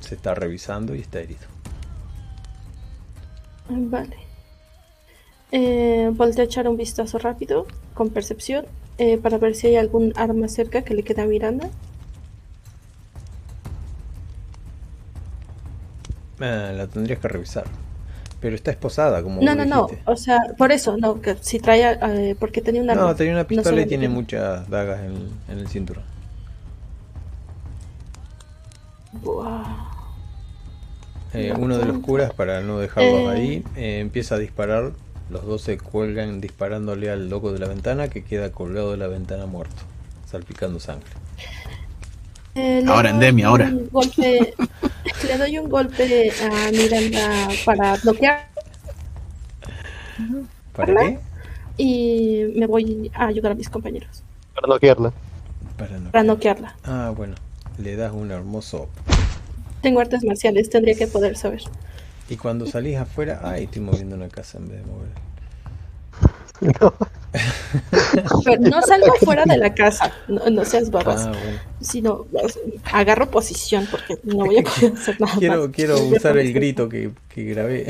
[0.00, 1.46] Se está revisando y está herido.
[3.68, 4.16] Vale.
[5.52, 8.64] Eh, volteo a echar un vistazo rápido, con percepción,
[8.96, 11.70] eh, para ver si hay algún arma cerca que le quede a Miranda.
[16.40, 17.64] Ah, la tendrías que revisar.
[18.40, 19.88] Pero está esposada, como No, no, no.
[20.04, 23.02] O sea, por eso, no, que si trae, eh, porque tenía un arma.
[23.02, 26.02] No, tenía una pistola y tiene muchas dagas en, en el cinturón.
[31.34, 33.28] Eh, No, uno de los curas, para no dejarlos Eh.
[33.30, 34.92] ahí, eh, empieza a disparar.
[35.30, 39.06] Los dos se cuelgan disparándole al loco de la ventana que queda colgado de la
[39.06, 39.82] ventana muerto,
[40.26, 41.08] salpicando sangre.
[42.54, 43.66] Eh, Ahora, doy Endemia, ahora.
[43.66, 44.54] un Golpe,
[45.26, 48.46] le doy un golpe a Miranda para bloquear
[50.74, 51.18] ¿Para qué?
[51.78, 54.22] y me voy a ayudar a mis compañeros
[54.54, 55.12] Para noquearla.
[55.78, 56.10] Para no.
[56.10, 56.76] para noquearla.
[56.84, 57.34] Ah, bueno,
[57.78, 58.88] le das un hermoso.
[59.80, 61.62] Tengo artes marciales, tendría que poder saber.
[62.28, 65.08] Y cuando salís afuera, ay, estoy moviendo una casa en vez de mover.
[66.80, 66.94] No.
[68.44, 71.58] Pero no salgo fuera de la casa, no, no seas babas, Ah, bueno.
[71.80, 72.58] sino pues,
[72.92, 75.74] agarro posición porque no voy a poder hacer nada Quiero, más.
[75.74, 77.86] quiero usar el grito que, que grabé.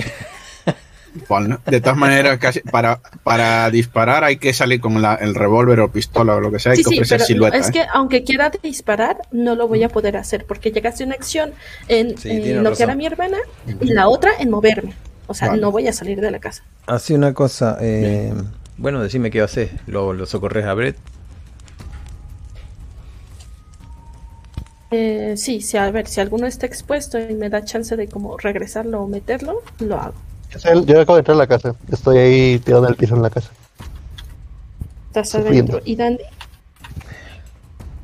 [1.67, 5.91] De todas maneras, casi para, para disparar hay que salir con la- el revólver o
[5.93, 7.57] pistola o lo que sea, hay Sí, que sí, ofrecer pero silueta.
[7.59, 7.73] es ¿eh?
[7.73, 11.53] que aunque quiera disparar, no lo voy a poder hacer porque llegaste una acción
[11.89, 12.91] en, Sí, en tienes noquear razón.
[12.91, 13.37] a mi hermana
[13.81, 14.95] y la otra en moverme.
[15.27, 15.61] O sea, Vale.
[15.61, 16.63] no voy a salir de la casa.
[16.87, 17.77] Hace una cosa.
[17.81, 18.33] eh,
[18.77, 19.73] bueno, decime qué haces.
[19.87, 20.99] ¿Lo, lo socorres a Brett?
[24.91, 28.37] Eh, sí, sí, a ver, si alguno está expuesto y me da chance de como
[28.39, 30.23] regresarlo o meterlo, lo hago.
[30.87, 31.75] Yo acabo de entrar a la casa.
[31.89, 33.51] Estoy ahí tirado en el piso en la casa.
[35.07, 35.75] Estás Sufriendo.
[35.75, 35.81] adentro.
[35.85, 36.25] ¿Y Dandy?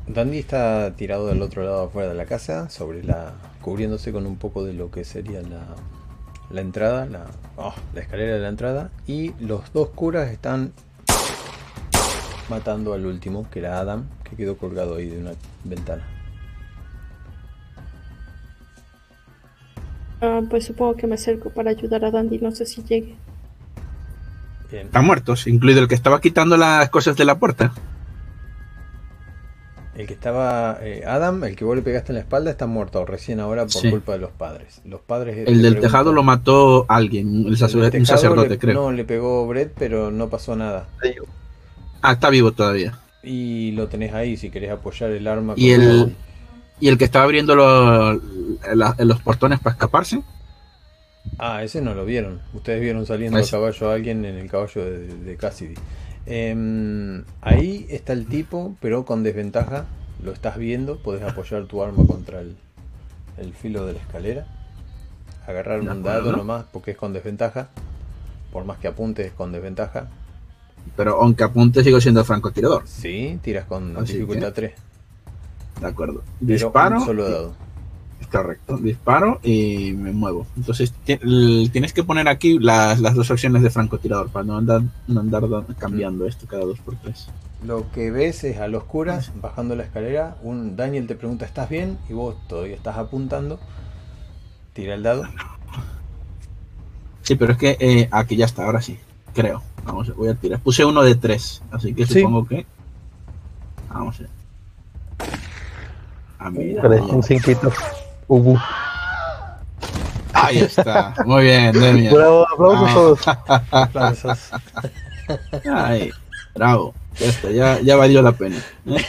[0.07, 3.53] Dandy está tirado del otro lado afuera de la casa, sobre la.
[3.61, 5.85] cubriéndose con un poco de lo que sería la,
[6.49, 8.89] la entrada, la, oh, la escalera de la entrada.
[9.05, 10.73] Y los dos curas están
[12.49, 15.31] matando al último, que era Adam, que quedó colgado ahí de una
[15.63, 16.03] ventana.
[20.21, 22.39] Ah, pues supongo que me acerco para ayudar a Dandy.
[22.39, 23.15] No sé si llegue.
[24.71, 24.87] Bien.
[24.87, 27.73] Están muertos, incluido el que estaba quitando las cosas de la puerta.
[29.99, 30.77] El que estaba.
[30.81, 33.81] eh, Adam, el que vos le pegaste en la espalda, está muerto recién ahora por
[33.81, 33.89] Sí.
[33.89, 34.81] culpa de los padres.
[34.85, 35.37] Los padres.
[35.45, 38.73] El te del tejado lo mató alguien, el el sacerdote, un sacerdote, le- creo.
[38.75, 40.87] No, le pegó Brett, pero no pasó nada.
[42.01, 42.97] Ah, está vivo todavía.
[43.23, 45.53] Y lo tenés ahí si querés apoyar el arma.
[45.57, 46.15] Y con- el,
[46.79, 48.21] y el que estaba abriendo los,
[48.73, 50.21] la- los portones para escaparse.
[51.37, 52.39] Ah, ese no lo vieron.
[52.53, 53.53] Ustedes vieron saliendo Ese.
[53.53, 55.75] a caballo a alguien en el caballo de, de Cassidy.
[56.29, 59.85] Em, ahí está el tipo, pero con desventaja.
[60.23, 60.97] Lo estás viendo.
[60.99, 62.55] Podés apoyar tu arma contra el,
[63.37, 64.45] el filo de la escalera.
[65.47, 67.69] Agarrar un dado nomás porque es con desventaja.
[68.51, 70.07] Por más que apuntes es con desventaja.
[70.95, 72.83] Pero aunque apunte, sigo siendo francotirador.
[72.87, 74.73] Sí, tiras con Así dificultad 3.
[75.81, 76.23] De acuerdo.
[76.39, 76.97] Pero Disparo.
[76.99, 77.55] un solo dado.
[78.31, 78.77] Correcto.
[78.77, 80.45] Disparo y me muevo.
[80.55, 85.19] Entonces tienes que poner aquí las, las dos acciones de francotirador para no andar, no
[85.21, 87.27] andar da- cambiando esto cada dos por tres.
[87.65, 90.37] Lo que ves es a los curas bajando la escalera.
[90.43, 91.97] Un Daniel te pregunta, ¿estás bien?
[92.09, 93.59] Y vos todavía estás apuntando.
[94.73, 95.23] Tira el dado.
[97.23, 98.97] Sí, pero es que eh, aquí ya está, ahora sí.
[99.33, 99.61] Creo.
[99.85, 100.59] Vamos, voy a tirar.
[100.59, 102.19] Puse uno de tres, así que Sí.
[102.19, 102.65] supongo que.
[103.91, 104.29] Vamos a ver.
[106.39, 106.81] Ah, mira.
[107.23, 107.71] Cinquito.
[108.29, 108.57] Ubu.
[110.33, 111.13] Ahí está.
[111.25, 112.13] Muy bien, Demian.
[112.13, 112.87] Bravo, aplausos
[113.27, 113.43] Ah.
[113.43, 113.67] todos.
[113.71, 114.39] Aplausos.
[115.73, 116.11] Ay,
[116.55, 116.93] bravo.
[117.19, 118.55] Ya está, ya, ya valió la pena.
[118.85, 119.03] ¿eh?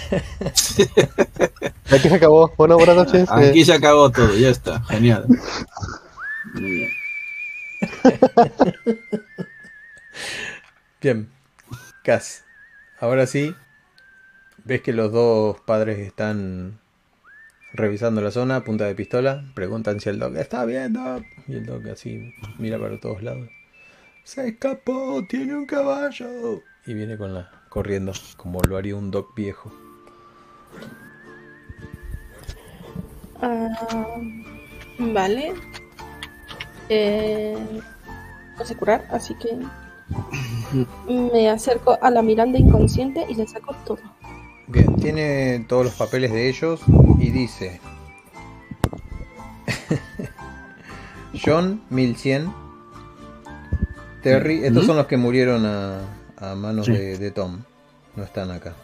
[1.93, 2.53] Aquí se acabó.
[2.57, 3.31] Bueno, buenas noches.
[3.31, 4.83] Aquí Eh, se acabó todo, ya está.
[4.85, 5.27] Genial.
[6.55, 6.91] Muy bien.
[11.01, 11.31] Bien.
[12.03, 12.45] Cas.
[12.99, 13.55] Ahora sí.
[14.65, 16.80] Ves que los dos padres están
[17.73, 19.45] revisando la zona, punta de pistola.
[19.55, 21.23] Preguntan si el dog está viendo.
[21.47, 23.49] Y el dog así mira para todos lados.
[24.25, 26.63] Se escapó, tiene un caballo.
[26.87, 29.73] Y viene con la corriendo, como lo haría un dog viejo.
[33.41, 33.69] Ah,
[34.99, 35.55] vale.
[36.89, 37.57] Eh,
[38.59, 39.59] no sé curar, así que
[41.33, 44.01] me acerco a la Miranda inconsciente y le saco todo.
[44.67, 46.81] Bien, tiene todos los papeles de ellos
[47.21, 47.81] y dice
[51.45, 52.53] John 1100
[54.23, 56.01] Terry, estos son los que murieron a,
[56.39, 56.93] a manos Sí.
[56.93, 57.63] de, de Tom.
[58.17, 58.75] No están acá.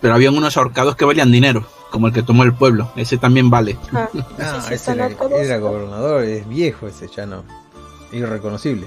[0.00, 2.92] Pero habían unos ahorcados que valían dinero, como el que tomó el pueblo.
[2.94, 3.76] Ese también vale.
[3.92, 4.08] Ah,
[4.38, 7.42] Ah, sí, ese era gobernador, es viejo ese, ya no.
[8.12, 8.86] Irreconocible.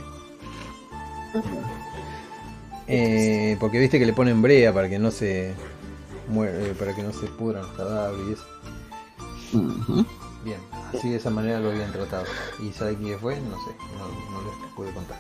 [2.87, 5.53] Eh, porque viste que le ponen brea para que no se
[6.27, 8.45] muere, eh, para que no se pudran los cadáveres y eso.
[9.53, 10.05] Ujú.
[10.43, 10.59] Bien,
[10.93, 12.25] así de esa manera lo habían tratado.
[12.61, 13.39] ¿Y sabe quién fue?
[13.39, 15.17] No sé, no, no les pude contar.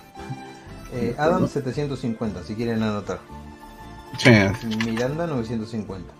[0.91, 3.19] Eh, Adam 750, si quieren anotar.
[4.17, 4.29] Sí.
[4.85, 6.13] Miranda 950.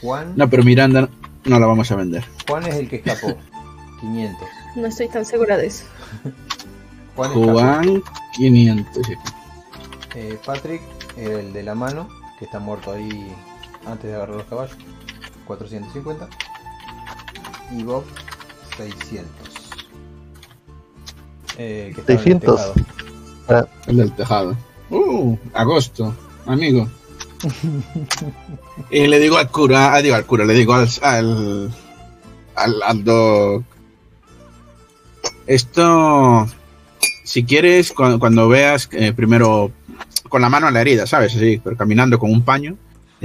[0.00, 1.08] Juan, No, pero Miranda
[1.44, 2.24] no la vamos a vender.
[2.48, 3.36] Juan es el que escapó.
[4.00, 4.48] 500.
[4.76, 5.84] No estoy tan segura de eso.
[7.16, 7.32] Juan.
[7.32, 8.02] Juan
[8.36, 9.06] 500.
[9.06, 9.12] sí.
[10.16, 10.82] Eh, Patrick
[11.16, 12.08] el de la mano,
[12.38, 13.32] que está muerto ahí
[13.86, 14.76] antes de agarrar los caballos.
[15.46, 16.28] 450.
[17.72, 18.04] Y Bob
[18.76, 19.26] 600.
[21.58, 22.56] Eh, el que estaba en el 600.
[22.56, 22.74] tejado.
[23.48, 24.56] ah, El del tejado.
[24.90, 26.14] Uh, agosto,
[26.46, 26.88] amigo.
[28.90, 31.70] y le digo al cura, ah, digo al cura, le digo al, al,
[32.54, 33.64] al, al doc.
[35.46, 36.46] Esto
[37.24, 39.72] si quieres, cuando, cuando veas, eh, primero
[40.28, 41.34] con la mano en la herida, ¿sabes?
[41.34, 42.76] Así, pero caminando con un paño,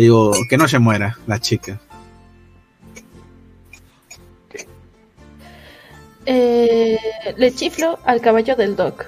[0.04, 1.80] digo, que no se muera la chica.
[6.26, 6.98] Eh,
[7.38, 9.08] le chiflo al caballo del Doc,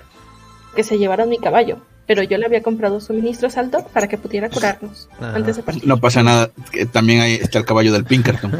[0.75, 1.77] que se llevaron mi caballo,
[2.11, 5.31] pero yo le había comprado suministros al Doc para que pudiera curarnos Ah.
[5.33, 5.87] antes de partir.
[5.87, 8.51] No pasa nada, que también ahí está el caballo del Pinkerton.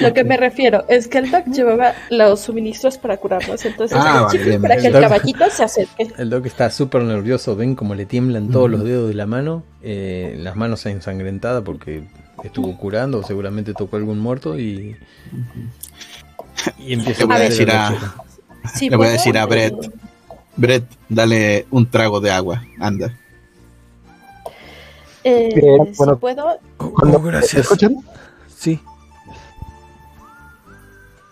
[0.00, 4.28] Lo que me refiero es que el Doc llevaba los suministros para curarnos, entonces Ah,
[4.32, 4.92] le vale, bien, para bien.
[4.92, 6.12] que el caballito se acerque.
[6.16, 9.64] El Doc está súper nervioso, ven como le tiemblan todos los dedos de la mano,
[9.82, 12.04] eh, las manos ensangrentadas porque
[12.44, 14.94] estuvo curando, seguramente tocó algún muerto y,
[16.78, 18.12] y empieza a decir a- lechero.
[18.76, 19.74] Sí, Le voy a decir a Brett.
[20.52, 23.12] Eh, Brett, dale un trago de agua, anda.
[25.24, 26.16] eh, bueno.
[26.18, 26.44] puedo,
[26.78, 27.62] Oh, Cuando- oh, ¿Me gracias.
[27.62, 27.96] escuchan?
[28.48, 28.80] Sí.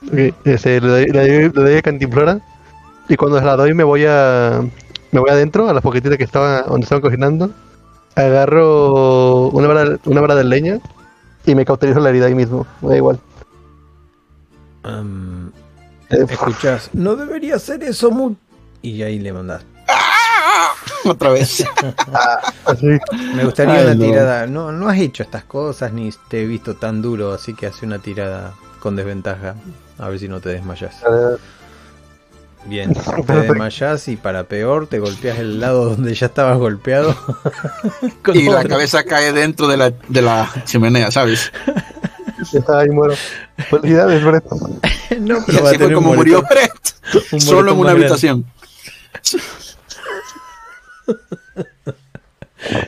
[0.07, 2.41] Ok, este, le, doy, le, doy, le doy a cantimplora
[3.09, 4.61] y cuando se la doy me voy a
[5.13, 7.51] me voy adentro a la foquetita que estaba donde estaban cocinando
[8.15, 10.79] agarro una vara, una vara de leña
[11.45, 13.21] y me cauterizo la herida ahí mismo me da igual
[16.11, 18.35] Eh, escuchás, no debería hacer eso mu
[18.83, 19.63] y ahí le mandás.
[21.05, 21.65] Otra vez.
[22.67, 22.87] así
[23.35, 24.05] Me gustaría Ay, una no.
[24.05, 24.47] tirada.
[24.47, 27.87] No, no has hecho estas cosas ni te he visto tan duro, así que hace
[27.87, 29.55] una tirada con desventaja.
[29.99, 30.97] A ver si no te desmayas.
[32.67, 32.93] Bien,
[33.27, 37.15] te desmayas y para peor te golpeas el lado donde ya estabas golpeado.
[38.35, 41.51] Y la cabeza cae dentro de la, de la chimenea, ¿sabes?
[42.69, 43.15] ahí muero
[43.69, 44.45] felicidades Brett
[45.21, 46.73] No, Y pero va a así fue tener un como murió Brett.
[47.33, 48.09] un Solo en una grande.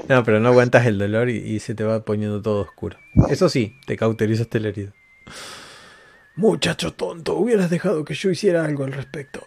[0.08, 2.98] No, pero no aguantas el dolor y, y se te va poniendo todo oscuro.
[3.30, 4.92] Eso sí, te cauterizaste la herida.
[6.36, 9.46] Muchacho tonto, hubieras dejado que yo hiciera algo al respecto.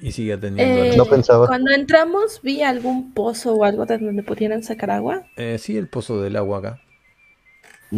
[0.00, 0.84] Y sigue atendiendo.
[0.84, 1.46] eh, No pensaba.
[1.46, 5.26] cuando entramos vi algún pozo o algo de donde pudieran sacar agua.
[5.36, 6.80] Eh, sí, el pozo del agua acá.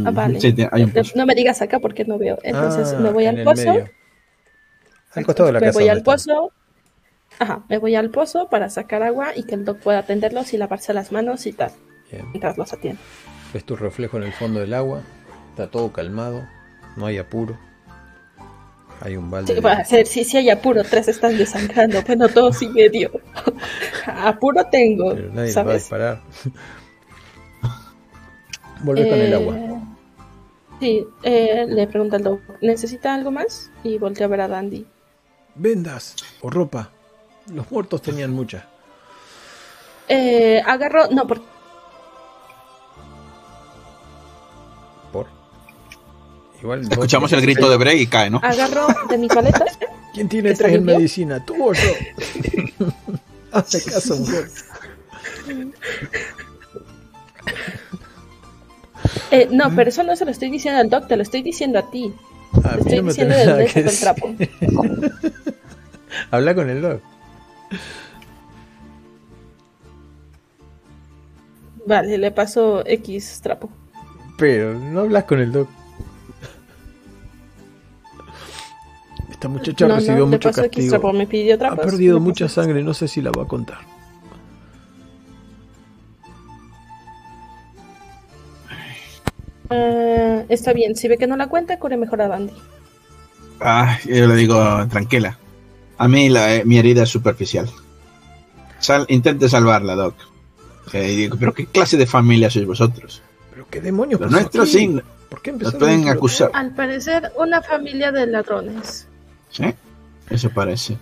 [0.04, 0.40] Ah, vale.
[0.40, 1.12] Sí, tiene- hay un No- pozo.
[1.16, 2.38] No me digas acá porque no veo.
[2.44, 3.72] Entonces Ah, me voy en al pozo.
[3.72, 3.90] medio.
[5.14, 5.78] Al costado de la me casa.
[5.80, 6.14] voy donde al están.
[6.14, 6.52] pozo.
[7.38, 10.58] Ajá, me voy al pozo para sacar agua y que el doc pueda atenderlos y
[10.58, 11.70] lavarse las manos y tal,
[12.10, 12.26] Bien.
[12.30, 13.00] mientras los atiende.
[13.52, 15.02] Ves tu reflejo en el fondo del agua.
[15.50, 16.46] Está todo calmado.
[16.96, 17.58] No hay apuro.
[19.02, 19.48] Hay un balde.
[19.48, 22.02] Sí, de- va a ser, si, si hay apuro, tres están desangrando.
[22.02, 23.10] Bueno, dos y medio.
[24.06, 25.82] apuro tengo, Pero nadie le va a ¿sabes?
[25.82, 26.22] disparar.
[28.82, 29.56] Volvé con el Eh, agua.
[30.80, 33.70] Sí, eh, le pregunta al doc, ¿necesita algo más?
[33.82, 34.86] Y voltea a ver a Dandy.
[35.54, 36.90] Vendas o ropa.
[37.52, 38.64] Los muertos tenían muchas.
[40.08, 41.40] Eh, agarro, no, por,
[45.12, 45.26] ¿Por?
[46.60, 46.82] Igual.
[46.82, 48.40] Escuchamos el grito de Bray y cae, ¿no?
[48.42, 49.64] agarro de mi paleta.
[50.14, 51.44] ¿Quién tiene ¿Está tres en medicina?
[51.44, 51.80] ¿Tú o yo?
[53.52, 54.48] Hazme caso, mujer.
[59.30, 61.78] Eh, no, pero eso no se lo estoy diciendo al doc, te lo estoy diciendo
[61.78, 62.12] a ti.
[62.64, 64.34] A Te mí estoy no diciendo de dónde el trapo.
[66.30, 67.00] Habla con el dog.
[71.86, 73.70] Vale, le paso X trapo.
[74.38, 75.68] Pero no hablas con el dog.
[79.30, 80.90] Esta muchacha no, recibió no, mucho X castigo.
[80.90, 83.78] trapo, me pidió Ha perdido mucha sangre, no sé si la va a contar.
[89.70, 92.52] Eh, está bien, si ve que no la cuenta, cure mejor a Dandy.
[93.60, 95.38] Ah, yo le digo, tranquila.
[95.98, 97.68] A mí la, eh, mi herida es superficial.
[98.78, 100.14] Sal, intente salvarla, Doc.
[100.92, 103.22] Eh, y digo, pero ¿qué clase de familia sois vosotros?
[103.50, 104.78] Pero qué demonios Los nuestros aquí?
[104.86, 105.00] sí,
[105.30, 106.50] ¿Por qué nos empezaron pueden acusar.
[106.54, 109.08] Al parecer, una familia de ladrones.
[109.50, 109.64] ¿Sí?
[110.30, 110.96] Eso parece.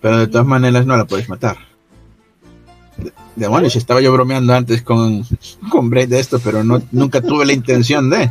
[0.00, 1.56] Pero de todas maneras no la puedes matar.
[2.98, 5.24] De- Demonios, estaba yo bromeando antes con,
[5.70, 8.30] con Brett de esto, pero no, nunca tuve la intención de.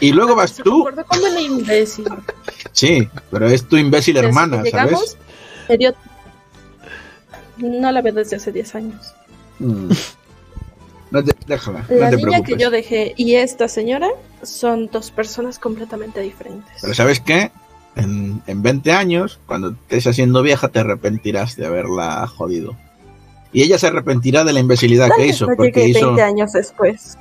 [0.00, 0.86] Y luego vas tú.
[1.08, 2.06] como imbécil.
[2.72, 4.72] Sí, pero es tu imbécil Desde hermana, ¿sabes?
[4.72, 5.16] llegamos,
[5.68, 5.94] me dio-
[7.58, 9.14] No la veo desde hace 10 años.
[9.60, 9.90] Mm.
[11.12, 12.56] No te, déjala, La no te niña preocupes.
[12.56, 14.08] que yo dejé y esta señora
[14.42, 16.72] son dos personas completamente diferentes.
[16.80, 17.52] Pero ¿sabes qué?
[17.94, 22.74] En, en 20 años, cuando estés haciendo vieja, te arrepentirás de haberla jodido.
[23.52, 26.06] Y ella se arrepentirá de la imbecilidad Tal que hizo, no porque hizo...
[26.06, 27.16] 20 años después.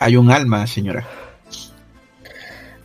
[0.00, 1.06] Hay un alma, señora.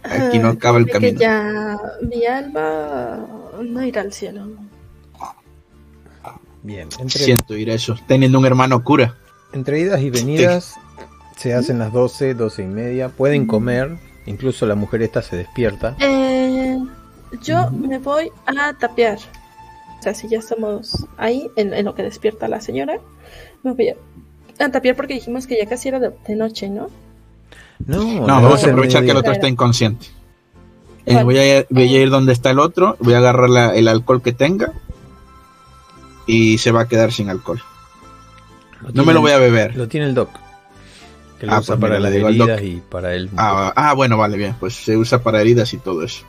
[0.04, 1.20] Aquí no Ah, acaba el que camino.
[1.20, 3.26] ya mi alma
[3.62, 4.48] no irá al cielo.
[6.64, 9.16] Bien, entre, Siento ir eso, teniendo un hermano cura.
[9.54, 10.76] entre idas y venidas
[11.36, 13.10] se hacen las 12, 12 y media.
[13.10, 13.98] Pueden comer,
[14.28, 15.96] incluso la mujer esta se despierta.
[16.00, 16.78] Eh,
[17.42, 19.18] Yo me voy a tapear.
[20.00, 23.00] O sea, si ya estamos ahí, en, en lo que despierta la señora,
[23.64, 23.96] me voy a,
[24.64, 26.90] a porque dijimos que ya casi era de, de noche, ¿no?
[27.86, 30.08] No, No, vamos a aprovechar que el otro está inconsciente.
[31.06, 33.74] Eh, voy, a ir, voy a ir donde está el otro, voy a agarrar la-
[33.76, 34.72] el alcohol que tenga
[36.28, 37.62] y se va a quedar sin alcohol.
[38.94, 39.76] No me lo voy a beber.
[39.76, 40.30] Lo tiene el doc.
[41.40, 43.30] Que lo Ah, usa pues para mira, las heridas y para él.
[43.36, 44.56] Ah, ah, bueno, vale, bien.
[44.60, 46.24] Pues se usa para heridas y todo eso.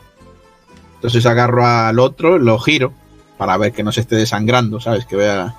[0.97, 2.93] Entonces agarro al otro, lo giro
[3.37, 5.05] para ver que no se esté desangrando, ¿sabes?
[5.05, 5.55] Que vea.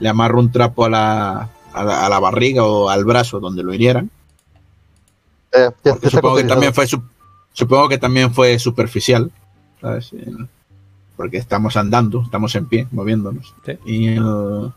[0.00, 3.62] Le amarro un trapo a la, a la, a la barriga o al brazo donde
[3.62, 4.10] lo hirieran.
[5.52, 7.02] Eh, ya supongo que también fue su-
[7.52, 9.30] supongo que también fue superficial,
[9.80, 10.12] ¿sabes?
[10.12, 10.30] Eh,
[11.16, 13.54] Porque estamos andando, estamos en pie, moviéndonos.
[13.66, 13.72] Sí.
[13.84, 14.72] Y, el-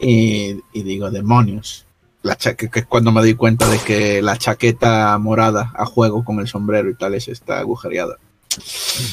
[0.00, 1.84] y, y digo, demonios.
[2.22, 5.86] La cha- que, que es cuando me doy cuenta de que la chaqueta morada a
[5.86, 8.16] juego con el sombrero y tal es está agujereada.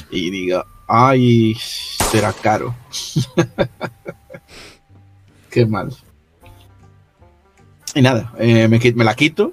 [0.10, 1.54] Y digo, ay,
[2.12, 2.74] será caro.
[5.52, 5.96] Qué mal.
[7.96, 9.52] Y nada, eh, me, la quito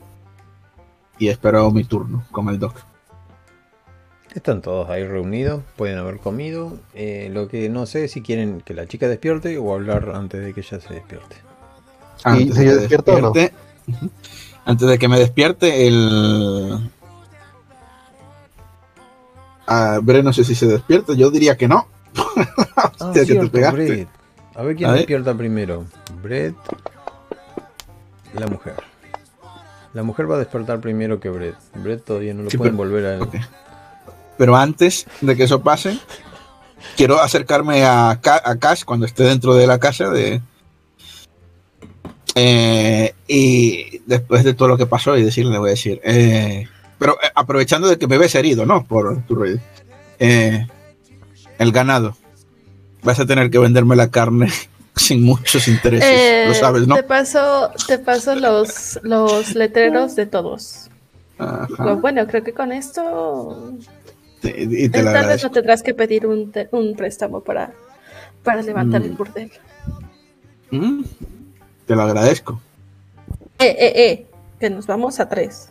[1.18, 2.74] y espero mi turno con el doc.
[4.34, 6.78] Están todos ahí reunidos, pueden haber comido.
[6.94, 10.42] Eh, lo que no sé es si quieren que la chica despierte o hablar antes
[10.42, 11.36] de que ella se despierte.
[12.22, 13.30] Antes si de que despierto o no?
[13.32, 13.54] despierte-.
[14.64, 16.90] Antes de que me despierte, el.
[19.66, 21.14] A ver, no sé si se despierta.
[21.14, 21.86] Yo diría que no.
[22.76, 23.76] Ah, Hostia, que te cierto, pegaste.
[23.76, 24.08] Brett.
[24.54, 25.00] A ver quién A ver.
[25.00, 25.84] despierta primero.
[26.22, 26.54] Brett.
[28.34, 28.74] La mujer.
[29.92, 31.56] La mujer va a despertar primero que Brett.
[31.74, 33.22] Brett todavía no lo Sí, pueden pero- volver a.
[33.24, 33.34] Ok.
[34.38, 35.98] Pero antes de que eso pase,
[36.96, 40.40] quiero acercarme a, a Cash cuando esté dentro de la casa de.
[42.36, 46.68] Eh, y después de todo lo que pasó y decirle, le voy a decir, eh,
[46.98, 48.84] pero eh, aprovechando de que me ves herido, ¿no?
[48.84, 49.58] Por tu ruido.
[50.20, 50.66] Eh,
[51.58, 52.16] el ganado.
[53.02, 54.48] Vas a tener que venderme la carne
[55.00, 56.94] sin muchos intereses, Eh, lo sabes, ¿no?
[56.94, 60.88] Te paso, te paso los, los letreros de todos.
[61.38, 61.94] Ajá.
[61.94, 63.72] Bueno, creo que con esto
[64.42, 67.72] Te- y te tal lo vez no tendrás que pedir un, te- un préstamo para,
[68.42, 69.16] para levantar el Mm.
[69.16, 69.50] burdel.
[70.70, 71.02] Mm,
[71.86, 72.60] Te lo agradezco.
[73.58, 74.26] Eh, eh, eh,
[74.60, 75.70] que nos vamos a tres.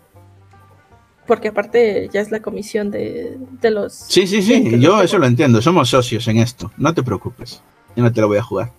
[1.28, 3.94] Porque aparte ya es la comisión de, de los...
[3.94, 7.62] Sí, sí, Sí, yo eso lo entiendo, somos socios en esto, no te preocupes,
[7.96, 8.72] yo no te lo voy a jugar.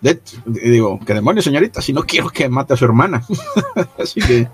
[0.00, 3.22] De- digo, que demonios, señorita, si no quiero que mate a su hermana.
[3.98, 4.48] Así que,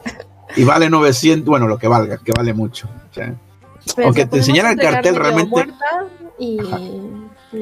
[0.57, 2.89] y vale 900, bueno, lo que valga, que vale mucho.
[3.11, 3.35] O sea,
[4.05, 5.69] aunque te enseñara el cartel, realmente-
[6.39, 6.59] y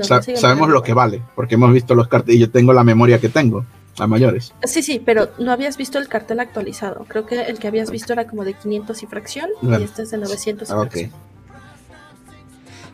[0.03, 3.19] sa- sabemos lo que vale, porque hemos visto los carteles y yo tengo la memoria
[3.21, 3.65] que tengo,
[3.99, 4.53] a mayores.
[4.65, 7.05] Sí, sí, pero no habías visto el cartel actualizado.
[7.07, 9.79] Creo que el que habías visto era como de 500 y fracción Bueno.
[9.81, 11.11] y este es de 900 y Ah, fracción.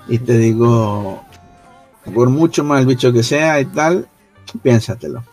[0.08, 1.22] Y te digo,
[2.12, 4.08] por mucho mal bicho que sea y tal,
[4.62, 5.24] piénsatelo.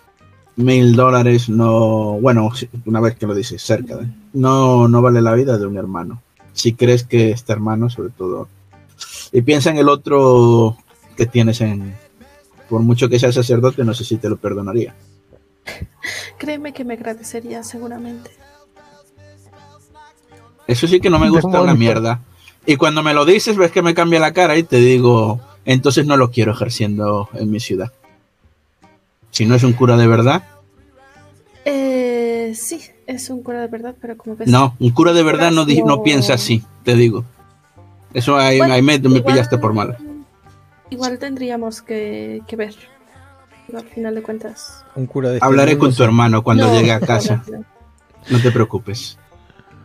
[0.55, 2.51] Mil dólares no, bueno,
[2.85, 6.21] una vez que lo dices, cerca de, no, no vale la vida de un hermano.
[6.53, 8.47] Si crees que este hermano, sobre todo,
[9.31, 10.77] y piensa en el otro
[11.15, 11.95] que tienes en,
[12.69, 14.95] por mucho que sea sacerdote, no sé si te lo perdonaría.
[16.37, 18.31] Créeme que me agradecería seguramente.
[20.67, 22.21] Eso sí que no me gusta una mierda.
[22.65, 26.05] Y cuando me lo dices, ves que me cambia la cara y te digo, entonces
[26.05, 27.93] no lo quiero ejerciendo en mi ciudad.
[29.31, 30.43] Si no es un cura de verdad,
[31.65, 34.47] Eh, sí, es un cura de verdad, pero como ves...
[34.47, 37.25] no, un cura de verdad no, no piensa así, te digo.
[38.13, 39.97] Eso ahí, Bueno, ahí me, me igual- pillaste por mal.
[40.89, 42.73] Igual tendríamos que, que ver.
[43.75, 44.85] Al final de cuentas.
[44.95, 47.65] Un cura de Hablaré con tu hermano cuando No, llegue a casa, no, no.
[48.29, 49.19] no te preocupes.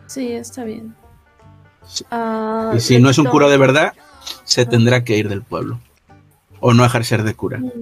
[0.07, 0.95] Sí, está bien.
[1.85, 2.05] Sí.
[2.09, 3.91] Ah, Y si no es un cura de verdad,
[4.45, 5.81] se tendrá que ir del pueblo.
[6.61, 7.57] O no ejercer de cura.
[7.59, 7.81] Mm,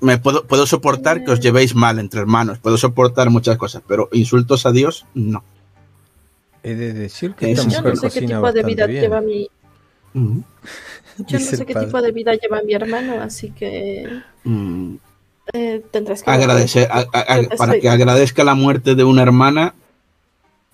[0.00, 4.08] Me puedo, puedo soportar que os llevéis mal entre hermanos, puedo soportar muchas cosas, pero
[4.12, 5.44] insultos a Dios, no.
[6.62, 7.70] He de decir que esta sí.
[7.70, 9.02] Yo mujer no sé qué tipo de vida bien.
[9.02, 9.48] lleva mi.
[10.14, 11.86] Yo no sé qué padre.
[11.86, 14.94] tipo de vida lleva mi hermano, así que mm.
[15.52, 16.30] eh, tendrás que.
[16.30, 19.74] Agradecer, a- a- a- Estoy- para que agradezca la muerte de una hermana,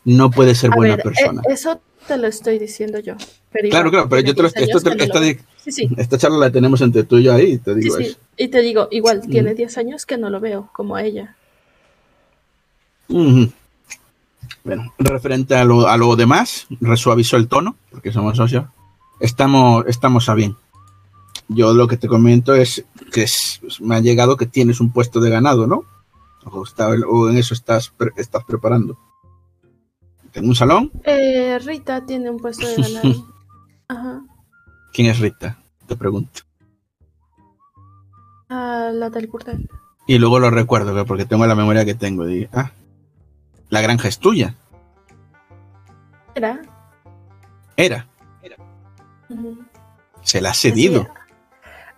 [0.04, 1.42] no puede ser A buena ver, persona.
[1.48, 3.14] eh, eso te lo estoy diciendo yo.
[3.52, 5.72] pero claro, igual, claro, pero yo te lo, 10 esto te- esta, lo- di- Sí,
[5.72, 5.88] sí.
[5.96, 8.02] esta charla la tenemos entre tú y yo ahí, y te digo sí.
[8.04, 8.18] eso.
[8.36, 11.36] Y te digo, igual, tiene 10 años que no lo veo, como a ella.
[14.64, 18.66] Bueno, referente a lo, a lo demás, resuavizó el tono, porque somos socios.
[19.20, 20.56] Estamos, estamos a bien.
[21.48, 25.20] Yo lo que te comento es que es- me ha llegado que tienes un puesto
[25.20, 25.84] de ganado, ¿no?
[26.44, 28.98] O, está- o en eso estás, estás preparando.
[30.34, 30.90] Tengo un salón.
[31.04, 33.26] Eh, Rita tiene un puesto de ganado.
[33.88, 34.24] Ajá.
[34.92, 35.56] ¿Quién es Rita?
[35.86, 36.40] Te pregunto.
[38.48, 39.68] Ah, la del burdel.
[40.08, 42.24] Y luego lo recuerdo, que porque tengo la memoria que tengo.
[42.52, 42.72] Ah,
[43.70, 44.56] la granja es tuya.
[46.34, 46.60] Era.
[47.76, 48.08] Era.
[50.22, 51.04] Se la ha cedido.
[51.04, 51.08] Sí.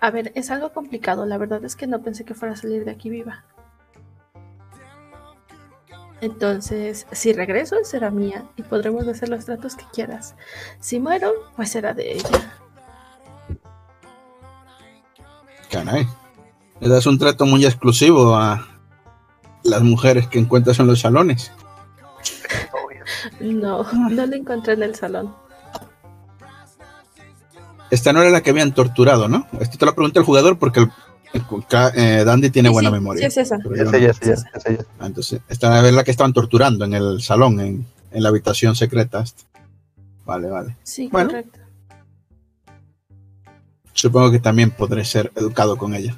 [0.01, 1.25] A ver, es algo complicado.
[1.25, 3.45] La verdad es que no pensé que fuera a salir de aquí viva.
[6.21, 10.35] Entonces, si regreso, será mía y podremos hacer los tratos que quieras.
[10.81, 12.59] Si muero, pues será de ella.
[15.71, 16.07] Caray.
[16.81, 18.67] Le das un trato muy exclusivo a
[19.63, 21.53] las mujeres que encuentras en los salones.
[23.41, 25.35] No, no la encontré en el salón.
[27.91, 29.47] Esta no era la que habían torturado, ¿no?
[29.61, 30.91] Esto te lo pregunta el jugador porque el,
[31.95, 33.21] eh, Dandy tiene Sí, buena sí, memoria.
[33.23, 33.59] Sí, es esa.
[33.59, 34.85] Pero Es ella, es ella, es ella.
[34.99, 38.75] Ah, Entonces, esta es la que estaban torturando en el salón, en, en la habitación
[38.77, 39.25] secreta.
[40.25, 40.77] Vale, vale.
[40.83, 41.31] Sí, Bueno.
[41.31, 41.59] correcto.
[43.93, 46.15] Supongo que también podré ser educado con ella.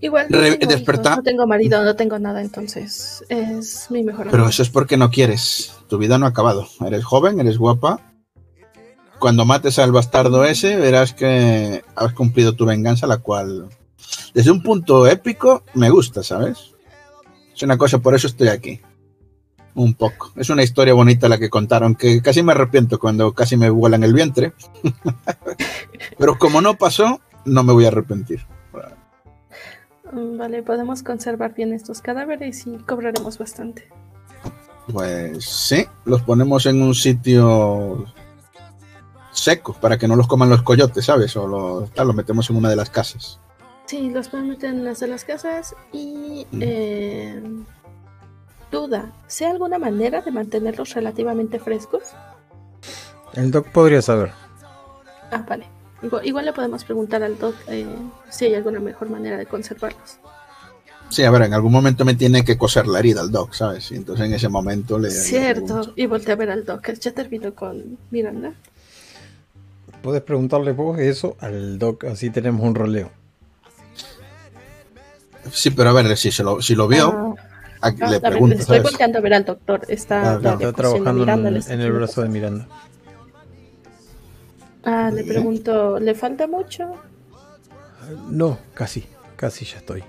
[0.00, 4.02] Igual no Re- tengo, desperta- hijos, no tengo marido, no tengo nada, entonces es mi
[4.02, 4.48] mejor Pero amigo.
[4.50, 5.72] eso es porque no quieres.
[5.88, 6.66] Tu vida no ha acabado.
[6.84, 8.00] Eres joven, eres guapa.
[9.22, 13.68] Cuando mates al bastardo ese, verás que has cumplido tu venganza, la cual,
[14.34, 16.74] desde un punto épico, me gusta, ¿sabes?
[17.54, 18.80] Es una cosa, por eso estoy aquí.
[19.76, 20.32] Un poco.
[20.34, 24.02] Es una historia bonita la que contaron, que casi me arrepiento cuando casi me vuelan
[24.02, 24.54] el vientre.
[26.18, 28.44] Pero como no pasó, no me voy a arrepentir.
[30.12, 33.88] Vale, podemos conservar bien estos cadáveres y cobraremos bastante.
[34.92, 38.12] Pues sí, los ponemos en un sitio
[39.32, 41.36] seco para que no los coman los coyotes, ¿sabes?
[41.36, 43.40] O los, tal, los metemos en una de las casas.
[43.86, 46.46] Sí, los pueden meter en las de las casas y...
[46.52, 46.60] Mm.
[46.62, 47.42] eh,
[48.70, 52.04] duda, ¿sé alguna manera de mantenerlos relativamente frescos?
[53.34, 54.32] El doc podría saber.
[55.30, 55.66] Ah, vale.
[56.02, 57.86] Igual, igual le podemos preguntar al doc eh,
[58.30, 60.18] si hay alguna mejor manera de conservarlos.
[61.10, 63.92] Sí, a ver, en algún momento me tiene que coser la herida al doc, ¿sabes?
[63.92, 65.08] Y entonces en ese momento le.
[65.08, 65.92] le Cierto, pregunto.
[65.94, 66.90] y volteé a ver al doc.
[66.94, 68.54] Ya terminó con Miranda.
[70.02, 73.10] Puedes preguntarle vos eso al doc, así tenemos un roleo.
[75.50, 77.34] Sí, pero a ver, si, se lo, si lo vio,
[77.80, 78.82] Ah, le ver, pregunto, estoy ¿sabes?
[78.92, 79.80] volteando a ver al doctor.
[79.88, 82.28] Está, Ah, Está trabajando Miranda, en, en el brazo de.
[82.28, 82.68] Miranda.
[84.84, 86.96] Ah, le pregunto, ¿le falta mucho?
[88.28, 89.04] No, casi,
[89.36, 90.04] casi ya estoy.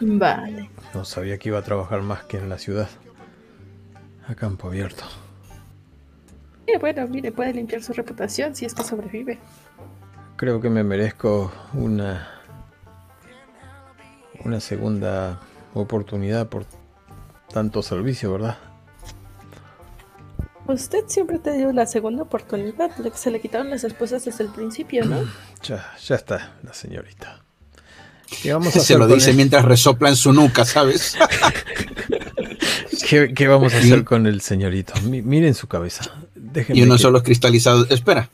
[0.00, 0.70] Vale.
[0.92, 2.88] No sabía que iba a trabajar más que en la ciudad.
[4.28, 5.04] A campo abierto.
[6.66, 9.38] Eh, bueno, mire, puede limpiar su reputación si es que sobrevive.
[10.36, 12.30] Creo que me merezco una
[14.44, 15.40] una segunda
[15.72, 16.66] oportunidad por
[17.52, 18.58] tanto servicio, ¿verdad?
[20.66, 22.90] Usted siempre te dio una segunda oportunidad.
[23.14, 25.18] Se le quitaron las esposas desde el principio, ¿no?
[25.62, 27.40] Ya, ya está la señorita.
[28.42, 31.16] ¿Qué vamos a Se hacer lo con dice el- mientras resopla en su nuca, ¿sabes?
[33.08, 34.94] ¿Qué, qué vamos a hacer con el señorito?
[35.02, 36.04] Mi- miren su cabeza.
[36.54, 37.90] Déjenme y unos que- solos cristalizados.
[37.90, 38.30] Espera,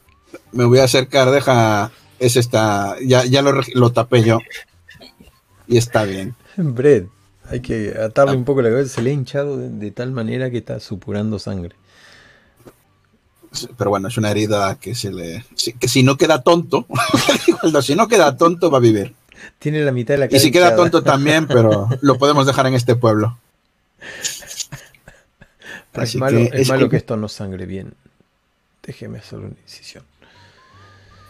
[0.53, 1.91] me voy a acercar, deja.
[2.19, 2.97] Es esta.
[3.05, 4.39] Ya, ya lo, lo tapé yo.
[5.67, 6.35] Y está bien.
[6.57, 7.09] Brett,
[7.49, 8.97] hay que atarle un poco la cabeza.
[8.97, 11.75] Se le ha hinchado de, de tal manera que está supurando sangre.
[13.77, 15.45] Pero bueno, es una herida que se le.
[15.81, 16.87] Que si no queda tonto,
[17.83, 19.15] si no queda tonto, va a vivir.
[19.59, 22.67] Tiene la mitad de la cara Y si queda tonto también, pero lo podemos dejar
[22.67, 23.39] en este pueblo.
[25.93, 27.95] Es Así malo, que es es malo que- que esto no sangre bien.
[28.91, 30.03] Déjeme hacer una incisión.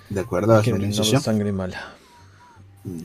[0.09, 1.21] De acuerdo, Que una incisión.
[1.21, 1.93] sangre mala.
[2.85, 3.03] Mm.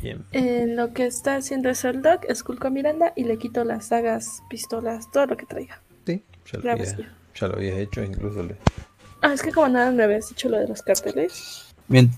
[0.00, 0.24] Bien.
[0.32, 3.90] Eh, lo que está haciendo es el doc, esculco a Miranda y le quito las
[3.90, 5.82] dagas, pistolas, todo lo que traiga.
[6.06, 6.96] Sí, ya lo, había,
[7.38, 8.56] ya lo habías hecho, incluso le...
[9.20, 11.66] Ah, es que como nada me habías dicho lo de los carteles.
[11.88, 12.10] Mien-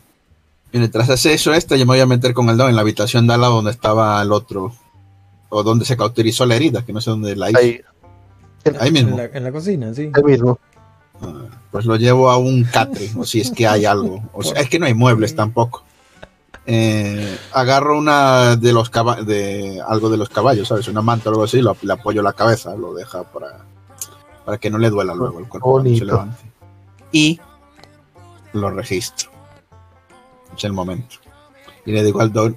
[0.72, 3.26] Mientras hace eso, este, yo me voy a meter con el don en la habitación
[3.26, 4.72] de al lado donde estaba el otro.
[5.48, 7.58] O donde se cauterizó la herida, que no sé dónde la hizo.
[7.58, 7.80] Ahí,
[8.78, 9.10] Ahí mismo.
[9.10, 10.10] En la, en la cocina, sí.
[10.14, 10.58] ahí mismo.
[11.70, 14.22] Pues lo llevo a un catre, o si es que hay algo.
[14.32, 15.84] O sea, es que no hay muebles tampoco.
[16.66, 18.90] Eh, agarro una de los
[19.24, 20.86] de algo de los caballos, ¿sabes?
[20.88, 23.64] Una manta o algo así, lo, le apoyo la cabeza, lo deja para,
[24.44, 26.44] para que no le duela luego el cuerpo cuando se levante.
[27.10, 27.40] Y
[28.52, 29.30] lo registro.
[30.56, 31.16] Es el momento.
[31.84, 32.56] Y le digo al don,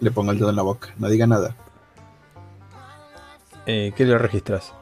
[0.00, 1.56] le pongo el dedo en la boca, no diga nada.
[3.64, 4.72] Eh, ¿Qué le registras?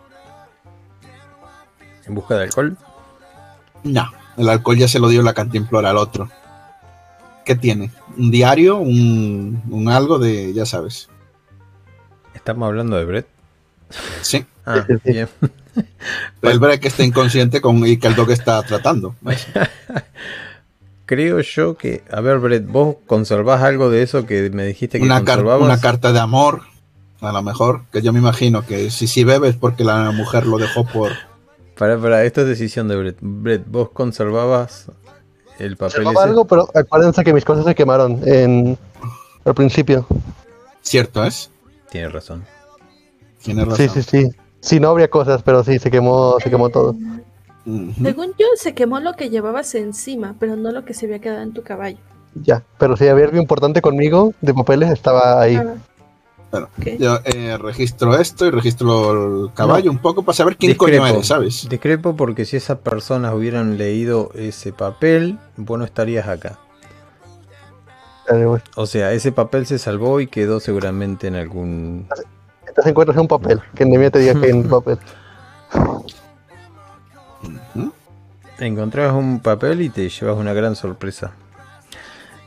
[2.07, 2.77] ¿En busca de alcohol?
[3.85, 6.29] No, el alcohol ya se lo dio la cantimplora al otro.
[7.45, 7.91] ¿Qué tiene?
[8.17, 8.79] ¿Un diario?
[8.79, 11.09] ¿Un, un algo de, ya sabes?
[12.35, 13.27] ¿Estamos hablando de Brett?
[14.23, 15.29] Sí, Ah, bien.
[16.43, 19.15] El ver que está inconsciente con, y que el dog está tratando.
[21.07, 25.05] Creo yo que, a ver, Brett, vos conservás algo de eso que me dijiste que
[25.05, 25.65] Una, car- conservabas.
[25.65, 26.63] una carta de amor,
[27.21, 30.47] a lo mejor, que yo me imagino que si, si bebe es porque la mujer
[30.47, 31.13] lo dejó por...
[31.79, 33.19] Para, para, esto es decisión de Brett.
[33.21, 34.87] Brett, vos conservabas
[35.59, 36.31] el papel Llevaba ese.
[36.31, 38.79] algo, pero acuérdense que mis cosas se quemaron en,
[39.45, 40.07] al principio.
[40.83, 41.51] Cierto es,
[41.91, 42.45] Tienes razón.
[43.43, 43.89] tiene razón.
[43.89, 44.31] Sí, sí, sí.
[44.61, 46.97] Sí, no habría cosas, pero sí, se quemó, se quemó todo.
[47.65, 51.43] Según yo, se quemó lo que llevabas encima, pero no lo que se había quedado
[51.43, 51.99] en tu caballo.
[52.35, 55.57] Ya, pero si había algo importante conmigo de papeles, estaba ahí.
[55.57, 55.75] Ah,
[56.61, 57.01] Bueno, ok.
[57.01, 61.03] yo eh, registro esto y registro el caballo un poco para saber quién Discrepo.
[61.03, 61.69] coño eres, ¿sabes?
[61.69, 66.59] Discrepo porque si esas personas hubieran leído ese papel, vos no estarías acá.
[68.75, 72.09] O sea, ese papel se salvó y quedó seguramente en algún...
[72.67, 74.99] Entonces encuentras un papel, que Nemia te diga que hay un papel.
[78.59, 81.33] Encontrabas un papel y te llevas una gran sorpresa.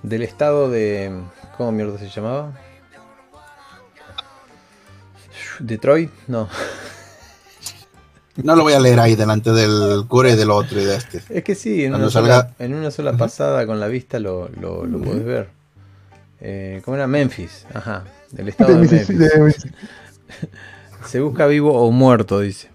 [0.03, 1.11] Del estado de...
[1.57, 2.51] ¿Cómo mierda se llamaba?
[5.59, 6.47] Detroit, no.
[8.43, 11.21] No lo voy a leer ahí delante del cura y del otro y de este.
[11.29, 14.49] Es que sí, en Cuando una, sola, en una sola pasada con la vista lo,
[14.59, 15.49] lo, lo podés ver.
[16.39, 17.05] Eh, ¿Cómo era?
[17.07, 18.05] Memphis, ajá.
[18.37, 19.17] El estado de, De- Memphis.
[19.17, 19.55] de-
[21.05, 22.69] Se busca vivo o muerto, dice.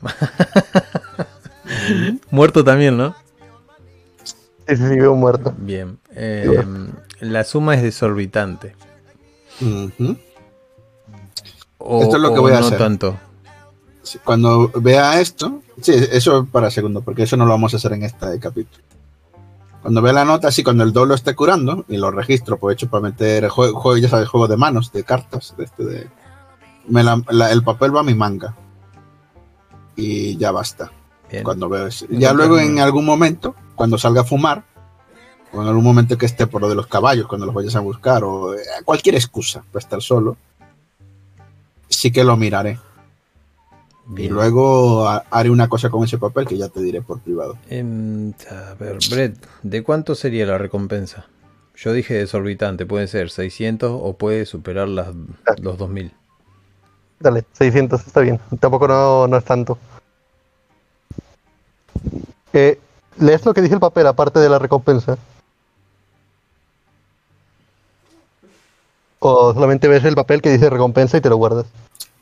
[2.31, 3.15] muerto también, ¿no?
[4.66, 5.55] Sí, sí, veo muerto.
[5.59, 5.98] Bien.
[6.15, 6.62] Eh,
[7.20, 8.74] la suma es desorbitante.
[9.61, 10.16] Ujú.
[11.86, 12.78] O, Esto es lo que voy a no hacer.
[12.78, 13.16] tanto.
[14.02, 17.93] Sí, Cuando vea esto, sí, eso para segundo, porque eso no lo vamos a hacer
[17.93, 18.82] en este capítulo.
[19.82, 23.02] Cuando vea la nota, así cuando el doble esté curando, y lo registro, aprovecho para
[23.02, 26.09] meter juego, juego, ya sabes, juego de manos, de cartas, de este de.
[26.89, 28.55] me la- la- el papel va a mi manga.
[29.97, 30.90] Y ya basta.
[31.31, 31.44] Bien.
[31.44, 32.06] Cuando veo eso.
[32.09, 34.65] Ya Entonces, luego en algún momento, cuando salga a fumar,
[35.52, 37.81] o en algún momento que esté por lo de los caballos, cuando los vayas a
[37.81, 40.36] buscar, o eh, cualquier excusa para estar solo,
[42.05, 42.78] sí que lo miraré.
[44.18, 47.56] Y luego ha- haré una cosa con ese papel que ya te diré por privado.
[47.70, 51.24] Em, a ver, Brett, ¿de cuánto sería la recompensa?
[51.74, 55.14] Yo dije desorbitante, puede ser 600 o puede superar las,
[55.62, 56.12] los 2000.
[57.20, 58.39] Dale, 600, está bien.
[58.60, 59.78] Tampoco no, no es tanto.
[62.52, 62.78] Eh,
[63.18, 65.16] ¿Lees lo que dice el papel aparte de la recompensa?
[69.26, 71.64] ¿O solamente ves el papel que dice recompensa y te lo guardas?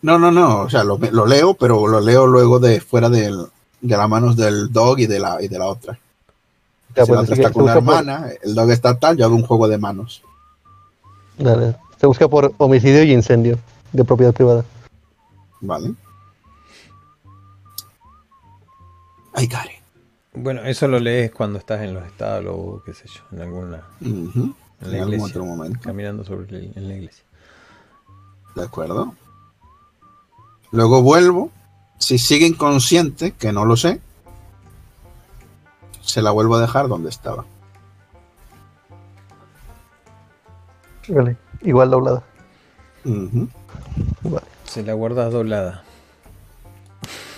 [0.03, 3.47] No, no, no, o sea, lo, lo leo, pero lo leo luego de fuera del,
[3.81, 5.99] de las manos del dog y de la, y de la otra.
[6.95, 9.17] Ya, si la pues, otra que está con una por- hermana, el dog está tal,
[9.17, 10.23] yo hago un juego de manos.
[11.39, 11.77] Dale.
[11.99, 13.59] Se busca por homicidio y incendio
[13.93, 14.65] de propiedad privada.
[15.61, 15.95] ¿Vale?
[19.35, 19.73] Ay, Gary.
[20.35, 23.83] Bueno, eso lo lees cuando estás en los estados o qué sé yo, en alguna
[24.01, 24.55] Ujú.
[24.83, 25.27] En En, la algún iglesia.
[25.41, 25.81] otro momento.
[25.83, 27.25] caminando sobre el- en la iglesia.
[28.55, 29.15] De acuerdo.
[30.71, 31.51] Luego vuelvo.
[31.99, 34.01] Si sigue inconsciente, que no lo sé,
[36.01, 37.45] se la vuelvo a dejar donde estaba.
[41.09, 41.37] Vale.
[41.63, 42.23] Igual doblada.
[43.05, 44.47] Vale.
[44.65, 45.85] Se la guardas doblada.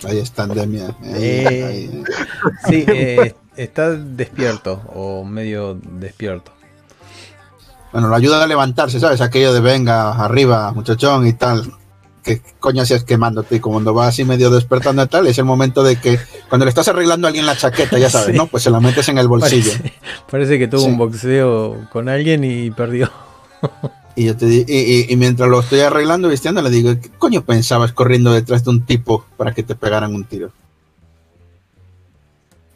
[0.06, 0.94] Ahí está Endemia.
[1.02, 2.04] Ahí, Eh.
[2.68, 6.52] Sí, eh, está despierto o medio despierto.
[7.94, 9.20] Bueno, lo ayuda a levantarse, ¿sabes?
[9.20, 11.72] Aquello de venga, arriba, muchachón y tal.
[12.24, 15.84] Que coño hacías quemándote y cuando va así medio despertando y tal, es el momento
[15.84, 16.18] de que
[16.48, 18.36] cuando le estás arreglando a alguien la chaqueta, ya sabes, Sí.
[18.36, 18.48] ¿no?
[18.48, 19.70] Pues se la metes en el bolsillo.
[19.78, 19.94] Parece,
[20.28, 20.86] parece que tuvo Sí.
[20.88, 23.10] un boxeo con alguien y perdió.
[24.16, 27.92] Y, yo te y- y mientras lo estoy arreglando, vistiendo, le digo, ¿qué coño pensabas
[27.92, 30.50] corriendo detrás de un tipo para que te pegaran un tiro?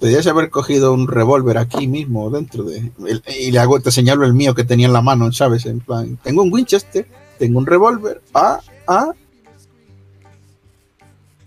[0.01, 2.93] Podrías haber cogido un revólver aquí mismo, dentro de...
[3.39, 5.67] y le hago, te señalo el mío que tenía en la mano, ¿sabes?
[5.67, 7.07] En plan, tengo un Winchester,
[7.39, 9.13] tengo un revólver, ah, ah.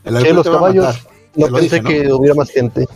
[0.04, 1.90] El los caballos no lo pensé dije, ¿no?
[1.90, 2.88] que hubiera más gente.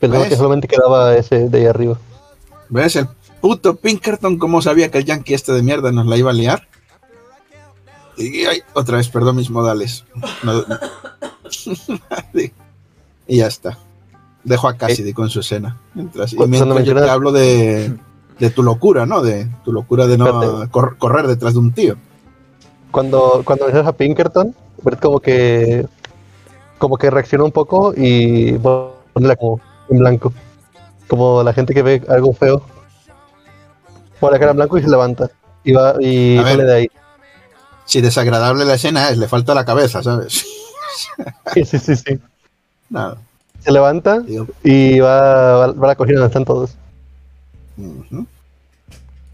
[0.00, 0.30] Pensaba ¿Ves?
[0.30, 1.98] que solamente quedaba ese de ahí arriba.
[2.68, 2.96] ¿Ves?
[2.96, 3.08] El
[3.40, 6.68] puto Pinkerton, como sabía que el yankee este de mierda nos la iba a liar?
[8.16, 10.04] Y ay, otra vez, perdón mis modales.
[10.42, 10.64] No-
[13.26, 13.78] y ya está.
[14.44, 15.76] Dejo a Cassidy con su escena.
[15.94, 17.92] Mientras, y mientras yo te hablo de,
[18.38, 19.20] de tu locura, ¿no?
[19.20, 21.96] De tu locura de no cor- correr detrás de un tío.
[22.90, 25.86] Cuando, cuando a Pinkerton, Brett como que
[26.78, 29.60] como que reacciona un poco y pone la como
[29.90, 30.32] en blanco.
[31.08, 32.62] Como la gente que ve algo feo.
[34.20, 35.30] Pone la cara en blanco y se levanta.
[35.64, 36.88] Y va y sale de ahí.
[37.84, 40.46] Si desagradable la escena es, le falta la cabeza, ¿sabes?
[41.54, 42.18] Sí, sí, sí, sí.
[42.90, 43.18] Nada.
[43.60, 44.22] Se levanta
[44.62, 46.76] y va, va, va a la cocina donde están todos.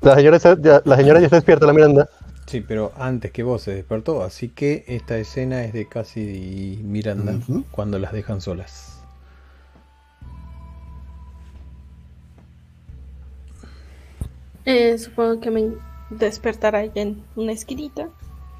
[0.02, 2.08] La señora, está- ya, la señora ya está despierta, la Miranda.
[2.46, 6.80] Sí, pero antes que vos se despertó, así que esta escena es de Cassie y
[6.82, 7.34] Miranda
[7.72, 9.00] cuando las dejan solas.
[14.64, 15.72] Eh, supongo que me
[16.10, 18.08] despertará ella en una esquinita,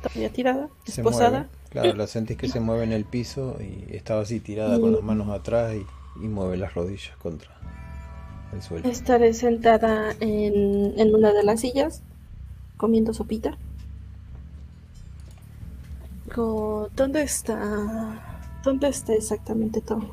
[0.02, 1.48] todavía tirada, Se esposada.
[1.83, 5.03] Claro, la sentís que se mueve en el piso y estaba así tirada con las
[5.03, 7.51] manos atrás y, y mueve las rodillas contra
[8.53, 8.89] el suelo.
[8.89, 12.03] Estaré sentada en, en una de las sillas,
[12.77, 13.59] comiendo sopita.
[16.27, 18.41] Digo, ¿dónde está?
[18.65, 20.09] ¿Dónde está exactamente Tom?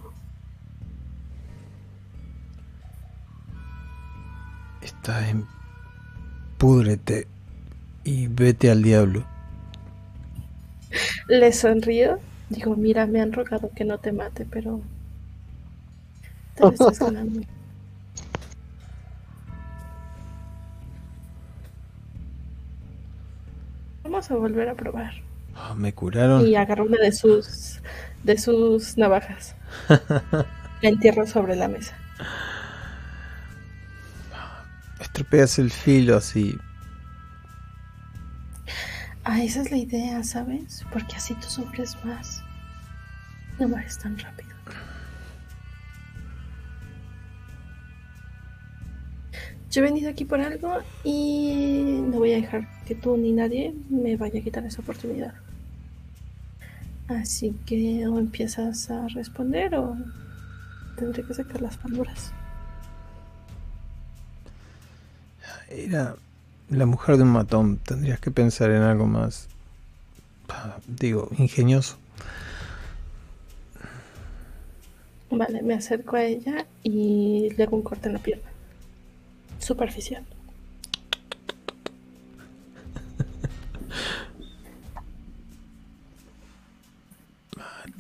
[4.82, 5.46] Está en
[6.58, 7.28] púdrete
[8.04, 9.31] y vete al diablo.
[11.28, 12.20] Le sonrío.
[12.50, 14.82] Digo, mira, me han rogado que no te mate, pero...
[16.56, 17.42] Te lo estás ganando.
[24.04, 25.14] Vamos a volver a probar.
[25.56, 26.46] Ah, me curaron.
[26.46, 27.80] Y agarro una de sus
[28.24, 29.56] de sus navajas.
[30.82, 31.96] La entierro sobre la mesa.
[35.00, 36.58] Estropeas el filo así.
[39.24, 40.84] Ah, esa es la idea, ¿sabes?
[40.92, 42.44] Porque así tú sufres más.
[43.60, 44.50] No mueres tan rápido.
[49.70, 53.74] Yo he venido aquí por algo y no voy a dejar que tú ni nadie
[53.90, 55.34] me vaya a quitar esa oportunidad.
[57.08, 59.96] Así que o empiezas a responder o
[60.98, 62.34] tendré que sacar las palabras.
[65.70, 66.16] Era
[66.72, 67.78] la mujer de un matón.
[67.78, 69.48] Tendrías que pensar en algo más.
[70.50, 71.98] ah, Digo, ingenioso.
[75.30, 78.50] Vale, me acerco a ella y le hago un corte en la pierna.
[79.60, 80.26] Superficial.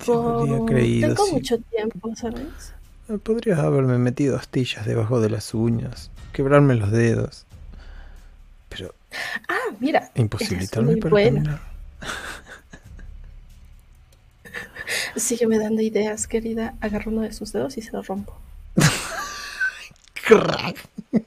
[0.05, 1.09] Por- creído.
[1.09, 1.33] Tengo sí.
[1.33, 2.73] mucho tiempo, ¿sabes?
[3.23, 7.45] Podrías haberme metido astillas debajo de las uñas, quebrarme los dedos,
[9.47, 10.11] Ah, mira.
[10.15, 11.61] imposibilitarme muy para buena.
[15.15, 16.73] Sígueme dando ideas, querida.
[16.81, 18.37] Agarro uno de sus dedos y se lo rompo.
[20.27, 20.77] ¡Crack!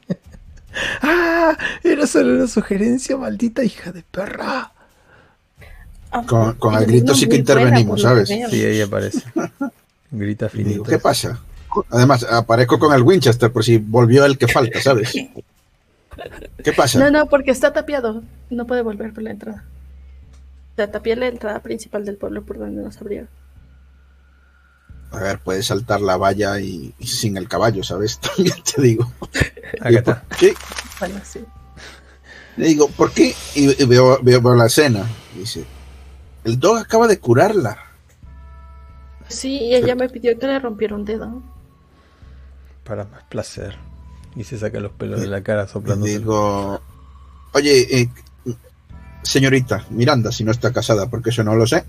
[1.02, 1.56] ¡Ah!
[1.82, 4.72] Era solo una sugerencia, maldita hija de perra.
[6.10, 8.28] Ah, Con- con el grito sí muy que intervenimos, ¿sabes?
[8.28, 9.22] Sí, ahí aparece.
[10.10, 10.84] Grita finito.
[10.84, 11.40] ¿qué pasa?
[11.90, 15.12] Además, aparezco con el Winchester por si volvió el que falta, ¿sabes?
[16.62, 16.98] ¿Qué pasa?
[16.98, 18.22] No, no, porque está tapiado.
[18.50, 19.64] No puede volver por la entrada.
[20.76, 23.28] La tapié la entrada principal del pueblo por donde nos abrieron.
[25.12, 28.18] A ver, puedes saltar la valla y, y sin el caballo, ¿sabes?
[28.36, 29.10] También te digo.
[29.80, 30.22] Acá está.
[30.22, 30.54] ¿Por qué?
[30.98, 31.44] Bueno, sí.
[32.56, 33.34] Le digo, ¿por qué?
[33.54, 35.06] Y, y veo, veo, veo la escena.
[35.36, 35.64] Dice,
[36.44, 37.78] el dog acaba de curarla.
[39.28, 41.42] Sí, y ella me pidió que le rompiera un dedo.
[42.84, 43.76] Para más placer.
[44.36, 46.06] Y se saca los pelos de la cara soplando.
[46.06, 46.80] digo,
[47.52, 48.08] oye, eh,
[49.22, 51.84] señorita Miranda, si no está casada, porque eso no lo sé,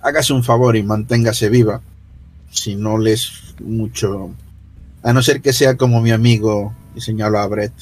[0.00, 1.80] hágase un favor y manténgase viva.
[2.50, 4.30] Si no le es mucho,
[5.02, 7.72] a no ser que sea como mi amigo, y señalo a Brett,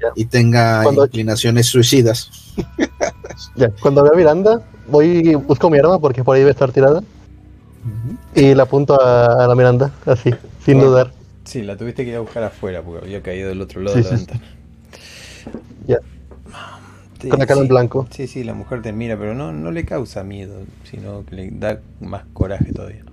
[0.00, 0.08] Ya.
[0.16, 2.30] y tenga Cuando- inclinaciones suicidas.
[3.56, 6.70] Ya, cuando veo a Miranda, voy y busco mi arma porque por ahí debe estar
[6.70, 7.02] tirada.
[8.34, 10.30] Y la apunto a, a la Miranda, así,
[10.64, 10.90] sin Bueno.
[10.90, 11.12] dudar.
[11.52, 13.98] Sí, la tuviste que ir a buscar afuera porque había caído del otro lado Sí,
[13.98, 14.26] de la sí, sí.
[14.26, 14.40] ventana.
[15.86, 15.98] Ya.
[17.20, 18.06] Sí, Con la cara en blanco.
[18.10, 20.54] Sí, sí, la mujer te mira, pero no, no le causa miedo,
[20.84, 23.04] sino que le da más coraje todavía.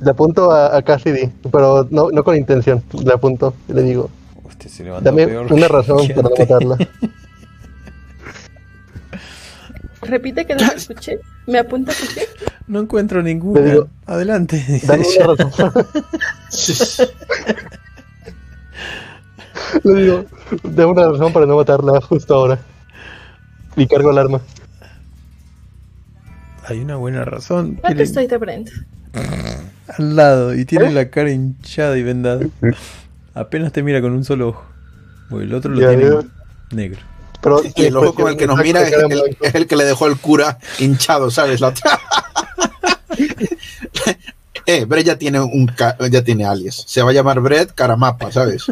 [0.00, 2.82] Le apunto a, a Cassidy, pero no, no con intención.
[3.04, 4.10] Le apunto y le digo,
[4.44, 6.76] Usted se levantó dame peor una razón para no matarla.
[10.02, 11.20] Repite que no te escuché.
[11.46, 12.26] ¿Me apunta a qué?
[12.66, 13.60] No encuentro ninguna.
[13.60, 15.84] Digo, Adelante, Dame una razón.
[19.84, 20.24] le digo,
[20.62, 22.58] dame una razón para no matarla justo ahora.
[23.76, 24.40] Y cargo el arma.
[26.66, 27.74] Hay una buena razón.
[27.80, 28.68] ¿Cuánto Quiere- estoy de Brent?
[29.98, 30.64] Al lado y ¿Eh?
[30.64, 32.40] tiene la cara hinchada y vendada.
[33.34, 34.64] Apenas te mira con un solo ojo.
[35.28, 36.16] Porque el otro lo Ya tiene
[36.72, 37.00] negro.
[37.40, 39.84] Pero, Y el ojo con el que nos mira es el, es el que le
[39.84, 41.60] dejó el cura hinchado, ¿sabes?
[41.60, 41.98] La otra-
[44.66, 46.84] eh, Brett ya tiene un ca- ya tiene alias.
[46.86, 48.64] Se va a llamar Brett Caramapa, ¿sabes?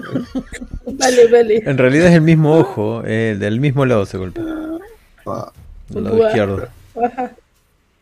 [0.87, 1.63] Vale, vale.
[1.67, 4.45] En realidad es el mismo ojo, eh, del mismo lado se golpea.
[5.27, 5.53] Ah,
[5.89, 6.69] Del lado izquierdo.
[7.05, 7.33] Ajá.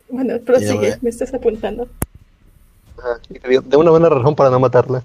[0.08, 1.88] Bueno, prosigue, me estás apuntando.
[3.02, 5.02] Ah, De una buena razón para no matarla.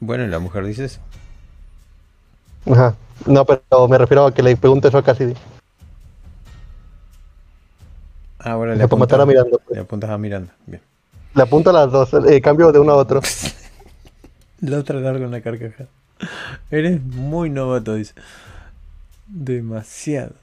[0.00, 1.00] Bueno, y la mujer dice eso.
[2.70, 2.94] Ajá.
[3.26, 5.34] No, pero me refiero a que le pregunte eso a Cassidy.
[8.44, 9.58] Ahora le Le puedo matar a apuntas, Miranda.
[9.64, 9.76] pues.
[9.76, 10.52] le apuntas a Miranda.
[10.66, 10.82] Bien.
[11.34, 13.20] Le apunto a las dos, eh, cambio de uno a otro.
[14.60, 15.88] La otra larga una carcajada.
[16.70, 18.14] Eres muy novato, dice.
[19.26, 20.34] Demasiado.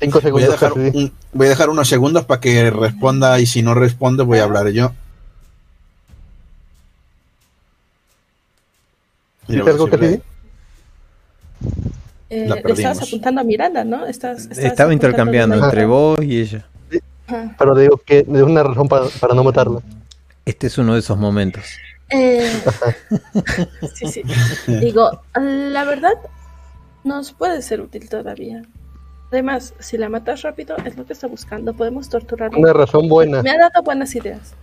[0.00, 1.04] Cinco Voy a, segundos, dejar Cassidy.
[1.04, 4.44] un- voy a dejar unos segundos para que responda y si no responde voy a
[4.44, 4.92] hablar yo.
[9.48, 10.22] Mira, ¿Dice algo, Cassidy?
[12.30, 12.78] Eh, La le perdimos.
[12.92, 14.06] estabas apuntando a Miranda, ¿no?
[14.06, 16.66] Estás Estaba intercambiando entre vos y ella.
[17.26, 17.54] Ajá.
[17.58, 19.80] Pero digo que de una razón para, para no matarla.
[20.44, 21.64] Este es uno de esos momentos.
[22.10, 22.50] Eh,
[23.94, 24.22] sí, sí.
[24.66, 26.14] Digo, la verdad,
[27.04, 28.62] nos puede ser útil todavía.
[29.30, 31.74] Además, si la matas rápido, es lo que está buscando.
[31.74, 32.58] Podemos torturarla.
[32.58, 33.42] Una razón buena.
[33.42, 34.54] Me ha dado buenas ideas.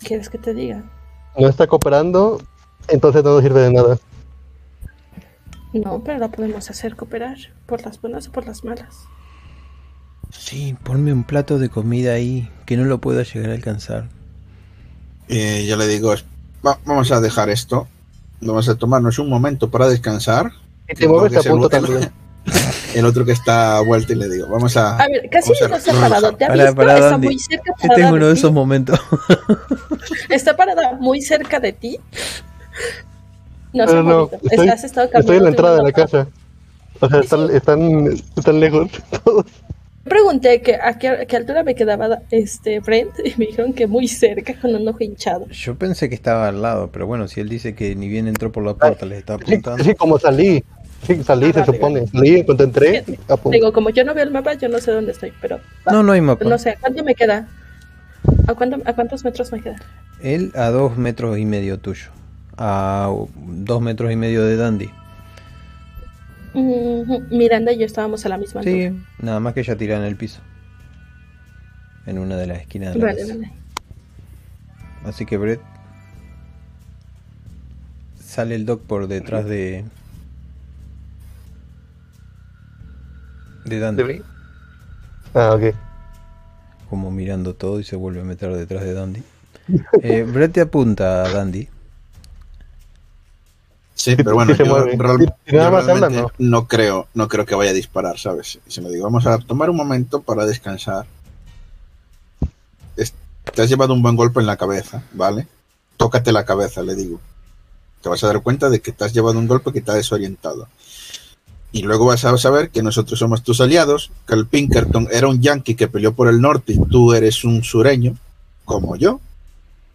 [0.00, 0.82] ¿Quieres que te diga?
[1.38, 2.40] No está cooperando,
[2.88, 3.98] entonces no nos sirve de nada.
[5.84, 7.36] No, pero la podemos hacer cooperar.
[7.66, 8.94] Por las buenas o por las malas.
[10.30, 14.08] Sí, ponme un plato de comida ahí que no lo pueda llegar a alcanzar.
[15.28, 16.14] Eh, yo le digo,
[16.66, 17.88] "Va- vamos a dejar esto.
[18.40, 20.50] Vamos a tomarnos un momento para descansar.
[20.86, 22.10] Te mueves, el- también.
[23.04, 24.96] Otro que está a vuelta y le digo, vamos a...
[24.96, 26.36] A ver, casi no se ha vamos a- parado.
[26.36, 26.76] ¿Te ha Para, visto?
[26.76, 29.00] para, Está muy cerca parada uno de de esos momentos.
[30.30, 31.98] Está parada muy cerca de ti.
[33.76, 36.26] No No, no, estoy, Has estado estoy en la entrada de la casa.
[37.00, 38.90] O sea, están, están, están lejos
[39.24, 39.44] todos.
[40.04, 43.86] Pregunté que a qué, a qué altura me quedaba este Brent y me dijeron que
[43.86, 45.46] muy cerca con un ojo hinchado.
[45.48, 48.52] Yo pensé que estaba al lado, pero bueno, si él dice que ni bien entró
[48.52, 49.84] por la puerta, les está Sí, apuntando.
[49.84, 50.64] sí, como salí.
[51.06, 52.06] Sí, salí, Ah, se vale, supone.
[52.06, 53.50] Salí, en cuanto entré, apunto.
[53.50, 55.92] Digo, como yo no veo el mapa, yo no sé dónde estoy, pero va.
[55.92, 56.44] No, no hay mapa.
[56.44, 57.48] no sé, ¿cuánto me queda?
[58.46, 59.76] ¿A, cuánto, ¿A cuántos metros me queda?
[60.22, 62.10] Él a dos metros y medio tuyo.
[62.58, 64.90] A dos metros y medio de Dandy.
[66.54, 69.04] Ujú, Miranda y yo estábamos a la misma Sí, altura.
[69.20, 70.40] nada más que ella tira en el piso.
[72.06, 73.34] En una de las esquinas de la Vale, mesa.
[73.34, 73.52] vale.
[75.04, 75.60] Así que Brett
[78.18, 79.84] sale el doc por detrás de
[83.64, 84.20] de Dandy, ¿De mí?
[85.34, 85.74] Ah, ok.
[86.88, 89.22] como mirando todo y se vuelve a meter detrás de Dandy.
[90.02, 91.68] Eh, Brett te apunta a Dandy.
[93.96, 97.70] Sí, pero bueno, Sí yo, real- nada más realmente no creo, no creo que vaya
[97.70, 98.58] a disparar, ¿sabes?
[98.66, 101.06] Y se lo digo, vamos a tomar un momento para descansar.
[102.96, 103.14] Es-
[103.54, 105.46] te has llevado un buen golpe en la cabeza, ¿vale?
[105.96, 107.20] Tócate la cabeza, le digo.
[108.02, 109.94] Te vas a dar cuenta de que te has llevado un golpe que te ha
[109.94, 110.68] desorientado.
[111.72, 115.40] Y luego vas a saber que nosotros somos tus aliados, que el Pinkerton era un
[115.40, 118.16] yankee que peleó por el norte y tú eres un sureño,
[118.64, 119.20] como yo.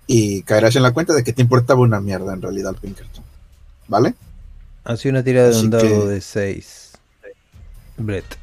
[0.07, 3.23] Y caerás en la cuenta de que te importaba una mierda en realidad el Pinkerton.
[3.91, 4.13] ¿Vale?
[4.85, 6.93] Hace una tirada de Así un dado que- de 6.
[7.97, 8.37] Brett.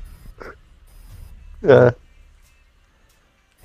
[1.66, 1.94] Ah,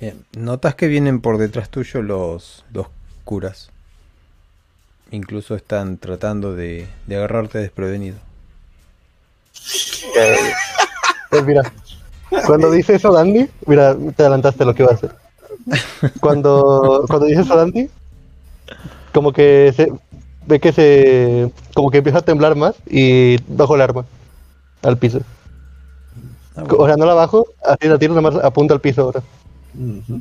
[0.00, 0.24] Bien.
[0.34, 2.86] Notas que vienen por detrás tuyo los, los
[3.24, 3.68] curas.
[5.10, 8.16] Incluso están tratando de, de agarrarte desprevenido.
[10.16, 10.36] eh,
[11.28, 11.62] pues mira,
[12.46, 15.14] cuando dice eso Dandy, mira, te adelantaste lo que iba a hacer.
[16.18, 17.90] Cuando, cuando dice eso Dandy,
[19.12, 19.92] como que se
[20.46, 24.04] ve que se como que empieza a temblar más y bajo el arma
[24.82, 25.20] al piso.
[26.56, 29.22] Ah, O sea, no la bajo, así la tiro, nada más apunta al piso ahora.
[29.74, 30.20] Ujú.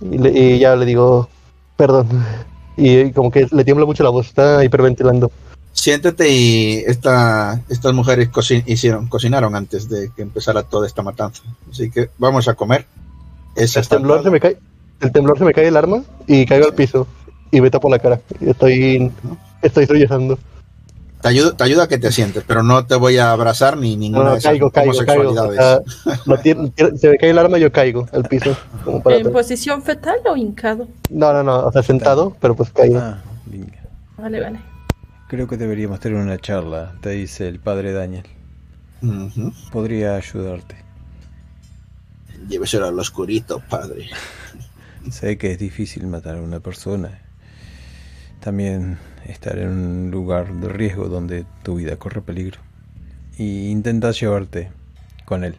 [0.00, 1.28] Y, le- y ya le digo,
[1.76, 2.08] perdón.
[2.80, 5.32] Y como que le tiembla mucho la voz, está hiperventilando.
[5.72, 11.42] Siéntate y esta, estas mujeres coci- hicieron, cocinaron antes de que empezara toda esta matanza.
[11.68, 12.86] Así que vamos a comer.
[13.56, 14.58] Esa El temblor se me cae,
[15.00, 17.08] el temblor se me cae el arma y caigo al piso
[17.50, 18.20] y me tapo la cara.
[18.40, 19.12] Estoy,
[19.62, 20.38] estoy sollozando.
[21.20, 23.96] Te ayuda, te ayuda a que te sientes, pero no te voy a abrazar ni
[23.96, 25.32] No, ninguna no, de esas caigo, caigo, caigo.
[25.32, 25.80] O sea,
[26.96, 28.56] se me cae el arma y yo caigo al piso.
[28.84, 29.32] como para ¿En atrás.
[29.32, 30.86] posición fetal o hincado?
[31.10, 32.98] No, no, no, o sea, sentado, pero pues caigo.
[32.98, 33.78] Ah, venga.
[34.16, 34.60] Vale, vale.
[35.28, 38.24] Creo que deberíamos tener una charla, te dice el padre Daniel.
[39.72, 40.76] Podría ayudarte.
[42.48, 44.08] Lléveselo al oscurito, padre.
[45.10, 47.22] Sé que es difícil matar a una persona.
[48.40, 52.60] También estar en un lugar de riesgo donde tu vida corre peligro.
[53.36, 54.70] Y intentas llevarte
[55.24, 55.56] con él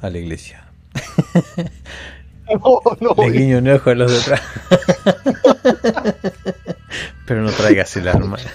[0.00, 0.64] a la iglesia.
[2.52, 4.42] No, no, Le guiño un ojo a los de atrás.
[7.26, 8.36] Pero no traigas el arma.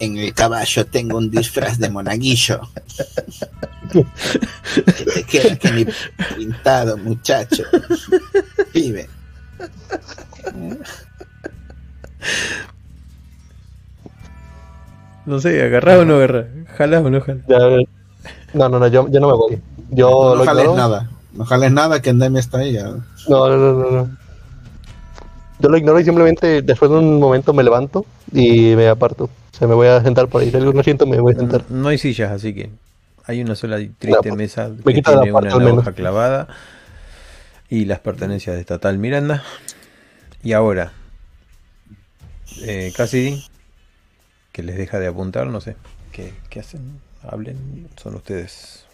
[0.00, 2.60] En el caballo tengo un disfraz de monaguillo.
[3.92, 5.86] que te queda que mi
[6.36, 7.64] pintado, muchacho.
[8.72, 9.08] Vive.
[15.26, 16.46] No sé, ¿agarrás o no agarrás?
[16.76, 17.44] ¿Jalas o no jalas?
[18.54, 19.58] No, no, no, yo, yo no me voy.
[19.90, 20.78] Yo No, lo jales ignoro.
[20.88, 21.10] nada.
[21.34, 22.72] No jales nada que Endemia está ahí.
[22.72, 22.84] ya.
[23.28, 24.10] No, no, no, no, no.
[25.60, 29.24] Yo lo ignoro y simplemente después de un momento me levanto y me aparto.
[29.24, 30.50] O sea, me voy a sentar por ahí.
[30.50, 31.62] Si algo no siento, me voy a sentar.
[31.68, 32.70] No hay sillas, así que
[33.26, 35.72] hay una sola triste No, mesa me que tiene una al menos.
[35.74, 36.48] navaja clavada
[37.70, 39.42] y las pertenencias de Estatal Miranda.
[40.42, 40.92] Y ahora,
[42.62, 43.44] eh, Cassidy,
[44.52, 45.76] que les deja de apuntar, no sé.
[46.12, 47.00] ¿Qué, qué hacen?
[47.22, 48.84] Hablen, son ustedes.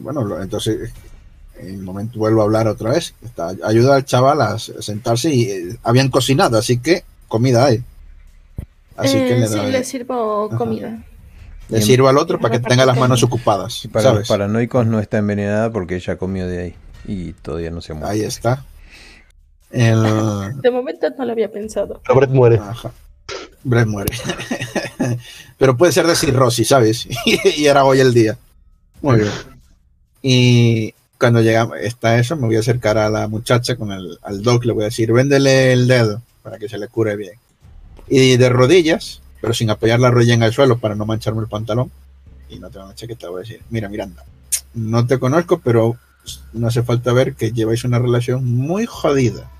[0.00, 0.92] Bueno, lo- entonces
[1.58, 3.14] en el momento vuelvo a hablar otra vez.
[3.24, 7.82] Está, ayuda al chaval a sentarse y eh, habían cocinado, así que comida hay.
[8.96, 10.56] Así que Eh, le, sí, le sirvo Ajá.
[10.58, 11.02] comida.
[11.68, 13.84] le sirvo al otro para que tenga las manos ocupadas.
[13.84, 14.18] Y para ¿Sabes?
[14.20, 16.74] los paranoicos no está envenenada porque ella comió de ahí
[17.06, 18.12] y todavía no se ha muerto.
[18.12, 18.64] Ahí está.
[19.70, 20.02] El,
[20.60, 22.00] De momento no lo había pensado.
[22.02, 22.56] Pero Brett muere.
[22.56, 22.90] Ajá.
[23.64, 24.14] Brett muere.
[25.58, 27.06] Pero puede ser de cirrosis, ¿sabes?
[27.24, 28.38] y era hoy el día.
[29.02, 29.32] Muy bien.
[30.22, 34.42] Y cuando llega, está eso, me voy a acercar a la muchacha con el al
[34.42, 37.34] doc, le voy a decir, véndele el dedo para que se le cure bien.
[38.08, 41.48] Y de rodillas, pero sin apoyar la rodilla en el suelo para no mancharme el
[41.48, 41.90] pantalón.
[42.48, 44.24] Y no tengo una chaqueta, voy a decir, mira, Miranda,
[44.74, 45.96] no te conozco, pero
[46.52, 49.50] no hace falta ver que lleváis una relación muy jodida.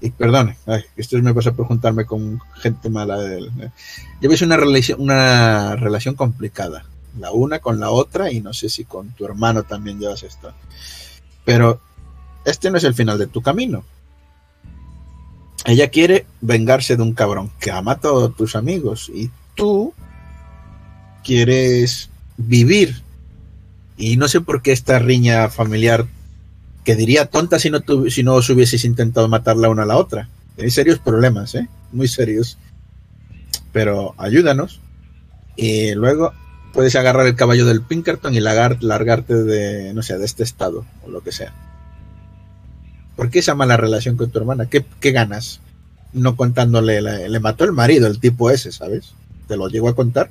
[0.00, 3.18] Y perdone, ay, esto me pasa por juntarme con gente mala.
[3.18, 3.50] Del,
[4.20, 6.84] lleváis una relación, una relación complicada,
[7.18, 10.52] la una con la otra, y no sé si con tu hermano también llevas esto.
[11.44, 11.80] Pero
[12.44, 13.84] este no es el final de tu camino.
[15.64, 19.92] Ella quiere vengarse de un cabrón que ha matado a tus amigos y tú
[21.24, 23.02] quieres vivir.
[23.98, 26.06] Y no sé por qué esta riña familiar
[26.84, 29.86] que diría tonta si no, tu- si no os hubieses intentado matar la una a
[29.86, 30.28] la otra.
[30.56, 31.68] Tenéis serios problemas, ¿eh?
[31.92, 32.56] Muy serios.
[33.72, 34.80] Pero ayúdanos.
[35.56, 36.32] Y luego
[36.72, 41.10] puedes agarrar el caballo del Pinkerton y largarte de, no sé, de este estado o
[41.10, 41.52] lo que sea.
[43.16, 44.66] ¿Por qué esa mala relación con tu hermana?
[44.66, 45.60] ¿Qué, ganas?
[46.12, 49.12] No contándole, le, le mató el marido, el tipo ese, ¿sabes?
[49.48, 50.30] ¿Te lo llego a contar?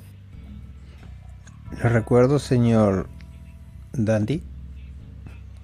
[1.83, 3.07] Le recuerdo, señor
[3.93, 4.41] Dandy,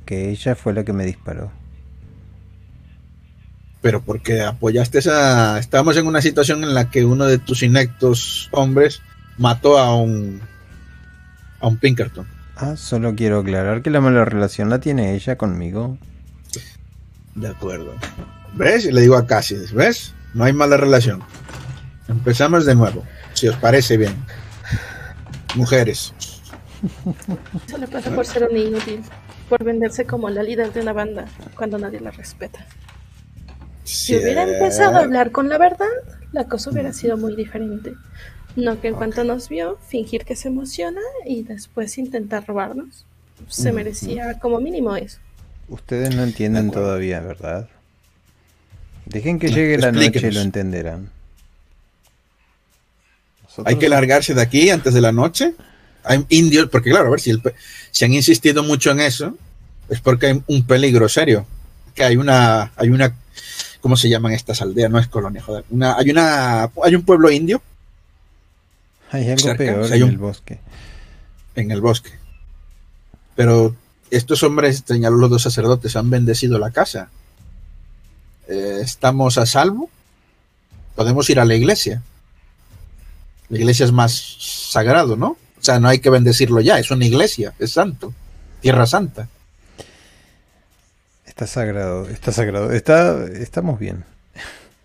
[0.06, 1.52] que ella fue la que me disparó.
[3.84, 5.60] pero porque apoyaste esa...
[5.60, 9.02] Estábamos en una situación en la que uno de tus inectos hombres
[9.38, 10.42] mató a un...
[11.60, 12.26] a un Pinkerton.
[12.56, 15.98] Ah, solo quiero aclarar que la mala relación la tiene ella conmigo.
[17.36, 17.94] De acuerdo.
[18.54, 18.86] ¿Ves?
[18.86, 20.14] Y le digo a Cassius, ¿ves?
[20.34, 21.22] No hay mala relación.
[22.08, 24.16] Empezamos de nuevo, si os parece bien.
[25.56, 26.14] Mujeres.
[27.68, 29.02] Eso le pasa por ser un inútil,
[29.50, 32.66] por venderse como la líder de una banda cuando nadie la respeta.
[33.84, 35.88] Si hubiera empezado a hablar con la verdad,
[36.32, 37.94] la cosa hubiera sido muy diferente.
[38.56, 43.06] No que en cuanto nos vio, fingir que se emociona y después intentar robarnos.
[43.50, 45.20] Se merecía como mínimo eso.
[45.68, 47.68] Ustedes no entienden todavía, ¿verdad?
[49.06, 51.10] Dejen que llegue la noche y lo entenderán.
[53.44, 55.54] Nosotros- Hay que largarse de aquí antes de la noche.
[56.04, 57.42] Hay indios, porque claro, a ver si, el
[57.92, 59.38] si han insistido mucho en eso,
[59.90, 61.46] es porque hay un peligro serio.
[61.96, 63.16] Que hay una, hay una,
[63.82, 64.90] ¿cómo se llaman estas aldeas?
[64.92, 65.64] No es colonia, joder.
[65.70, 67.62] Una, hay una, hay un pueblo indio
[69.12, 70.60] Hay algo cerca, peor o sea, hay en un- el bosque.
[71.56, 72.12] en el bosque.
[73.36, 73.76] Pero
[74.12, 77.10] estos hombres, señaló los dos sacerdotes, han bendecido la casa.
[78.48, 79.90] Eh, estamos a salvo.
[80.96, 82.02] Podemos ir a la iglesia.
[83.50, 84.14] La iglesia es más
[84.72, 85.38] sagrado, ¿no?
[85.64, 88.14] O sea, no hay que bendecirlo ya, es una iglesia, es santo,
[88.60, 89.30] tierra santa.
[91.26, 92.74] Está sagrado, está sagrado.
[92.74, 94.04] Está, estamos bien.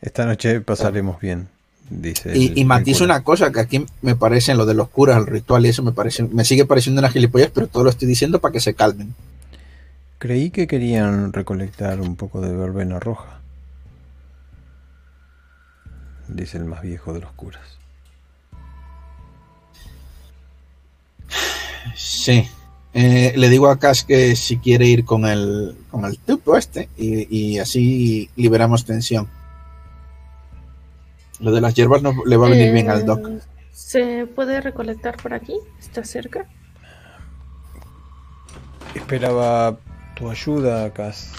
[0.01, 1.49] Esta noche pasaremos bien,
[1.91, 2.31] dice.
[2.39, 5.17] Y, el- y matizo una cosa que aquí me parece en lo de los curas,
[5.19, 8.07] el ritual y eso me parece, me sigue pareciendo una gilipollas, pero todo lo estoy
[8.07, 9.17] diciendo para que se calmen.
[10.19, 13.41] Creí que querían recolectar un poco de verbena roja.
[16.29, 17.78] Dice el más viejo de los curas.
[21.99, 22.49] Sí.
[22.95, 26.89] Eh, le digo a Cass que si quiere ir con el, con el tipo este
[26.97, 29.29] y, y así liberamos tensión.
[31.41, 33.29] Lo de las hierbas no le va a venir bien al doc.
[33.29, 33.41] Eh,
[33.73, 35.55] ¿Se puede recolectar por aquí?
[35.81, 36.47] ¿Está cerca?
[38.95, 39.77] Esperaba
[40.15, 41.33] tu ayuda, Cas.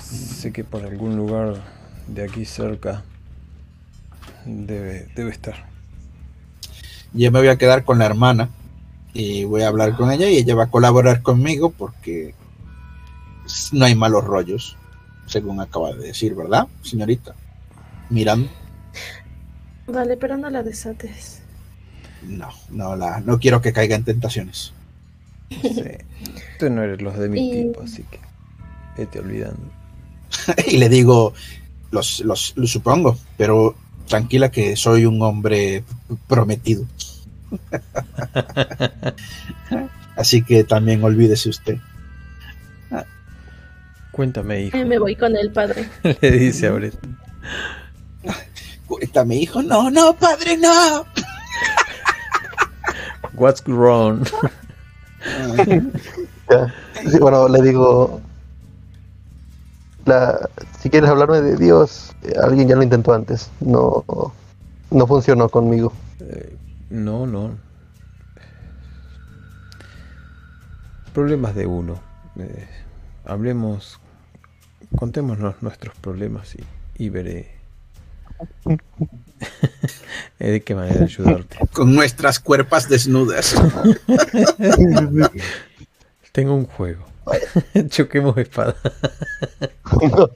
[0.00, 1.62] Sé que por algún lugar
[2.06, 3.04] de aquí cerca
[4.44, 5.66] debe, debe estar.
[7.12, 8.48] Yo me voy a quedar con la hermana
[9.14, 12.34] y voy a hablar con ella y ella va a colaborar conmigo porque
[13.72, 14.76] no hay malos rollos,
[15.26, 17.34] según acaba de decir, ¿verdad, señorita?
[18.10, 18.48] Mirando.
[19.86, 21.40] Vale, pero no la desates.
[22.22, 24.72] No, no, la, no quiero que caiga en tentaciones.
[25.50, 25.82] Sí.
[26.58, 28.20] Tú no eres los de mi Y- tipo, así que
[28.96, 29.60] vete olvidando.
[30.66, 31.34] y le digo,
[31.90, 33.74] los, los, lo supongo, pero
[34.06, 35.84] tranquila que soy un hombre
[36.28, 36.86] prometido.
[40.16, 41.78] Así que también olvídese usted.
[44.12, 44.76] Cuéntame, hijo.
[44.76, 45.88] Eh, me voy con el padre.
[46.20, 46.94] Le dice a Brett.
[48.86, 49.62] Cuéntame, hijo.
[49.62, 51.06] No, no, padre, no.
[53.32, 54.26] What's wrong?
[57.10, 58.20] Sí, bueno, le digo.
[60.04, 60.50] La,
[60.80, 63.50] si quieres hablarme de Dios, eh, alguien ya lo intentó antes.
[63.60, 64.04] No,
[64.90, 65.92] no funcionó conmigo.
[66.20, 66.54] Eh,
[66.92, 67.56] no, no.
[71.12, 72.00] Problemas de uno.
[72.38, 72.68] Eh,
[73.24, 73.98] hablemos,
[74.96, 76.64] contémonos nuestros problemas y,
[77.04, 77.62] y veré
[80.38, 81.58] eh, de qué manera ayudarte.
[81.72, 83.54] Con nuestras cuerpas desnudas.
[86.32, 87.04] Tengo un juego.
[87.88, 88.74] Choquemos espada.
[90.00, 90.30] no.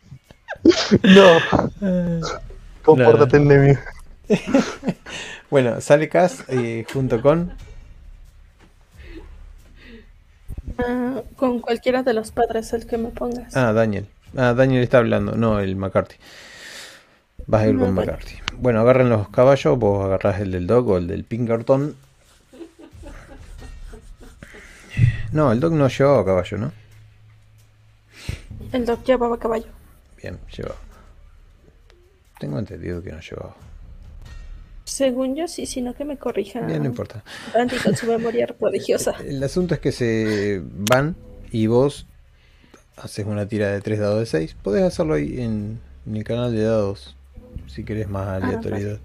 [1.02, 2.20] no.
[2.82, 3.80] Compórtate, enemigo.
[5.50, 7.52] Bueno, sale Cass eh, junto con.
[10.78, 13.56] Ah, con cualquiera de los padres, el que me pongas.
[13.56, 14.06] Ah, Daniel.
[14.36, 16.16] Ah, Daniel está hablando, no el McCarthy.
[17.46, 18.12] Vas a ir No, con bueno.
[18.12, 18.34] McCarthy.
[18.58, 21.94] Bueno, agarren los caballos, vos agarrás el del dog o el del Pinkerton.
[25.32, 26.72] No, el dog no llevaba caballo, ¿no?
[28.72, 29.66] El doc llevaba caballo.
[30.20, 30.76] Bien, llevaba.
[32.38, 33.54] Tengo entendido que no llevaba.
[34.96, 36.60] Según yo, sí, sino que me corrija.
[36.62, 37.22] Bien, no importa.
[37.54, 39.12] Andy con su memoria prodigiosa.
[39.22, 41.14] El asunto es que se van
[41.50, 42.06] y vos
[42.96, 44.56] haces una tira de 3 dados de 6.
[44.62, 47.14] Podés hacerlo ahí en, en el canal de dados
[47.66, 48.98] si querés más aleatoriedad.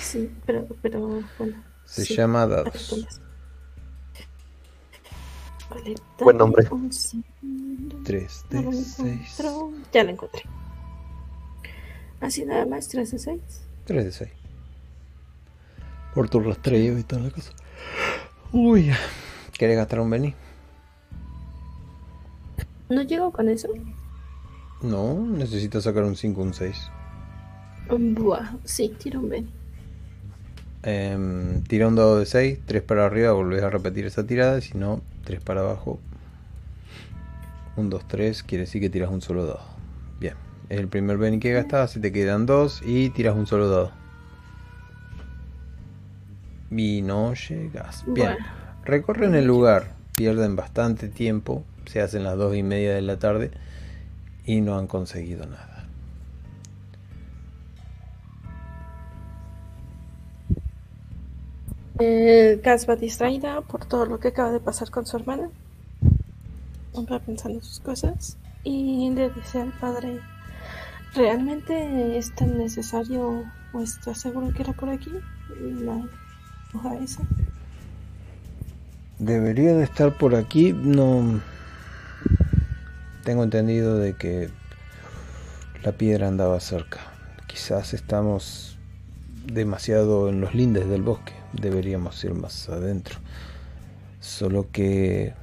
[0.00, 1.62] Sí, pero, pero bueno.
[1.84, 2.14] Se sí.
[2.16, 3.04] llama dados.
[5.68, 6.66] Vale, Buen nombre.
[6.70, 7.96] un segundo.
[8.02, 8.98] 3 No lo de 6.
[8.98, 9.72] encuentro.
[9.92, 10.42] Ya lo encontré.
[12.20, 13.40] Así nada más, 3 de 6.
[13.84, 14.30] 3 de 6.
[16.14, 17.52] Por tu rastreo y toda la cosa.
[18.52, 18.90] Uy.
[19.58, 20.34] ¿Querés gastar un Benny?
[22.88, 23.68] ¿No llego con eso?
[24.82, 26.90] No, necesitas sacar un 5 un 6.
[27.90, 29.48] Buah, sí, tiro un Ben.
[30.82, 34.78] Em, tira un dado de 6, 3 para arriba, volvés a repetir esa tirada, si
[34.78, 35.98] no, 3 para abajo.
[37.76, 39.60] 1, 2, 3, quiere decir que tiras un solo dado.
[40.20, 40.34] Bien,
[40.68, 43.97] es el primer Benny que gastas, se te quedan 2 y tiras un solo dado.
[46.70, 48.04] Y no llegas.
[48.06, 48.46] Bien, Bueno.
[48.84, 53.50] recorren el lugar, pierden bastante tiempo, se hacen las 2 y media de la tarde
[54.44, 55.86] y no han conseguido nada.
[61.98, 65.50] Eh, Gas va distraída por todo lo que acaba de pasar con su hermana.
[67.10, 70.20] Va pensando en sus cosas y le dice al padre,
[71.14, 75.12] ¿realmente es tan necesario o estás seguro que era por aquí?
[75.60, 76.02] La
[77.02, 77.22] esa.
[79.18, 80.72] Debería de estar por aquí.
[80.72, 81.40] No.
[83.24, 84.48] Tengo entendido de que
[85.82, 87.00] la piedra andaba cerca.
[87.46, 88.78] Quizás estamos
[89.44, 91.32] demasiado en los lindes del bosque.
[91.52, 93.18] Deberíamos ir más adentro.
[94.20, 95.34] Solo que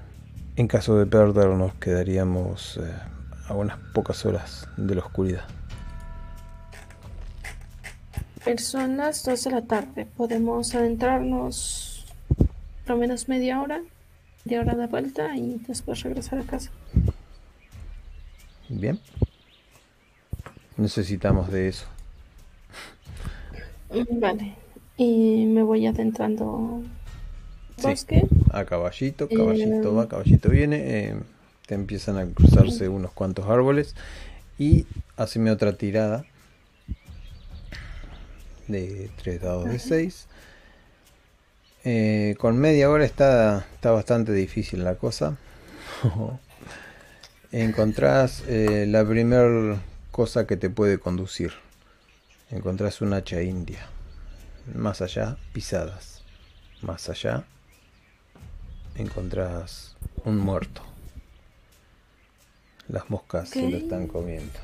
[0.55, 2.93] en caso de perdernos quedaríamos eh,
[3.47, 5.45] a unas pocas horas de la oscuridad.
[8.57, 10.05] Son las 2 de la tarde.
[10.17, 12.05] Podemos adentrarnos
[12.85, 13.81] por lo menos media hora,
[14.45, 16.69] media hora de vuelta y después regresar a casa.
[18.69, 18.99] Bien.
[20.77, 21.85] Necesitamos de eso.
[23.91, 24.55] Mm, Vale.
[24.97, 26.81] Y me voy adentrando
[27.77, 27.87] Sí.
[27.87, 28.27] bosque.
[28.51, 30.77] A caballito, caballito Eh, va, caballito viene.
[30.77, 31.15] eh,
[31.65, 33.95] te empiezan a cruzarse unos cuantos árboles.
[34.59, 34.85] Y
[35.17, 36.25] haceme otra tirada
[38.67, 40.27] de 3 dados de 6.
[42.37, 45.37] con media hora está, está bastante difícil la cosa.
[47.51, 49.77] Encontrás eh, la primer
[50.11, 51.53] cosa que te puede conducir.
[52.49, 53.87] Encontrás un hacha india.
[54.73, 56.23] Más allá, pisadas.
[56.81, 57.45] Más allá,
[58.95, 60.81] encontrás un muerto.
[62.87, 64.59] Las moscas se lo están comiendo.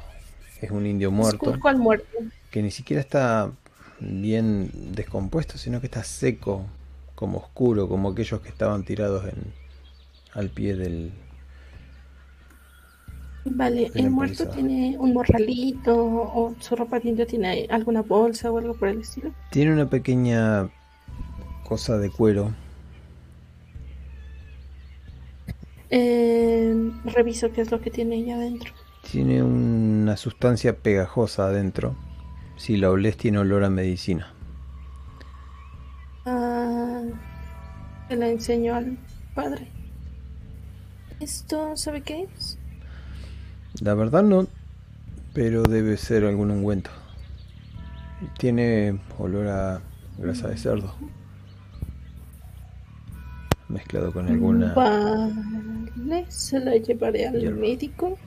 [0.62, 1.58] Es un indio muerto.
[1.64, 2.18] Al muerto.
[2.52, 3.52] que ni siquiera está
[4.02, 6.66] bien descompuesto, sino que está seco,
[7.16, 9.54] como oscuro, como aquellos que estaban tirados en,
[10.34, 11.12] al pie del...
[13.46, 18.76] Vale, ¿el muerto tiene un morralito o su ropa de tiene alguna bolsa o algo
[18.76, 19.34] por el estilo?
[19.50, 20.70] Tiene una pequeña
[21.68, 22.54] cosa de cuero.
[25.90, 28.74] Eh, reviso qué es lo que tiene ella adentro.
[29.12, 31.96] Tiene una sustancia pegajosa adentro.
[32.62, 34.32] Si la olés tiene olor a medicina.
[36.28, 37.02] Ah,
[38.08, 39.00] se la enseñó al
[39.34, 39.68] padre.
[41.20, 42.60] ¿Esto sabe qué es?
[43.82, 44.46] La verdad no,
[45.34, 46.92] pero debe ser algún ungüento.
[48.38, 49.82] Tiene olor a
[50.20, 50.94] grasa de cerdo.
[53.70, 54.76] Mezclado con alguna...
[54.76, 57.60] Vale, se la llevaré al Hierba.
[57.60, 58.20] médico.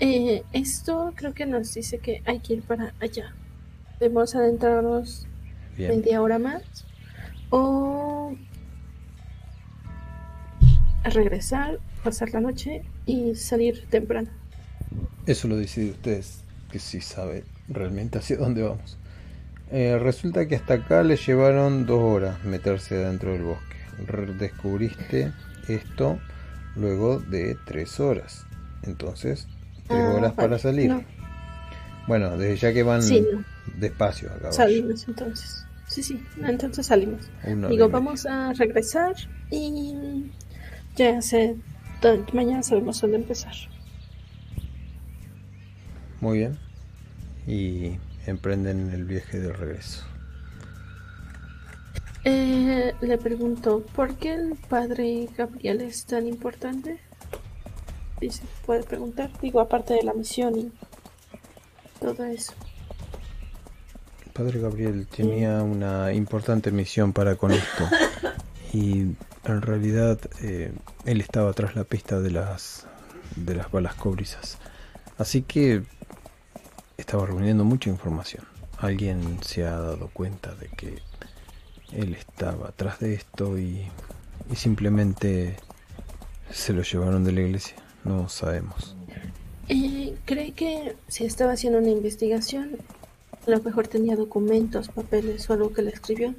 [0.00, 3.34] Eh, esto creo que nos dice que hay que ir para allá.
[3.98, 5.26] Debemos adentrarnos
[5.76, 5.90] Bien.
[5.90, 6.62] media hora más
[7.50, 8.36] o
[11.04, 14.28] regresar, pasar la noche y salir temprano.
[15.26, 18.98] Eso lo decide ustedes, que sí sabe realmente hacia dónde vamos.
[19.70, 23.76] Eh, resulta que hasta acá le llevaron dos horas meterse dentro del bosque.
[24.38, 25.32] Descubriste
[25.68, 26.18] esto
[26.76, 28.46] luego de tres horas.
[28.82, 29.46] Entonces,
[29.88, 30.90] tres Ah, horas para salir.
[30.90, 31.02] No,
[32.06, 33.44] Bueno, desde ya que van sí, no.
[33.76, 34.52] despacio caballo.
[34.52, 35.64] Salimos entonces.
[35.86, 37.22] Sí, sí, entonces salimos.
[37.44, 37.92] Una Digo, media.
[38.00, 39.14] vamos a regresar
[39.50, 40.30] y
[40.96, 41.56] ya sé,
[42.00, 43.54] to- mañana sabemos dónde empezar.
[46.20, 46.58] Muy bien.
[47.46, 47.96] Y
[48.26, 50.04] emprenden el viaje de regreso.
[52.24, 56.98] Eh, le pregunto, ¿por qué el padre Gabriel es tan importante?
[58.20, 59.30] Dice, puede preguntar.
[59.40, 60.72] Digo, aparte de la misión y
[62.00, 62.52] todo eso.
[64.32, 67.84] Padre Gabriel tenía una importante misión para con esto.
[68.70, 70.72] Y en realidad eh,
[71.06, 72.86] él estaba tras la pista de las
[73.34, 74.58] de las balas cobrizas.
[75.16, 75.84] Así que
[76.96, 78.44] estaba reuniendo mucha información.
[78.78, 80.98] Alguien se ha dado cuenta de que
[81.92, 83.88] él estaba atrás de esto y,
[84.50, 85.56] y simplemente
[86.50, 87.76] se lo llevaron de la iglesia.
[88.04, 88.96] No sabemos.
[89.68, 92.78] Eh, ¿Cree que si estaba haciendo una investigación,
[93.46, 96.34] a lo mejor tenía documentos, papeles o algo que le escribió?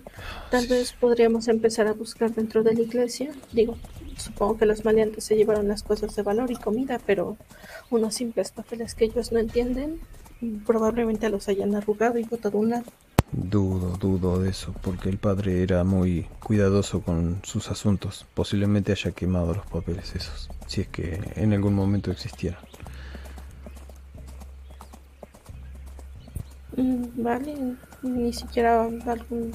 [0.49, 3.31] Tal vez podríamos empezar a buscar dentro de la iglesia.
[3.51, 3.77] Digo,
[4.17, 7.37] supongo que los maleantes se llevaron las cosas de valor y comida, pero
[7.91, 9.99] unos simples papeles que ellos no entienden,
[10.65, 12.91] probablemente los hayan arrugado y botado a un lado.
[13.31, 18.25] Dudo, dudo de eso, porque el padre era muy cuidadoso con sus asuntos.
[18.33, 22.59] Posiblemente haya quemado los papeles esos, si es que en algún momento existieron.
[26.75, 29.53] Mm, Vale, ni siquiera algún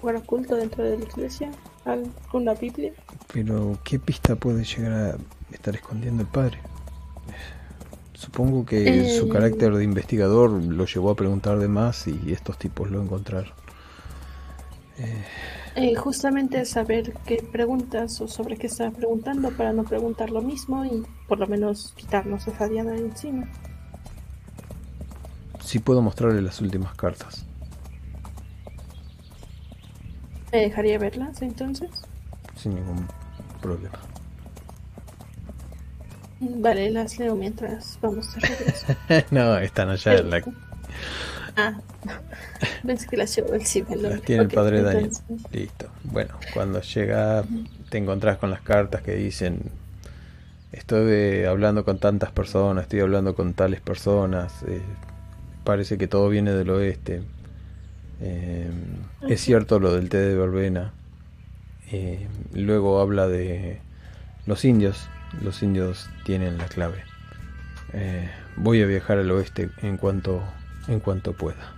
[0.00, 1.50] lugar oculto dentro de la iglesia,
[1.84, 2.92] alguna Biblia.
[3.32, 5.16] Pero, ¿qué pista puede llegar a
[5.52, 6.58] estar escondiendo el padre?
[8.22, 9.28] Supongo que su Eh.
[9.28, 13.54] carácter de investigador lo llevó a preguntar de más y estos tipos lo encontraron.
[14.96, 15.24] Eh,
[15.74, 20.84] Eh, justamente saber qué preguntas o sobre qué está preguntando para no preguntar lo mismo
[20.84, 23.56] y por lo menos quitarnos esa diana de encima.
[25.60, 27.46] sí puedo mostrarle las últimas cartas.
[30.52, 32.06] ¿Me dejaría verlas entonces?
[32.54, 33.10] Sin ningún
[33.60, 34.07] problema.
[36.40, 38.86] Vale, las leo mientras vamos de regreso.
[39.30, 40.42] no, están allá en la,
[41.56, 41.80] Ah,
[42.86, 43.98] pensé que las llevó el ciber.
[43.98, 45.10] Las tiene el padre Daniel.
[45.50, 45.90] Listo.
[46.04, 47.44] Bueno, cuando llega
[47.90, 49.72] te encontrás con las cartas que dicen
[50.72, 54.82] estoy hablando con tantas personas, estoy hablando con tales personas, eh,
[55.64, 57.22] parece que todo viene del oeste.
[58.20, 58.70] Eh,
[59.28, 60.92] es cierto lo del té de verbena.
[61.90, 63.80] Eh, luego habla de
[64.46, 65.08] los indios.
[65.42, 67.04] Los indios tienen la clave.
[67.92, 70.42] Eh, voy a viajar al oeste en cuanto
[70.88, 71.74] en cuanto pueda.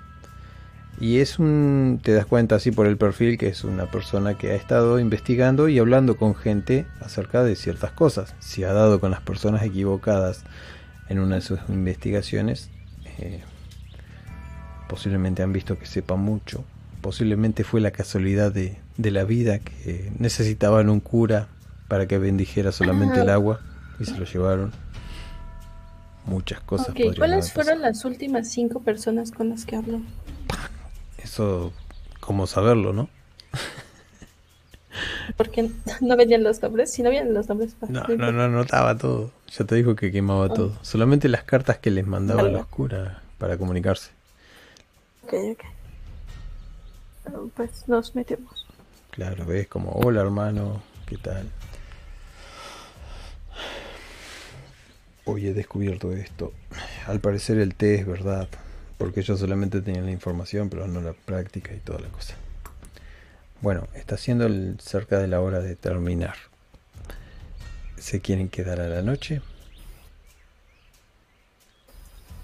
[0.99, 4.53] Y es un, te das cuenta así por el perfil que es una persona que
[4.53, 8.35] ha estado investigando y hablando con gente acerca de ciertas cosas.
[8.39, 10.45] Si ha dado con las personas equivocadas
[11.09, 12.71] en una de sus investigaciones,
[13.19, 13.41] eh,
[14.89, 16.65] posiblemente han visto que sepa mucho.
[17.01, 21.49] Posiblemente fue la casualidad de, de la vida que necesitaban un cura
[21.91, 23.23] para que bendijera solamente Ah.
[23.25, 23.61] el agua
[23.99, 24.73] y se lo llevaron.
[26.25, 30.01] Muchas cosas Ok, podrían ¿cuáles fueron las últimas cinco personas con las que habló?
[31.19, 31.73] Eso,
[32.21, 33.09] como saberlo, ¿no?
[35.37, 35.71] Porque
[36.01, 36.93] no venían los nombres.
[36.93, 38.65] Si no venían los nombres, No, no no, no
[38.97, 39.33] todo.
[39.49, 40.79] Ya te dijo que quemaba todo.
[40.83, 42.55] Solamente las cartas que les mandaba Vale.
[42.55, 44.11] los curas para comunicarse.
[45.25, 45.65] Ok, ok.
[47.27, 48.67] Eh, Pues nos metemos.
[49.11, 51.49] Claro, ves como, hola hermano, ¿qué tal?
[55.33, 56.53] Hoy he descubierto esto.
[57.07, 58.49] Al parecer el té es verdad,
[58.99, 62.35] porque ellos solamente tenían la información, pero no la práctica y toda la cosa.
[63.61, 66.35] Bueno, está siendo el- cerca de la hora de terminar.
[67.97, 69.41] ¿Se quieren quedar a la noche?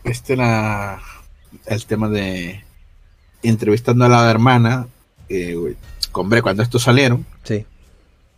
[0.04, 1.00] Este era
[1.66, 2.62] el tema de
[3.42, 4.86] entrevistando a la hermana.
[5.28, 5.74] eh,
[6.12, 7.66] hombre, cuando estos salieron, Sí.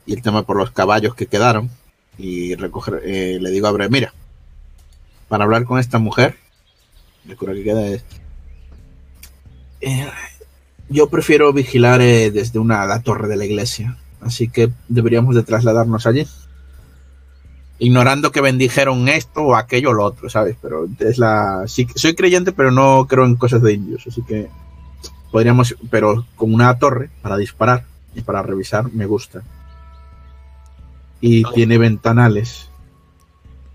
[0.07, 1.69] y el tema por los caballos que quedaron,
[2.17, 4.15] y recoger, eh, le digo a Bre, mira,
[5.29, 6.37] para hablar con esta mujer,
[7.29, 8.05] el cura que queda es.
[9.81, 10.09] eh,
[10.89, 15.43] yo prefiero vigilar eh, desde una la torre de la iglesia, así que deberíamos de
[15.43, 16.27] trasladarnos allí.
[17.81, 20.57] Ignorando que bendijeron esto o aquello o lo otro, ¿sabes?
[20.61, 21.65] Pero es la.
[21.69, 24.49] Sí, soy creyente, pero no creo en cosas de indios, así que
[25.31, 25.77] podríamos.
[25.91, 27.85] Pero con una torre para disparar
[28.15, 29.43] y para revisar, me gusta.
[31.21, 32.69] Y tiene ventanales.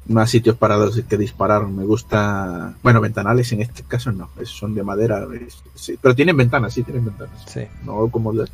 [0.05, 1.65] Más sitios para los que disparar.
[1.67, 2.75] Me gusta.
[2.83, 4.29] Bueno, ventanales en este caso no.
[4.43, 5.25] Son de madera.
[5.33, 7.41] es- sí, pero tienen ventanas, sí, tienen ventanas.
[7.47, 7.61] Sí.
[7.85, 8.49] No como de-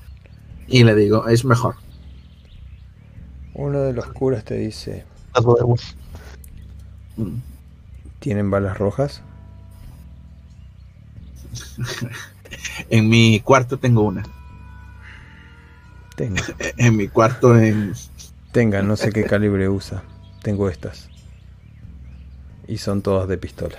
[0.67, 1.75] Y le digo, es mejor.
[3.55, 5.05] Uno de los curas te dice.
[7.17, 7.37] Mm.
[8.19, 9.21] ¿tienen balas rojas?
[12.89, 14.23] En mi cuarto tengo una.
[16.15, 16.43] Tenga.
[16.77, 17.93] En mi cuarto en.
[18.51, 20.03] Tenga, no sé qué calibre usa.
[20.41, 21.08] Tengo estas.
[22.69, 23.77] Y son todas de pistola.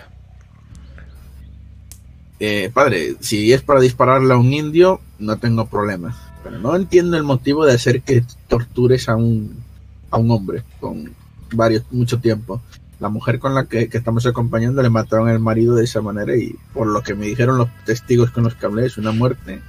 [2.39, 6.17] Eh, padre, si es para dispararle a un indio, no tengo problema.
[6.43, 9.63] Pero no entiendo el motivo de hacer que tortures a un,
[10.11, 11.13] a un hombre con
[11.53, 12.63] varios, mucho tiempo.
[12.99, 16.35] La mujer con la que, que estamos acompañando le mataron al marido de esa manera
[16.37, 19.61] y por lo que me dijeron los testigos con los que hablé es una muerte.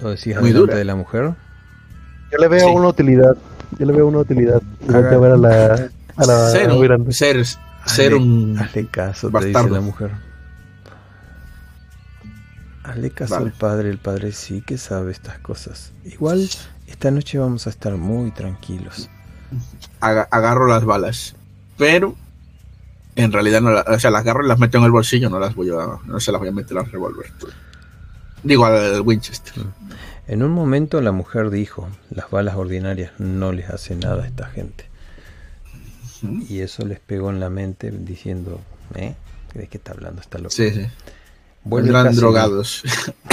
[0.00, 0.74] ¿Lo decís Muy dura.
[0.76, 1.34] de la mujer?
[2.32, 2.74] Yo le veo Sí.
[2.74, 3.36] una utilidad.
[3.78, 4.60] Yo le veo una utilidad.
[4.88, 5.90] A ver a la.
[6.16, 7.12] A la ser, muy un, grande.
[7.12, 7.44] ser,
[7.86, 8.58] ser Hazle- un...
[8.58, 9.74] Hazle caso, te dice bastardo.
[9.74, 10.10] la mujer.
[12.84, 13.46] Hazle caso Vale.
[13.46, 15.92] al padre, el padre sí que sabe estas cosas.
[16.04, 16.48] Igual,
[16.86, 19.10] esta noche vamos a estar muy tranquilos.
[20.00, 21.34] aga- agarro las balas.
[21.76, 22.14] Pero
[23.16, 25.38] en realidad no la- o sea, las agarro y las meto en el bolsillo, no
[25.40, 27.26] las voy a, no se las voy a meter al revólver.
[28.44, 29.64] Digo al Winchester.
[30.28, 34.46] En un momento la mujer dijo, las balas ordinarias no les hacen nada a esta
[34.46, 34.88] gente.
[36.48, 38.60] Y eso les pegó en la mente diciendo,
[38.94, 39.14] ¿eh?
[39.54, 40.54] ¿De qué está hablando esta loca?
[40.54, 40.86] Sí, sí.
[41.64, 42.82] Vuelve Cassidy, drogados.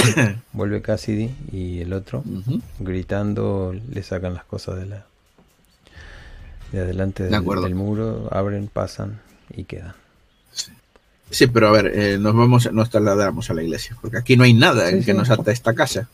[0.52, 2.24] vuelve Cassidy y el otro,
[2.80, 5.06] gritando, le sacan las cosas de la
[6.72, 9.20] de adelante De del, muro, abren, pasan
[9.56, 9.94] y quedan.
[11.30, 14.44] Sí, pero a ver, eh, nos vamos, nos trasladamos a la iglesia, porque aquí no
[14.44, 16.08] hay nada Sí, en que nos ata esta casa.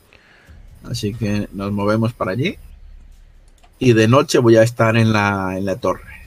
[0.84, 2.58] Así que nos movemos para allí.
[3.78, 6.19] Y de noche voy a estar en la, en la torre.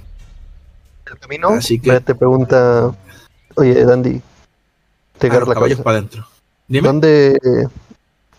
[1.14, 1.50] El camino.
[1.50, 2.92] Así que- te pregunta.
[3.56, 4.22] Oye, Dandy.
[5.20, 5.84] Te Ah, agarro los la cabeza.
[5.84, 6.28] para adentro.
[6.68, 6.88] Dime.
[6.88, 7.40] ¿Dónde,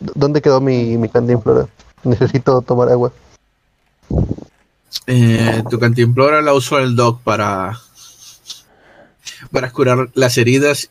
[0.01, 1.67] ¿Dónde quedó mi, mi cantinflora?
[2.05, 3.13] Necesito tomar agua.
[5.07, 7.79] Eh, tu cantimplora la usó el doc para
[9.51, 10.89] para curar las heridas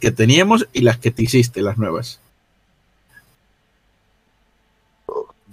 [0.00, 2.20] que teníamos y las que te hiciste, las nuevas.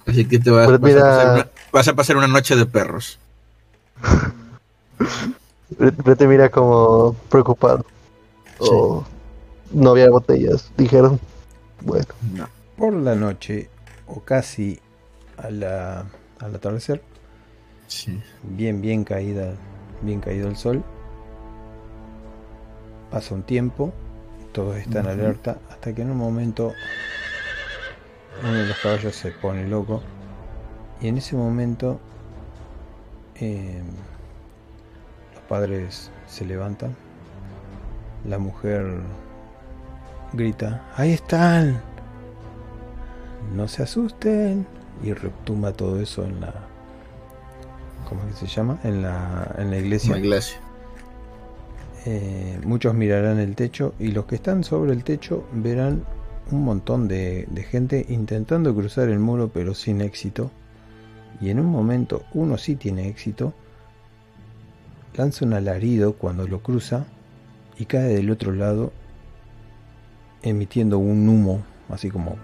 [0.06, 2.66] Así que te vas, Pues vas a, pasar una, vas a pasar una noche de
[2.66, 3.18] perros.
[6.18, 7.86] Te mira como preocupado.
[8.60, 9.04] O
[9.72, 11.20] no había botellas, dijeron.
[11.82, 12.48] Bueno, No.
[12.78, 13.70] Por la noche,
[14.08, 14.80] o casi
[15.38, 16.06] a la,
[16.40, 17.02] al atardecer,
[17.88, 18.22] Sí.
[18.44, 19.54] bien, bien caída,
[20.02, 20.84] bien caído el sol.
[23.12, 23.94] Pasa un tiempo,
[24.52, 26.74] todos están alerta, hasta que en un momento
[28.44, 30.02] uno de los caballos se pone loco.
[31.02, 32.00] Y en ese momento
[33.36, 33.82] eh,
[35.48, 36.96] padres se levantan,
[38.28, 39.00] la mujer
[40.34, 41.82] grita, ahí están,
[43.56, 44.66] no se asusten,
[45.04, 46.54] y retumba todo eso en la,
[48.08, 48.80] ¿cómo es que se llama?
[48.84, 50.14] En la, en la iglesia.
[50.14, 50.60] La iglesia.
[52.06, 56.04] Eh, muchos mirarán el techo y los que están sobre el techo verán
[56.52, 60.52] un montón de, de gente intentando cruzar el muro pero sin éxito.
[61.42, 63.54] Y en un momento uno sí tiene éxito,
[65.16, 67.06] lanza un alarido cuando lo cruza
[67.78, 68.92] y cae del otro lado
[70.44, 72.38] emitiendo un humo así como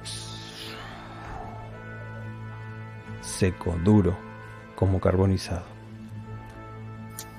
[3.22, 4.16] seco, duro,
[4.76, 5.64] como carbonizado.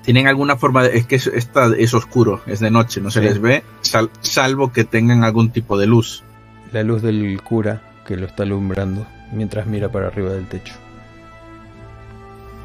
[0.03, 0.97] ¿Tienen alguna forma de.?
[0.97, 3.25] Es que es, esta es oscuro, es de noche, no se Sí.
[3.25, 6.23] les ve, sal- salvo que tengan algún tipo de luz.
[6.73, 10.73] la luz del cura que lo está alumbrando mientras mira para arriba del techo.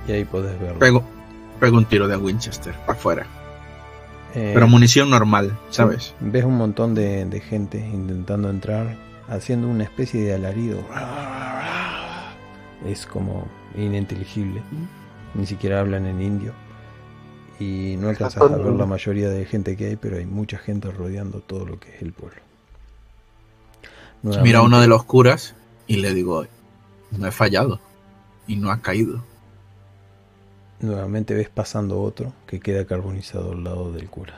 [0.09, 0.79] Y ahí podés verlo.
[0.79, 1.05] Pego,
[1.59, 3.27] pego un tiro de Winchester para afuera.
[4.35, 6.15] Eh, Pero munición normal, ¿sabes?
[6.21, 8.97] Ves un montón de, de gente intentando entrar,
[9.29, 10.83] haciendo una especie de alarido.
[12.87, 13.47] Es como
[13.77, 14.63] ininteligible.
[15.35, 16.53] Ni siquiera hablan en indio.
[17.61, 20.91] Y no alcanzas a ver la mayoría de gente que hay, pero hay mucha gente
[20.91, 22.41] rodeando todo lo que es el pueblo.
[24.23, 25.55] Mira a uno de los curas
[25.87, 26.45] y le digo,
[27.11, 27.81] no he fallado.
[28.47, 29.23] Y no ha caído.
[30.81, 34.35] Nuevamente ves pasando otro que queda carbonizado al lado del cura.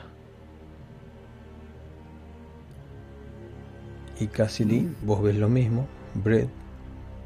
[4.19, 5.87] Y Cassidy, vos ves lo mismo.
[6.13, 6.49] Brett,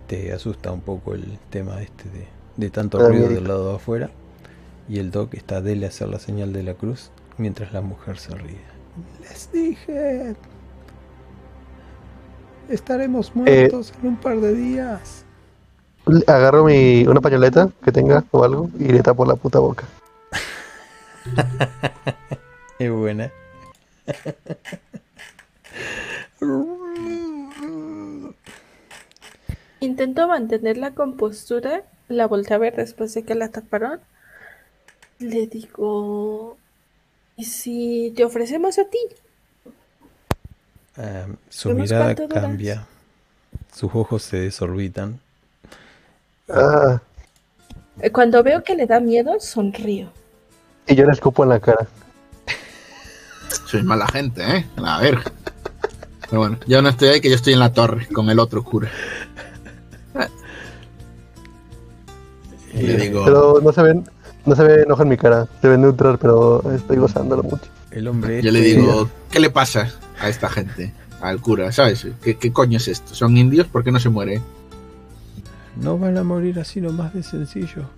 [0.08, 2.28] te asusta un poco el tema este de,
[2.58, 4.12] de tanto ruido del lado de afuera.
[4.88, 8.18] Y el Doc está dele a hacer la señal de la cruz mientras la mujer
[8.18, 8.62] se ríe.
[9.22, 10.36] Les dije.
[12.70, 15.25] Estaremos muertos en un par de días.
[16.28, 19.86] Agarro mi, una pañoleta que tenga o algo y le tapo la puta boca.
[22.78, 23.32] Es buena.
[29.80, 34.02] Intentó mantener la compostura, la volteé a ver después de que la taparon.
[35.20, 36.58] Le digo,
[37.38, 39.00] ¿y si te ofrecemos a ti?
[40.98, 42.86] Ah, su ¿Unos mirada cambia.
[43.74, 45.20] Sus ojos se desorbitan.
[46.50, 47.00] Ah,
[48.02, 50.10] Eh, Cuando veo que le da miedo, sonrío.
[50.88, 51.88] y yo le escupo en la cara.
[53.66, 54.66] Sois mala gente, ¿eh?
[54.84, 55.18] A ver.
[56.30, 58.64] Pero bueno, yo no estoy ahí, que yo estoy en la torre con el otro
[58.64, 58.90] cura.
[62.74, 64.04] Y le digo, Pero no se ven,
[64.46, 65.48] no se ve enojo en mi cara.
[65.62, 67.66] Se ve neutral, pero estoy gozándolo mucho.
[67.92, 70.94] El hombre yo le este- digo, ¿qué le pasa a esta gente?
[71.22, 72.06] Al cura, ¿sabes?
[72.22, 73.16] ¿Qué, qué coño es esto?
[73.16, 73.68] ¿Son indios?
[73.68, 74.42] ¿Por qué no se muere?
[75.82, 77.90] No van a morir así nomás de sencillo.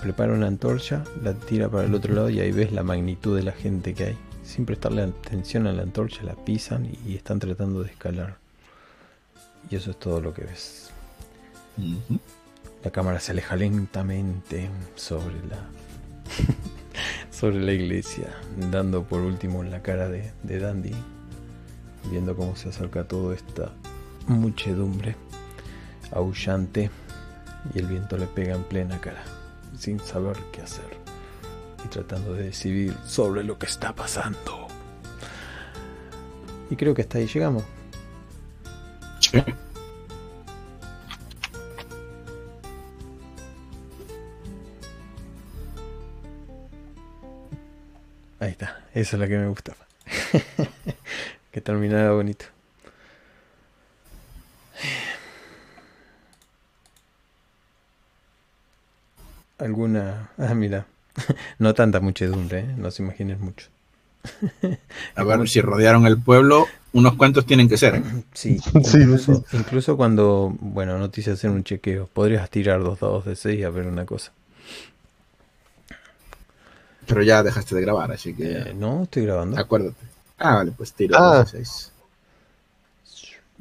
[0.00, 3.44] Prepara una antorcha, la tira para el otro lado y ahí ves la magnitud de
[3.44, 4.18] la gente que hay.
[4.44, 8.38] Sin prestarle atención a la antorcha, la pisan y están tratando de escalar.
[9.70, 10.90] Y eso es todo lo que ves.
[12.84, 15.58] La cámara se aleja lentamente sobre la
[17.30, 18.34] sobre la iglesia,
[18.70, 20.94] dando por último en la cara de, de Dandy,
[22.10, 23.72] viendo cómo se acerca toda esta
[24.26, 25.14] muchedumbre
[26.12, 26.90] aullante
[27.74, 29.22] y el viento le pega en plena cara,
[29.78, 31.06] sin saber qué hacer
[31.84, 34.68] y tratando de decidir sobre lo que está pasando.
[36.70, 37.64] Y creo que hasta ahí llegamos.
[39.20, 39.42] Sí.
[48.38, 49.78] Ahí está, esa es la que me gustaba.
[51.52, 52.44] que terminara bonito.
[59.58, 60.30] Alguna.
[60.38, 60.86] Ah, mira.
[61.58, 62.74] no tanta muchedumbre, ¿eh?
[62.76, 63.68] no se imaginen mucho.
[65.14, 68.02] A ver, si rodearon el pueblo, unos cuantos tienen que ser.
[68.34, 69.56] Sí, Sí, incluso, sí.
[69.56, 73.64] incluso cuando, bueno, no te hice hacer un chequeo, podrías tirar dos dados de 6
[73.64, 74.32] a ver una cosa.
[77.06, 79.58] Pero ya dejaste de grabar, así que Eh, no, estoy grabando.
[79.58, 80.04] acuérdate.
[80.38, 81.38] Ah, vale, pues tiro Ah.
[81.38, 81.92] dos de seis.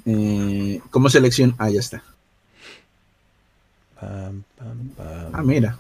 [0.08, 1.56] Eh, ¿Cómo selección?
[1.58, 2.04] Ah, ya está.
[4.06, 5.76] Pam, pam, pam, Ah, mira.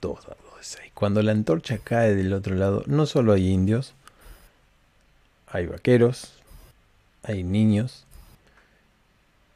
[0.00, 0.92] Dos dados de 6.
[0.94, 3.92] Cuando la antorcha cae del otro lado, no solo hay indios,
[5.48, 6.34] hay vaqueros,
[7.24, 8.04] hay niños,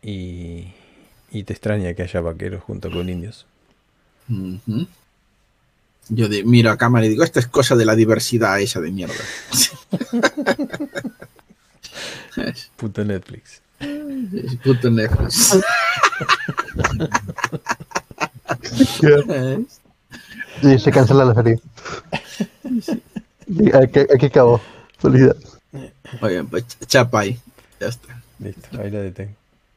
[0.03, 0.73] y,
[1.31, 3.47] y te extraña que haya vaqueros junto con indios.
[6.09, 8.91] Yo de- miro a cámara y digo, esta es cosa de la diversidad esa de
[8.91, 9.15] mierda.
[12.77, 13.61] Puto Netflix.
[13.81, 15.59] Es puto Netflix.
[20.61, 21.35] Sí, se cancela la.
[21.43, 21.55] Sí,
[23.73, 24.61] aquí, aquí acabó.
[24.99, 25.59] Felicidades.
[26.21, 27.41] Muy bien, pues chapa ahí.
[27.81, 28.21] Ya está.
[28.39, 29.35] Listo, ahí la detengo.